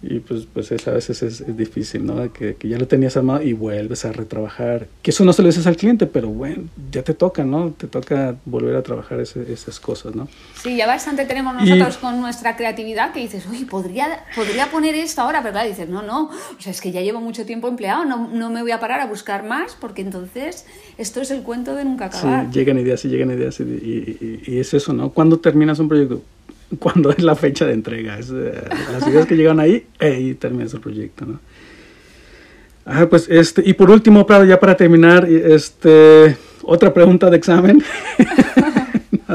Y 0.09 0.21
pues, 0.21 0.47
pues 0.53 0.71
a 0.87 0.91
veces 0.93 1.23
es, 1.23 1.57
difícil, 1.57 2.07
¿no? 2.07 2.33
Que, 2.33 2.55
que, 2.55 2.69
ya 2.69 2.79
lo 2.79 2.87
tenías 2.87 3.17
armado 3.17 3.43
y 3.43 3.53
vuelves 3.53 4.05
a 4.05 4.13
retrabajar. 4.13 4.87
Que 5.03 5.11
eso 5.11 5.25
no 5.25 5.33
se 5.33 5.43
lo 5.43 5.49
dices 5.49 5.67
al 5.67 5.77
cliente, 5.77 6.07
pero 6.07 6.29
bueno, 6.29 6.65
ya 6.93 7.03
te 7.03 7.13
toca, 7.13 7.45
¿no? 7.45 7.73
Te 7.73 7.89
toca 7.89 8.37
volver 8.45 8.77
a 8.77 8.83
trabajar 8.83 9.19
esas 9.21 9.81
cosas, 9.81 10.15
¿no? 10.15 10.29
Sí, 10.63 10.77
ya 10.77 10.87
bastante 10.87 11.25
tenemos 11.25 11.55
nosotros 11.55 11.97
con 11.97 12.21
nuestra 12.21 12.57
creatividad 12.57 13.13
que 13.13 13.21
dices, 13.21 13.47
uy, 13.51 13.65
podría, 13.65 14.25
podría 14.37 14.71
poner 14.71 14.95
esto 14.95 15.23
ahora, 15.23 15.41
pero 15.43 15.53
claro, 15.53 15.69
dices, 15.69 15.89
no, 15.89 16.03
no, 16.03 16.27
o 16.27 16.61
sea, 16.61 16.71
es 16.71 16.81
que 16.81 16.93
ya 16.93 17.01
llevo 17.01 17.21
mucho 17.21 17.45
tiempo 17.45 17.67
empleado, 17.67 18.05
no, 18.05 18.29
no 18.29 18.51
me 18.51 18.63
voy 18.63 18.71
a 18.71 18.79
parar 18.79 19.01
a 19.01 19.07
buscar 19.07 19.45
más 19.45 19.77
porque 19.81 20.03
entonces 20.03 20.67
esto 20.99 21.21
es 21.21 21.31
el 21.33 21.43
cuento 21.43 21.75
de 21.75 21.85
nunca 21.85 22.07
acabar. 22.07 22.47
Sí, 22.47 22.59
llegan 22.59 22.79
ideas 22.79 23.05
y 23.05 23.09
llegan 23.09 23.31
ideas 23.33 23.59
y, 23.59 23.65
y, 23.65 24.43
y 24.47 24.59
es 24.61 24.73
eso, 24.73 24.93
¿no? 24.93 25.11
¿Cuándo 25.11 25.39
terminas 25.39 25.79
un 25.81 25.89
proyecto? 25.89 26.23
cuando 26.79 27.11
es 27.11 27.23
la 27.23 27.35
fecha 27.35 27.67
de 27.67 27.73
entrega. 27.73 28.19
Es, 28.19 28.31
eh, 28.31 28.65
las 28.93 29.07
ideas 29.07 29.27
que 29.27 29.37
llegan 29.37 29.61
ahí, 29.61 29.87
y 30.01 30.35
termina 30.35 30.71
el 30.71 30.81
proyecto, 30.81 31.27
¿no? 31.27 31.41
Ah, 32.85 33.07
pues 33.11 33.27
este, 33.29 33.63
y 33.65 33.73
por 33.73 33.91
último, 33.91 34.25
ya 34.47 34.61
para 34.61 34.77
terminar, 34.77 35.29
este, 35.29 36.37
otra 36.63 36.95
pregunta 36.95 37.29
de 37.29 37.37
examen. 37.37 37.83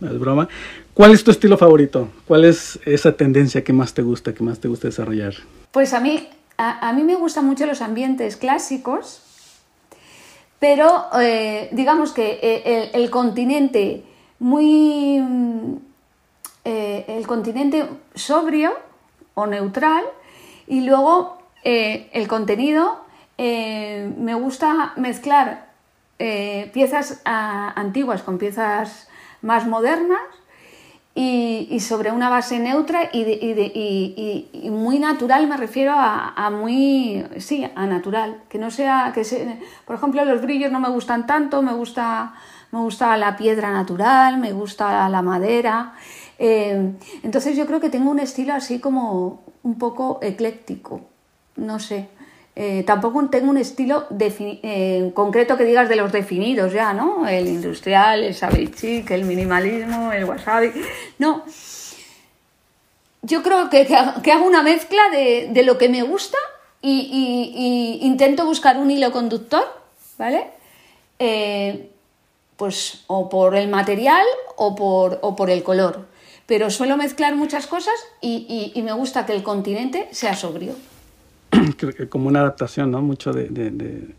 no, 0.00 0.10
es 0.10 0.18
broma. 0.18 0.48
¿Cuál 0.92 1.12
es 1.12 1.22
tu 1.22 1.30
estilo 1.30 1.56
favorito? 1.56 2.08
¿Cuál 2.26 2.44
es 2.44 2.80
esa 2.84 3.12
tendencia 3.12 3.62
que 3.62 3.72
más 3.72 3.94
te 3.94 4.02
gusta, 4.02 4.34
que 4.34 4.42
más 4.42 4.58
te 4.58 4.66
gusta 4.66 4.88
desarrollar? 4.88 5.34
Pues 5.70 5.94
a 5.94 6.00
mí, 6.00 6.28
a, 6.56 6.92
mí 6.92 7.04
me 7.04 7.14
gustan 7.14 7.46
mucho 7.46 7.64
los 7.64 7.80
ambientes 7.80 8.36
clásicos, 8.36 9.22
pero 10.58 11.04
eh, 11.20 11.68
digamos 11.70 12.10
que 12.10 12.40
eh, 12.42 12.90
el 12.92 13.08
continente 13.10 14.02
muy 14.40 15.22
eh, 16.70 17.06
el 17.16 17.26
continente 17.26 17.88
sobrio 18.14 18.74
o 19.32 19.46
neutral 19.46 20.04
y 20.66 20.82
luego 20.82 21.38
eh, 21.64 22.10
el 22.12 22.28
contenido 22.28 23.06
eh, 23.38 24.12
me 24.18 24.34
gusta 24.34 24.92
mezclar 24.96 25.68
piezas 26.18 27.22
ah, 27.24 27.72
antiguas 27.74 28.22
con 28.22 28.36
piezas 28.36 29.08
más 29.40 29.66
modernas 29.66 30.20
y, 31.14 31.80
sobre 31.80 32.12
una 32.12 32.28
base 32.28 32.58
neutra 32.58 33.08
y, 33.14 34.70
muy 34.70 34.98
natural 34.98 35.46
me 35.46 35.56
refiero 35.56 35.94
a, 35.96 36.50
muy 36.50 37.24
sí 37.38 37.66
a 37.74 37.86
natural 37.86 38.42
que 38.50 38.58
no 38.58 38.70
sea 38.70 39.12
que 39.14 39.22
por 39.86 39.96
ejemplo 39.96 40.22
los 40.26 40.42
brillos 40.42 40.70
no 40.70 40.80
me 40.80 40.90
gustan 40.90 41.26
tanto 41.26 41.62
me 41.62 41.72
gusta 41.72 42.34
me 42.72 42.80
gusta 42.80 43.16
la 43.16 43.38
piedra 43.38 43.70
natural 43.70 44.36
me 44.36 44.52
gusta 44.52 45.08
la 45.08 45.22
madera 45.22 45.94
eh, 46.38 46.92
entonces 47.24 47.56
yo 47.56 47.66
creo 47.66 47.80
que 47.80 47.90
tengo 47.90 48.10
un 48.10 48.20
estilo 48.20 48.54
así 48.54 48.78
como 48.78 49.42
un 49.62 49.78
poco 49.78 50.20
ecléctico, 50.22 51.00
no 51.56 51.80
sé. 51.80 52.08
Eh, 52.54 52.82
tampoco 52.84 53.24
tengo 53.28 53.50
un 53.50 53.56
estilo 53.56 54.06
eh, 54.18 55.12
concreto 55.14 55.56
que 55.56 55.64
digas 55.64 55.88
de 55.88 55.96
los 55.96 56.10
definidos 56.10 56.72
ya, 56.72 56.92
¿no? 56.92 57.26
El 57.26 57.46
industrial, 57.46 58.24
el 58.24 58.34
sabichic, 58.34 59.10
el 59.10 59.24
minimalismo, 59.24 60.12
el 60.12 60.24
wasabi. 60.24 60.72
No. 61.18 61.44
Yo 63.22 63.42
creo 63.42 63.68
que, 63.68 63.86
hago 64.32 64.46
una 64.46 64.62
mezcla 64.62 65.02
de, 65.10 65.62
lo 65.64 65.76
que 65.76 65.88
me 65.88 66.02
gusta 66.02 66.38
y, 66.80 67.98
intento 68.02 68.44
buscar 68.46 68.76
un 68.78 68.90
hilo 68.90 69.10
conductor, 69.12 69.64
¿vale? 70.16 70.52
pues 72.56 73.04
o 73.06 73.28
por 73.28 73.56
el 73.56 73.68
material 73.68 74.24
o 74.56 74.74
por, 74.74 75.18
o 75.22 75.36
por 75.36 75.50
el 75.50 75.62
color 75.62 76.06
pero 76.48 76.70
suelo 76.70 76.96
mezclar 76.96 77.36
muchas 77.36 77.66
cosas 77.66 77.94
y, 78.22 78.72
me 78.82 78.92
gusta 78.92 79.26
que 79.26 79.34
el 79.34 79.42
continente 79.42 80.08
sea 80.12 80.34
sobrio. 80.34 80.74
Como 82.08 82.28
una 82.28 82.40
adaptación, 82.40 82.90
¿no? 82.90 83.02
Mucho 83.02 83.34
de, 83.34 84.14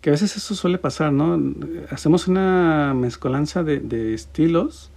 Que 0.00 0.10
a 0.10 0.12
veces 0.12 0.36
eso 0.36 0.56
suele 0.56 0.78
pasar, 0.78 1.12
¿no? 1.12 1.40
Hacemos 1.90 2.26
una 2.26 2.92
mezcolanza 2.94 3.62
de, 3.62 4.12
estilos 4.12 4.90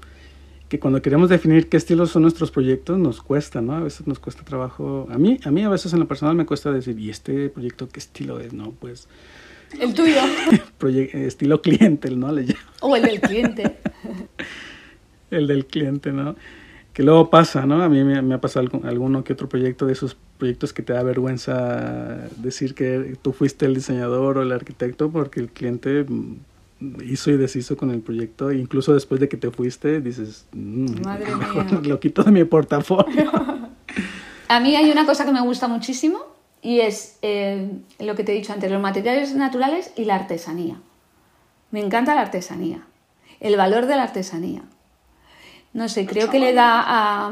que 0.67 0.79
cuando 0.79 1.03
queremos 1.03 1.29
definir 1.29 1.69
qué 1.69 1.77
estilos 1.77 2.09
son 2.09 2.23
nuestros 2.23 2.49
proyectos 2.49 2.97
nos 2.97 3.21
cuesta, 3.21 3.61
¿no? 3.61 3.75
A 3.75 3.81
veces 3.81 4.07
nos 4.07 4.17
cuesta 4.17 4.43
trabajo. 4.43 5.07
A 5.11 5.19
mí, 5.19 5.39
a 5.43 5.51
mí 5.51 5.61
a 5.61 5.69
veces 5.69 5.93
en 5.93 5.99
lo 5.99 6.07
personal 6.07 6.35
me 6.35 6.47
cuesta 6.47 6.71
decir, 6.71 6.97
¿y 6.97 7.11
este 7.11 7.49
proyecto 7.49 7.87
qué 7.87 7.99
estilo 7.99 8.39
es? 8.39 8.51
No, 8.51 8.71
pues... 8.71 9.07
El 9.79 9.93
tuyo. 9.93 10.21
estilo 11.13 11.61
cliente, 11.61 12.09
¿no? 12.09 12.31
Le 12.31 12.55
o 12.79 12.95
el 12.95 13.03
del 13.03 13.21
cliente. 13.21 13.77
el 15.29 15.45
del 15.45 15.67
cliente, 15.67 16.11
¿no? 16.11 16.35
Que 16.93 17.01
luego 17.01 17.29
pasa, 17.29 17.65
¿no? 17.65 17.81
A 17.81 17.89
mí 17.89 18.03
me, 18.03 18.33
ha 18.33 18.41
pasado 18.41 18.67
alguno 18.83 19.23
que 19.23 19.33
otro 19.33 19.49
proyecto 19.49 19.87
de 19.87 19.93
esos 19.93 20.15
proyectos 20.37 20.73
que 20.73 20.83
te 20.83 20.93
da 20.93 21.01
vergüenza 21.01 22.27
decir 22.37 22.75
que 22.75 23.17
tú 23.21 23.33
fuiste 23.33 23.65
el 23.65 23.73
diseñador 23.73 24.37
o 24.37 24.43
el 24.43 24.51
arquitecto 24.51 25.09
porque 25.09 25.39
el 25.39 25.49
cliente 25.49 26.05
hizo 27.03 27.31
y 27.31 27.37
deshizo 27.37 27.77
con 27.77 27.89
el 27.89 28.01
proyecto. 28.01 28.51
E 28.51 28.57
incluso 28.57 28.93
después 28.93 29.19
de 29.19 29.27
que 29.27 29.37
te 29.37 29.49
fuiste, 29.49 30.01
dices, 30.01 30.45
mm, 30.53 31.01
Madre 31.03 31.27
lo 31.83 31.99
quito 31.99 32.23
de 32.23 32.31
mi 32.31 32.43
portafolio. 32.43 33.31
A 34.47 34.59
mí 34.59 34.75
hay 34.75 34.91
una 34.91 35.07
cosa 35.07 35.25
que 35.25 35.31
me 35.31 35.41
gusta 35.41 35.67
muchísimo 35.67 36.19
y 36.61 36.81
es 36.81 37.17
eh, 37.23 37.71
lo 37.99 38.13
que 38.13 38.23
te 38.23 38.33
he 38.33 38.35
dicho 38.35 38.53
antes, 38.53 38.71
los 38.71 38.81
materiales 38.81 39.33
naturales 39.35 39.91
y 39.95 40.05
la 40.05 40.15
artesanía. 40.15 40.77
Me 41.71 41.79
encanta 41.79 42.13
la 42.13 42.21
artesanía, 42.21 42.85
el 43.39 43.57
valor 43.57 43.87
de 43.87 43.95
la 43.95 44.03
artesanía. 44.03 44.61
No 45.73 45.89
sé, 45.89 46.05
creo 46.05 46.29
que 46.29 46.39
le 46.39 46.53
da 46.53 46.83
a 46.85 47.31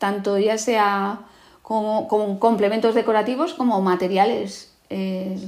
tanto 0.00 0.38
ya 0.38 0.56
sea 0.58 1.20
como, 1.62 2.08
complementos 2.40 2.96
decorativos 2.96 3.54
como 3.54 3.80
materiales, 3.80 4.74
eh, 4.88 5.38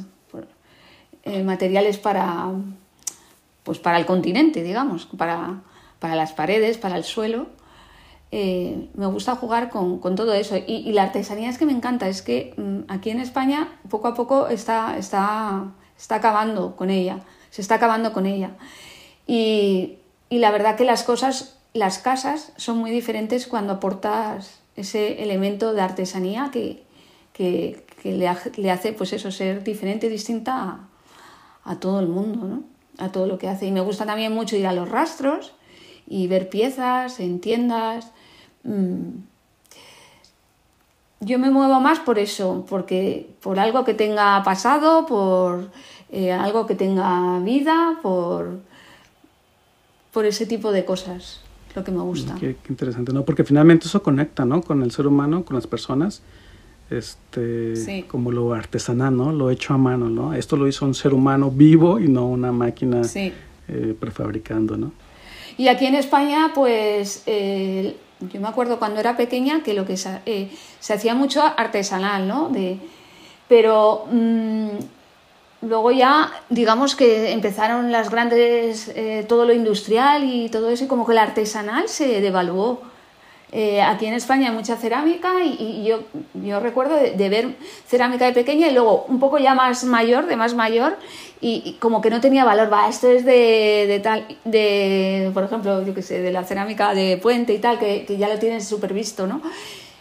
eh, 1.25 1.43
materiales 1.43 1.99
para, 1.99 2.51
pues 3.65 3.79
para 3.79 3.99
el 3.99 4.07
continente, 4.07 4.63
digamos, 4.63 5.07
para, 5.07 5.63
las 6.01 6.33
paredes, 6.33 6.79
para 6.79 6.97
el 6.97 7.05
suelo. 7.05 7.47
Eh, 8.31 8.89
me 8.95 9.07
gusta 9.07 9.35
jugar 9.35 9.71
con, 9.71 10.01
todo 10.15 10.35
eso. 10.35 10.57
Y, 10.57 10.93
la 10.93 11.05
artesanía 11.05 11.49
es 11.49 11.59
que 11.59 11.67
me 11.67 11.73
encanta, 11.73 12.09
es 12.09 12.23
que 12.23 12.55
mm, 12.57 12.93
aquí 12.93 13.11
en 13.11 13.19
España 13.19 13.69
poco 13.89 14.09
a 14.09 14.15
poco 14.15 14.49
está, 14.49 14.97
está, 14.99 15.65
está 15.99 16.17
acabando 16.17 16.77
con 16.77 16.91
ella, 16.91 17.21
se 17.51 17.63
está 17.63 17.77
acabando 17.77 18.13
con 18.13 18.27
ella. 18.27 18.51
Y, 19.27 19.97
y 20.29 20.39
la 20.39 20.51
verdad 20.51 20.77
que 20.77 20.85
las 20.85 21.05
cosas 21.05 21.59
las 21.75 21.99
casas 21.99 22.53
son 22.57 22.79
muy 22.79 22.91
diferentes 22.91 23.47
cuando 23.47 23.75
aportas 23.75 24.61
ese 24.77 25.23
elemento 25.23 25.73
de 25.73 25.81
artesanía 25.81 26.51
que, 26.53 26.85
le, 28.05 28.71
hace 28.71 28.93
pues 28.93 29.13
eso, 29.13 29.31
ser 29.31 29.65
diferente, 29.65 30.09
distinta 30.09 30.81
a, 31.65 31.77
todo 31.77 32.01
el 32.01 32.09
mundo, 32.09 32.47
¿no? 32.47 32.63
a 32.99 33.11
todo 33.11 33.27
lo 33.27 33.39
que 33.39 33.49
hace. 33.49 33.67
Y 33.67 33.73
me 33.73 33.81
gusta 33.81 34.05
también 34.05 34.33
mucho 34.33 34.57
ir 34.57 34.67
a 34.67 34.73
los 34.73 34.89
rastros 34.89 35.53
y 36.07 36.27
ver 36.27 36.49
piezas 36.49 37.21
en 37.21 37.41
tiendas. 37.41 38.11
Mm. 38.65 39.23
Yo 41.21 41.39
me 41.39 41.51
muevo 41.51 41.79
más 41.81 42.01
por 42.01 42.19
eso, 42.19 42.67
porque 42.69 43.31
por 43.41 43.61
algo 43.61 43.85
que 43.85 43.95
tenga 43.95 44.43
pasado, 44.43 45.07
por 45.07 45.71
eh, 46.11 46.33
algo 46.33 46.67
que 46.67 46.75
tenga 46.75 47.39
vida, 47.39 47.99
por, 48.03 48.59
por 50.13 50.27
ese 50.27 50.47
tipo 50.47 50.73
de 50.73 50.85
cosas 50.85 51.41
lo 51.75 51.85
que 51.85 51.91
me 51.91 52.01
gusta. 52.01 52.35
Qué, 52.39 52.57
interesante, 52.69 53.13
¿no? 53.13 53.25
Porque 53.25 53.45
finalmente 53.45 53.87
eso 53.87 54.03
conecta, 54.03 54.45
¿no? 54.45 54.63
Con 54.63 54.83
el 54.83 54.91
ser 54.91 55.07
humano, 55.07 55.45
con 55.45 55.57
las 55.57 55.67
personas, 55.67 56.23
este, 56.91 58.05
como 58.09 58.31
lo 58.31 58.53
artesanal, 58.53 59.17
¿no? 59.17 59.33
Lo 59.33 59.51
hecho 59.51 59.75
a 59.75 59.79
mano, 59.79 60.09
¿no? 60.09 60.35
Esto 60.35 60.57
lo 60.57 60.69
hizo 60.69 60.85
un 60.85 60.95
ser 60.95 61.15
humano 61.15 61.51
vivo 61.51 61.99
y 61.99 62.09
no 62.09 62.27
una 62.27 62.53
máquina 62.53 63.03
eh, 63.15 63.97
prefabricando, 63.99 64.77
¿no? 64.77 64.93
Y 65.57 65.69
aquí 65.69 65.87
en 65.87 65.95
España, 65.95 66.53
pues, 66.55 67.23
eh, 67.27 67.97
yo 68.33 68.41
me 68.41 68.49
acuerdo 68.49 68.79
cuando 68.79 69.01
era 69.01 69.17
pequeña 69.17 69.63
que 69.63 69.75
lo 69.75 69.85
que 69.85 69.97
se, 69.97 70.21
eh, 70.27 70.51
se 70.81 70.95
hacía 70.95 71.15
mucho 71.15 71.43
artesanal, 71.43 72.29
¿no? 72.29 72.49
De, 72.49 72.79
pero... 73.49 74.07
Mm, 74.11 74.69
Luego 75.63 75.93
ya, 75.93 76.33
digamos 76.51 76.97
que 76.97 77.31
empezaron 77.31 77.93
las 77.93 78.11
grandes, 78.11 78.89
eh, 78.97 79.25
todo 79.29 79.45
lo 79.45 79.53
industrial 79.53 80.25
y 80.25 80.49
todo 80.49 80.71
eso, 80.71 80.85
y 80.85 80.87
como 80.89 81.07
que 81.07 81.13
el 81.13 81.19
artesanal 81.19 81.89
se 81.89 82.21
devaluó. 82.21 82.81
Eh, 83.53 83.81
aquí 83.81 84.07
en 84.07 84.15
España 84.15 84.49
hay 84.49 84.55
mucha 84.55 84.77
cerámica 84.77 85.35
y, 85.45 85.85
yo, 85.85 86.01
yo, 86.35 86.59
recuerdo 86.59 86.97
de, 86.97 87.29
ver 87.29 87.55
cerámica 87.87 88.25
de 88.25 88.33
pequeña 88.33 88.69
y 88.69 88.73
luego 88.73 89.05
un 89.09 89.21
poco 89.21 89.39
ya 89.39 89.55
más 89.55 89.85
mayor, 89.85 90.27
de 90.27 90.35
más 90.35 90.55
mayor, 90.55 90.97
y, 91.41 91.77
como 91.79 92.01
que 92.01 92.11
no 92.11 92.21
tenía 92.21 92.45
valor. 92.45 92.73
Va, 92.73 92.89
esto 92.89 93.09
es 93.09 93.25
de, 93.25 94.01
tal, 94.03 94.27
de, 94.45 95.31
por 95.33 95.45
ejemplo, 95.45 95.85
yo 95.87 95.95
qué 95.95 96.03
sé, 96.03 96.23
de 96.23 96.33
la 96.33 96.43
cerámica 96.43 96.93
de 96.93 97.19
puente 97.19 97.55
y 97.55 97.59
tal, 97.59 97.79
que, 97.79 98.05
que 98.05 98.17
ya 98.17 98.29
lo 98.29 98.39
tienes 98.41 98.67
súper 98.67 98.93
visto, 98.95 99.29
¿no? 99.29 99.41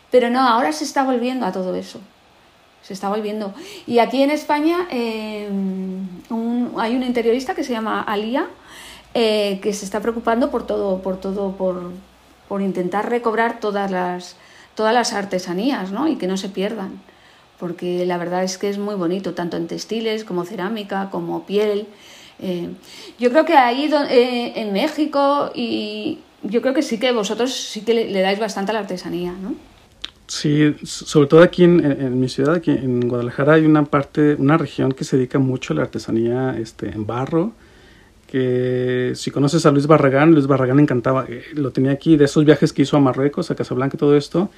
Pero 0.09 0.31
no, 0.31 0.39
ahora 0.39 0.71
se 0.71 0.85
está 0.85 1.03
volviendo 1.03 1.45
a 1.45 1.51
todo 1.51 1.75
eso 1.75 1.99
se 2.81 2.93
está 2.93 3.09
volviendo. 3.09 3.53
Y 3.87 3.99
aquí 3.99 4.21
en 4.21 4.31
España 4.31 4.87
eh, 4.91 5.47
hay 6.77 6.95
un 6.95 7.03
interiorista 7.03 7.55
que 7.55 7.63
se 7.63 7.73
llama 7.73 8.01
Alía, 8.01 8.47
eh, 9.13 9.59
que 9.61 9.73
se 9.73 9.85
está 9.85 9.99
preocupando 9.99 10.51
por 10.51 10.65
todo, 10.65 11.01
por 11.01 11.19
todo, 11.19 11.51
por, 11.55 11.91
por, 12.47 12.61
intentar 12.61 13.09
recobrar 13.09 13.59
todas 13.59 13.91
las, 13.91 14.35
todas 14.75 14.93
las 14.93 15.13
artesanías, 15.13 15.91
¿no? 15.91 16.07
Y 16.07 16.15
que 16.15 16.27
no 16.27 16.37
se 16.37 16.49
pierdan. 16.49 17.01
Porque 17.59 18.05
la 18.05 18.17
verdad 18.17 18.43
es 18.43 18.57
que 18.57 18.69
es 18.69 18.79
muy 18.79 18.95
bonito, 18.95 19.33
tanto 19.35 19.57
en 19.57 19.67
textiles 19.67 20.23
como 20.23 20.45
cerámica, 20.45 21.09
como 21.11 21.45
piel. 21.45 21.87
Eh, 22.39 22.69
yo 23.19 23.29
creo 23.29 23.45
que 23.45 23.55
ahí 23.55 23.91
en 24.09 24.73
México 24.73 25.51
y 25.53 26.19
yo 26.41 26.61
creo 26.63 26.73
que 26.73 26.81
sí 26.81 26.99
que 26.99 27.11
vosotros 27.11 27.53
sí 27.53 27.81
que 27.81 27.93
le, 27.93 28.09
le 28.09 28.21
dais 28.21 28.39
bastante 28.39 28.71
a 28.71 28.73
la 28.73 28.79
artesanía, 28.79 29.31
¿no? 29.33 29.53
Sí, 30.31 30.73
sobre 30.85 31.27
todo 31.27 31.43
aquí 31.43 31.65
en, 31.65 32.17
mi 32.17 32.29
ciudad, 32.29 32.55
aquí 32.55 32.71
en 32.71 33.09
Guadalajara, 33.09 33.55
hay 33.55 33.65
una 33.65 33.83
parte, 33.83 34.35
una 34.35 34.57
región 34.57 34.93
que 34.93 35.03
se 35.03 35.17
dedica 35.17 35.39
mucho 35.39 35.73
a 35.73 35.75
la 35.75 35.81
artesanía 35.81 36.57
este, 36.57 36.87
en 36.87 37.05
barro. 37.05 37.51
Que 38.27 39.11
si 39.15 39.29
conoces 39.29 39.65
a 39.65 39.71
Luis 39.71 39.87
Barragán, 39.87 40.31
Luis 40.31 40.47
Barragán 40.47 40.79
encantaba, 40.79 41.25
eh, 41.27 41.43
lo 41.53 41.71
tenía 41.71 41.91
aquí 41.91 42.15
de 42.15 42.25
esos 42.25 42.45
viajes 42.45 42.71
que 42.71 42.83
hizo 42.83 42.95
a 42.95 43.01
Marruecos, 43.01 43.51
a 43.51 43.55
Casablanca 43.55 43.97
y 43.97 43.99
todo 43.99 44.15
esto. 44.15 44.49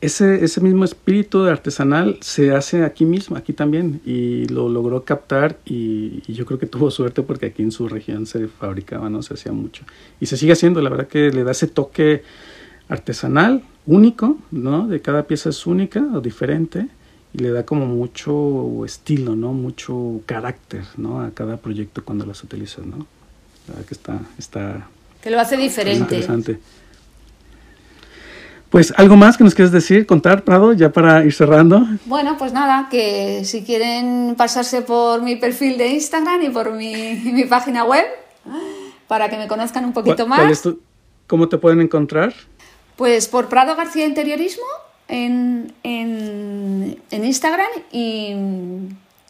Ese, 0.00 0.42
ese 0.42 0.62
mismo 0.62 0.86
espíritu 0.86 1.44
de 1.44 1.50
artesanal 1.50 2.16
se 2.22 2.52
hace 2.52 2.82
aquí 2.82 3.04
mismo, 3.04 3.36
aquí 3.36 3.52
también, 3.52 4.00
y 4.06 4.46
lo 4.48 4.70
logró 4.70 5.04
captar 5.04 5.58
y, 5.66 6.22
y, 6.26 6.32
yo 6.32 6.46
creo 6.46 6.58
que 6.58 6.66
tuvo 6.66 6.90
suerte 6.90 7.20
porque 7.20 7.46
aquí 7.46 7.62
en 7.62 7.72
su 7.72 7.86
región 7.86 8.24
se 8.24 8.48
fabricaba, 8.48 9.10
¿no? 9.10 9.22
Se 9.22 9.34
hacía 9.34 9.52
mucho. 9.52 9.84
Y 10.20 10.24
se 10.26 10.38
sigue 10.38 10.52
haciendo, 10.52 10.80
la 10.80 10.88
verdad 10.88 11.06
que 11.06 11.30
le 11.30 11.44
da 11.44 11.50
ese 11.50 11.66
toque 11.66 12.22
artesanal, 12.88 13.62
único, 13.86 14.38
¿no? 14.50 14.86
De 14.86 15.00
cada 15.00 15.24
pieza 15.24 15.50
es 15.50 15.66
única 15.66 16.04
o 16.14 16.20
diferente 16.20 16.88
y 17.32 17.38
le 17.38 17.50
da 17.50 17.64
como 17.64 17.86
mucho 17.86 18.84
estilo, 18.84 19.36
¿no? 19.36 19.52
Mucho 19.52 20.20
carácter, 20.26 20.84
¿no? 20.96 21.20
A 21.20 21.30
cada 21.30 21.56
proyecto 21.56 22.04
cuando 22.04 22.24
las 22.26 22.42
utilizas, 22.42 22.86
¿no? 22.86 23.06
La 23.66 23.74
verdad 23.74 23.86
que 23.86 23.94
está, 23.94 24.20
está... 24.38 24.88
Que 25.22 25.30
lo 25.30 25.40
hace 25.40 25.56
diferente. 25.56 26.16
Interesante. 26.16 26.58
Pues 28.70 28.92
algo 28.96 29.16
más 29.16 29.38
que 29.38 29.44
nos 29.44 29.54
quieres 29.54 29.72
decir, 29.72 30.04
contar, 30.04 30.44
Prado, 30.44 30.74
ya 30.74 30.92
para 30.92 31.24
ir 31.24 31.32
cerrando. 31.32 31.86
Bueno, 32.04 32.36
pues 32.36 32.52
nada, 32.52 32.88
que 32.90 33.42
si 33.44 33.62
quieren 33.62 34.34
pasarse 34.36 34.82
por 34.82 35.22
mi 35.22 35.36
perfil 35.36 35.78
de 35.78 35.88
Instagram 35.88 36.42
y 36.42 36.50
por 36.50 36.72
mi, 36.72 37.14
mi 37.32 37.44
página 37.44 37.84
web, 37.84 38.04
para 39.06 39.30
que 39.30 39.38
me 39.38 39.48
conozcan 39.48 39.86
un 39.86 39.94
poquito 39.94 40.26
más. 40.26 40.68
¿Cómo 41.26 41.48
te 41.48 41.58
pueden 41.58 41.80
encontrar? 41.80 42.34
Pues 42.98 43.28
por 43.28 43.48
Prado 43.48 43.74
García 43.76 44.04
Interiorismo 44.06 44.66
en, 45.06 45.72
Instagram 47.12 47.68
y, 47.92 48.34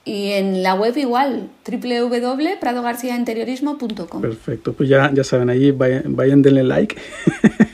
en 0.06 0.62
la 0.62 0.74
web 0.74 0.96
igual, 0.96 1.50
www.pradogarciainteriorismo.com. 1.70 4.22
Perfecto, 4.22 4.72
pues 4.72 4.88
ya, 4.88 5.12
ya 5.12 5.22
saben, 5.22 5.50
ahí 5.50 5.70
vayan, 5.70 6.16
vayan 6.16 6.40
denle 6.40 6.64
like. 6.64 6.96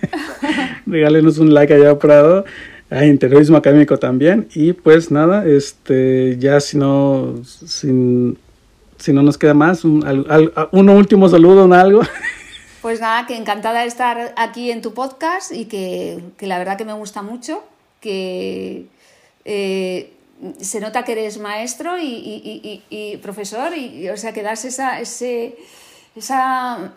Regálenos 0.86 1.38
un 1.38 1.54
like 1.54 1.72
allá 1.72 1.92
a 1.92 1.98
Prado. 2.00 2.44
A 2.90 3.06
interiorismo 3.06 3.56
académico 3.56 3.96
también. 3.96 4.48
Y 4.52 4.72
pues 4.72 5.12
nada, 5.12 5.46
este 5.46 6.36
ya 6.40 6.58
si 6.58 6.76
no, 6.76 7.40
si 7.44 7.86
no 7.86 8.34
nos 9.22 9.38
queda 9.38 9.54
más, 9.54 9.84
un, 9.84 10.04
un 10.72 10.88
último 10.88 11.28
saludo, 11.28 11.66
un 11.66 11.72
algo. 11.72 12.02
Pues 12.84 13.00
nada, 13.00 13.26
que 13.26 13.34
encantada 13.34 13.80
de 13.80 13.86
estar 13.86 14.34
aquí 14.36 14.70
en 14.70 14.82
tu 14.82 14.92
podcast 14.92 15.52
y 15.52 15.64
que, 15.64 16.22
la 16.40 16.58
verdad 16.58 16.76
que 16.76 16.84
me 16.84 16.92
gusta 16.92 17.22
mucho, 17.22 17.64
que 17.98 18.88
eh, 19.46 20.12
se 20.60 20.80
nota 20.80 21.02
que 21.02 21.12
eres 21.12 21.38
maestro 21.38 21.96
y, 21.98 23.18
profesor, 23.22 23.74
y, 23.74 24.10
o 24.10 24.18
sea, 24.18 24.34
que 24.34 24.42
das 24.42 24.66
esa, 24.66 25.00
ese, 25.00 25.56
esa, 26.14 26.92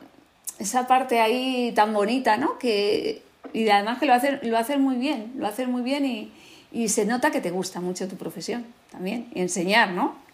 esa 0.60 0.88
parte 0.88 1.22
ahí 1.22 1.72
tan 1.74 1.94
bonita, 1.94 2.36
¿no? 2.36 2.60
Que, 2.60 3.22
y 3.54 3.70
además 3.70 3.98
que 3.98 4.08
lo 4.08 4.14
haces 4.14 4.44
lo 4.44 4.80
muy 4.80 4.98
bien, 4.98 5.32
lo 5.38 5.48
haces 5.48 5.70
muy 5.70 5.84
bien 5.84 6.06
y, 6.06 6.34
y 6.74 6.90
se 6.90 7.06
nota 7.06 7.32
que 7.32 7.40
te 7.40 7.52
gusta 7.52 7.80
mucho 7.80 8.10
tu 8.10 8.18
profesión 8.18 8.66
también, 8.92 9.30
y 9.34 9.40
enseñar, 9.40 9.92
¿no? 9.92 10.27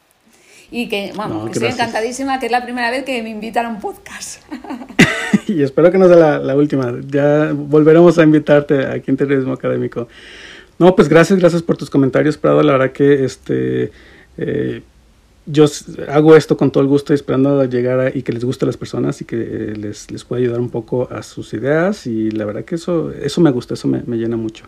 Y 0.74 0.90
que, 0.90 1.12
bueno, 1.16 1.48
estoy 1.48 1.68
encantadísima, 1.68 2.40
que 2.40 2.48
es 2.48 2.52
la 2.52 2.64
primera 2.64 2.90
vez 2.90 3.04
que 3.04 3.22
me 3.22 3.30
invitan 3.30 3.68
a 3.68 3.70
un 3.70 3.80
podcast. 3.80 4.42
y 5.48 5.62
espero 5.62 5.92
que 5.92 6.00
no 6.00 6.08
sea 6.08 6.40
la, 6.40 6.56
última. 6.56 6.96
Ya 7.08 7.52
volveremos 7.54 8.18
a 8.18 8.24
invitarte 8.24 8.88
aquí 8.88 9.12
en 9.12 9.18
Terrorismo 9.18 9.54
Académico. 9.54 10.08
No, 10.80 10.96
pues 10.96 11.08
gracias, 11.10 11.38
gracias 11.38 11.62
por 11.62 11.78
tus 11.78 11.92
comentarios, 11.92 12.38
Prado. 12.38 12.64
La 12.64 12.72
verdad 12.72 12.92
que 12.92 13.24
este 13.24 13.92
eh, 14.40 14.82
yo 15.46 15.66
hago 16.10 16.36
esto 16.36 16.58
con 16.58 16.72
todo 16.72 16.82
el 16.82 16.90
gusto 16.90 17.14
esperando 17.14 17.64
llegar 17.66 18.18
y 18.18 18.24
que 18.24 18.34
les 18.34 18.44
guste 18.44 18.66
a 18.66 18.68
las 18.68 18.78
personas 18.78 19.22
y 19.22 19.26
que 19.26 19.36
les, 19.78 20.10
les 20.10 20.24
pueda 20.24 20.42
ayudar 20.42 20.60
un 20.60 20.72
poco 20.72 21.08
a 21.12 21.22
sus 21.22 21.54
ideas 21.54 22.08
y 22.08 22.32
la 22.32 22.46
verdad 22.46 22.66
que 22.66 22.76
eso, 22.76 23.12
eso 23.12 23.42
me 23.42 23.52
gusta, 23.52 23.76
eso 23.76 23.88
me, 23.88 24.02
me 24.08 24.18
llena 24.18 24.38
mucho. 24.38 24.66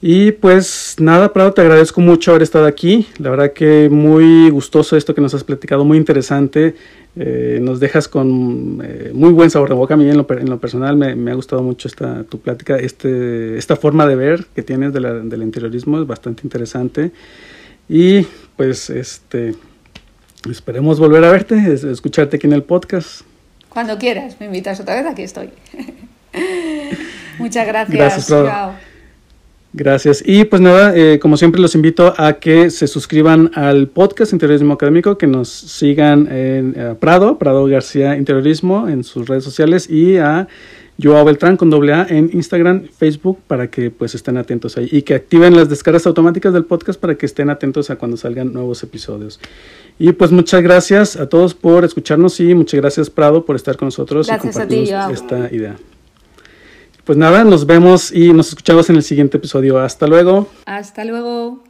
Y 0.00 0.32
pues 0.32 0.96
nada, 1.00 1.32
Prado, 1.32 1.52
te 1.52 1.60
agradezco 1.60 2.00
mucho 2.00 2.30
haber 2.30 2.42
estado 2.42 2.66
aquí. 2.66 3.08
La 3.18 3.30
verdad 3.30 3.52
que 3.52 3.88
muy 3.90 4.48
gustoso 4.50 4.96
esto 4.96 5.14
que 5.14 5.20
nos 5.20 5.34
has 5.34 5.42
platicado, 5.42 5.84
muy 5.84 5.98
interesante. 5.98 6.76
Eh, 7.16 7.58
nos 7.60 7.80
dejas 7.80 8.06
con 8.06 8.80
eh, 8.84 9.10
muy 9.12 9.32
buen 9.32 9.50
sabor 9.50 9.68
de 9.68 9.74
boca. 9.74 9.94
A 9.94 9.96
mí 9.96 10.08
en 10.08 10.16
lo, 10.16 10.26
en 10.30 10.48
lo 10.48 10.60
personal 10.60 10.96
me, 10.96 11.16
me, 11.16 11.32
ha 11.32 11.34
gustado 11.34 11.64
mucho 11.64 11.88
esta 11.88 12.22
tu 12.22 12.38
plática, 12.40 12.76
este, 12.76 13.58
esta 13.58 13.74
forma 13.74 14.06
de 14.06 14.14
ver 14.14 14.46
que 14.54 14.62
tienes 14.62 14.92
de 14.92 15.00
la, 15.00 15.14
del 15.14 15.42
interiorismo, 15.42 16.00
es 16.00 16.06
bastante 16.06 16.42
interesante. 16.44 17.10
Y 17.88 18.24
pues 18.56 18.90
este 18.90 19.54
esperemos 20.48 21.00
volver 21.00 21.24
a 21.24 21.32
verte, 21.32 21.72
escucharte 21.72 22.36
aquí 22.36 22.46
en 22.46 22.52
el 22.52 22.62
podcast. 22.62 23.22
Cuando 23.68 23.98
quieras, 23.98 24.36
me 24.38 24.46
invitas 24.46 24.78
otra 24.78 24.94
vez, 24.94 25.06
aquí 25.06 25.22
estoy. 25.22 25.50
Muchas 27.38 27.66
gracias. 27.66 27.98
Gracias, 27.98 28.28
Chao. 28.28 28.87
Gracias. 29.74 30.22
Y 30.24 30.44
pues 30.44 30.62
nada, 30.62 30.96
eh, 30.96 31.18
como 31.18 31.36
siempre 31.36 31.60
los 31.60 31.74
invito 31.74 32.14
a 32.16 32.34
que 32.34 32.70
se 32.70 32.86
suscriban 32.86 33.50
al 33.54 33.88
podcast 33.88 34.32
Interiorismo 34.32 34.74
Académico, 34.74 35.18
que 35.18 35.26
nos 35.26 35.48
sigan 35.48 36.26
en 36.32 36.74
eh, 36.74 36.94
Prado, 36.98 37.38
Prado 37.38 37.66
García 37.66 38.16
Interiorismo 38.16 38.88
en 38.88 39.04
sus 39.04 39.28
redes 39.28 39.44
sociales 39.44 39.90
y 39.90 40.16
a 40.16 40.48
Joao 41.00 41.24
Beltrán 41.24 41.56
con 41.56 41.70
doble 41.70 41.92
A 41.92 42.06
en 42.08 42.30
Instagram, 42.32 42.88
Facebook, 42.88 43.38
para 43.46 43.70
que 43.70 43.90
pues 43.90 44.14
estén 44.14 44.36
atentos 44.36 44.76
ahí 44.78 44.88
y 44.90 45.02
que 45.02 45.14
activen 45.14 45.54
las 45.54 45.68
descargas 45.68 46.06
automáticas 46.06 46.52
del 46.52 46.64
podcast 46.64 46.98
para 46.98 47.14
que 47.16 47.26
estén 47.26 47.50
atentos 47.50 47.90
a 47.90 47.96
cuando 47.96 48.16
salgan 48.16 48.52
nuevos 48.52 48.82
episodios. 48.82 49.38
Y 49.98 50.12
pues 50.12 50.32
muchas 50.32 50.62
gracias 50.62 51.16
a 51.16 51.28
todos 51.28 51.54
por 51.54 51.84
escucharnos 51.84 52.40
y 52.40 52.54
muchas 52.54 52.80
gracias 52.80 53.10
Prado 53.10 53.44
por 53.44 53.54
estar 53.54 53.76
con 53.76 53.88
nosotros 53.88 54.28
y 54.28 54.38
compartir 54.38 54.88
esta 55.12 55.52
idea. 55.52 55.76
Pues 57.08 57.16
nada, 57.16 57.42
nos 57.42 57.64
vemos 57.64 58.12
y 58.12 58.34
nos 58.34 58.50
escuchamos 58.50 58.90
en 58.90 58.96
el 58.96 59.02
siguiente 59.02 59.38
episodio. 59.38 59.78
Hasta 59.78 60.06
luego. 60.06 60.46
Hasta 60.66 61.06
luego. 61.06 61.64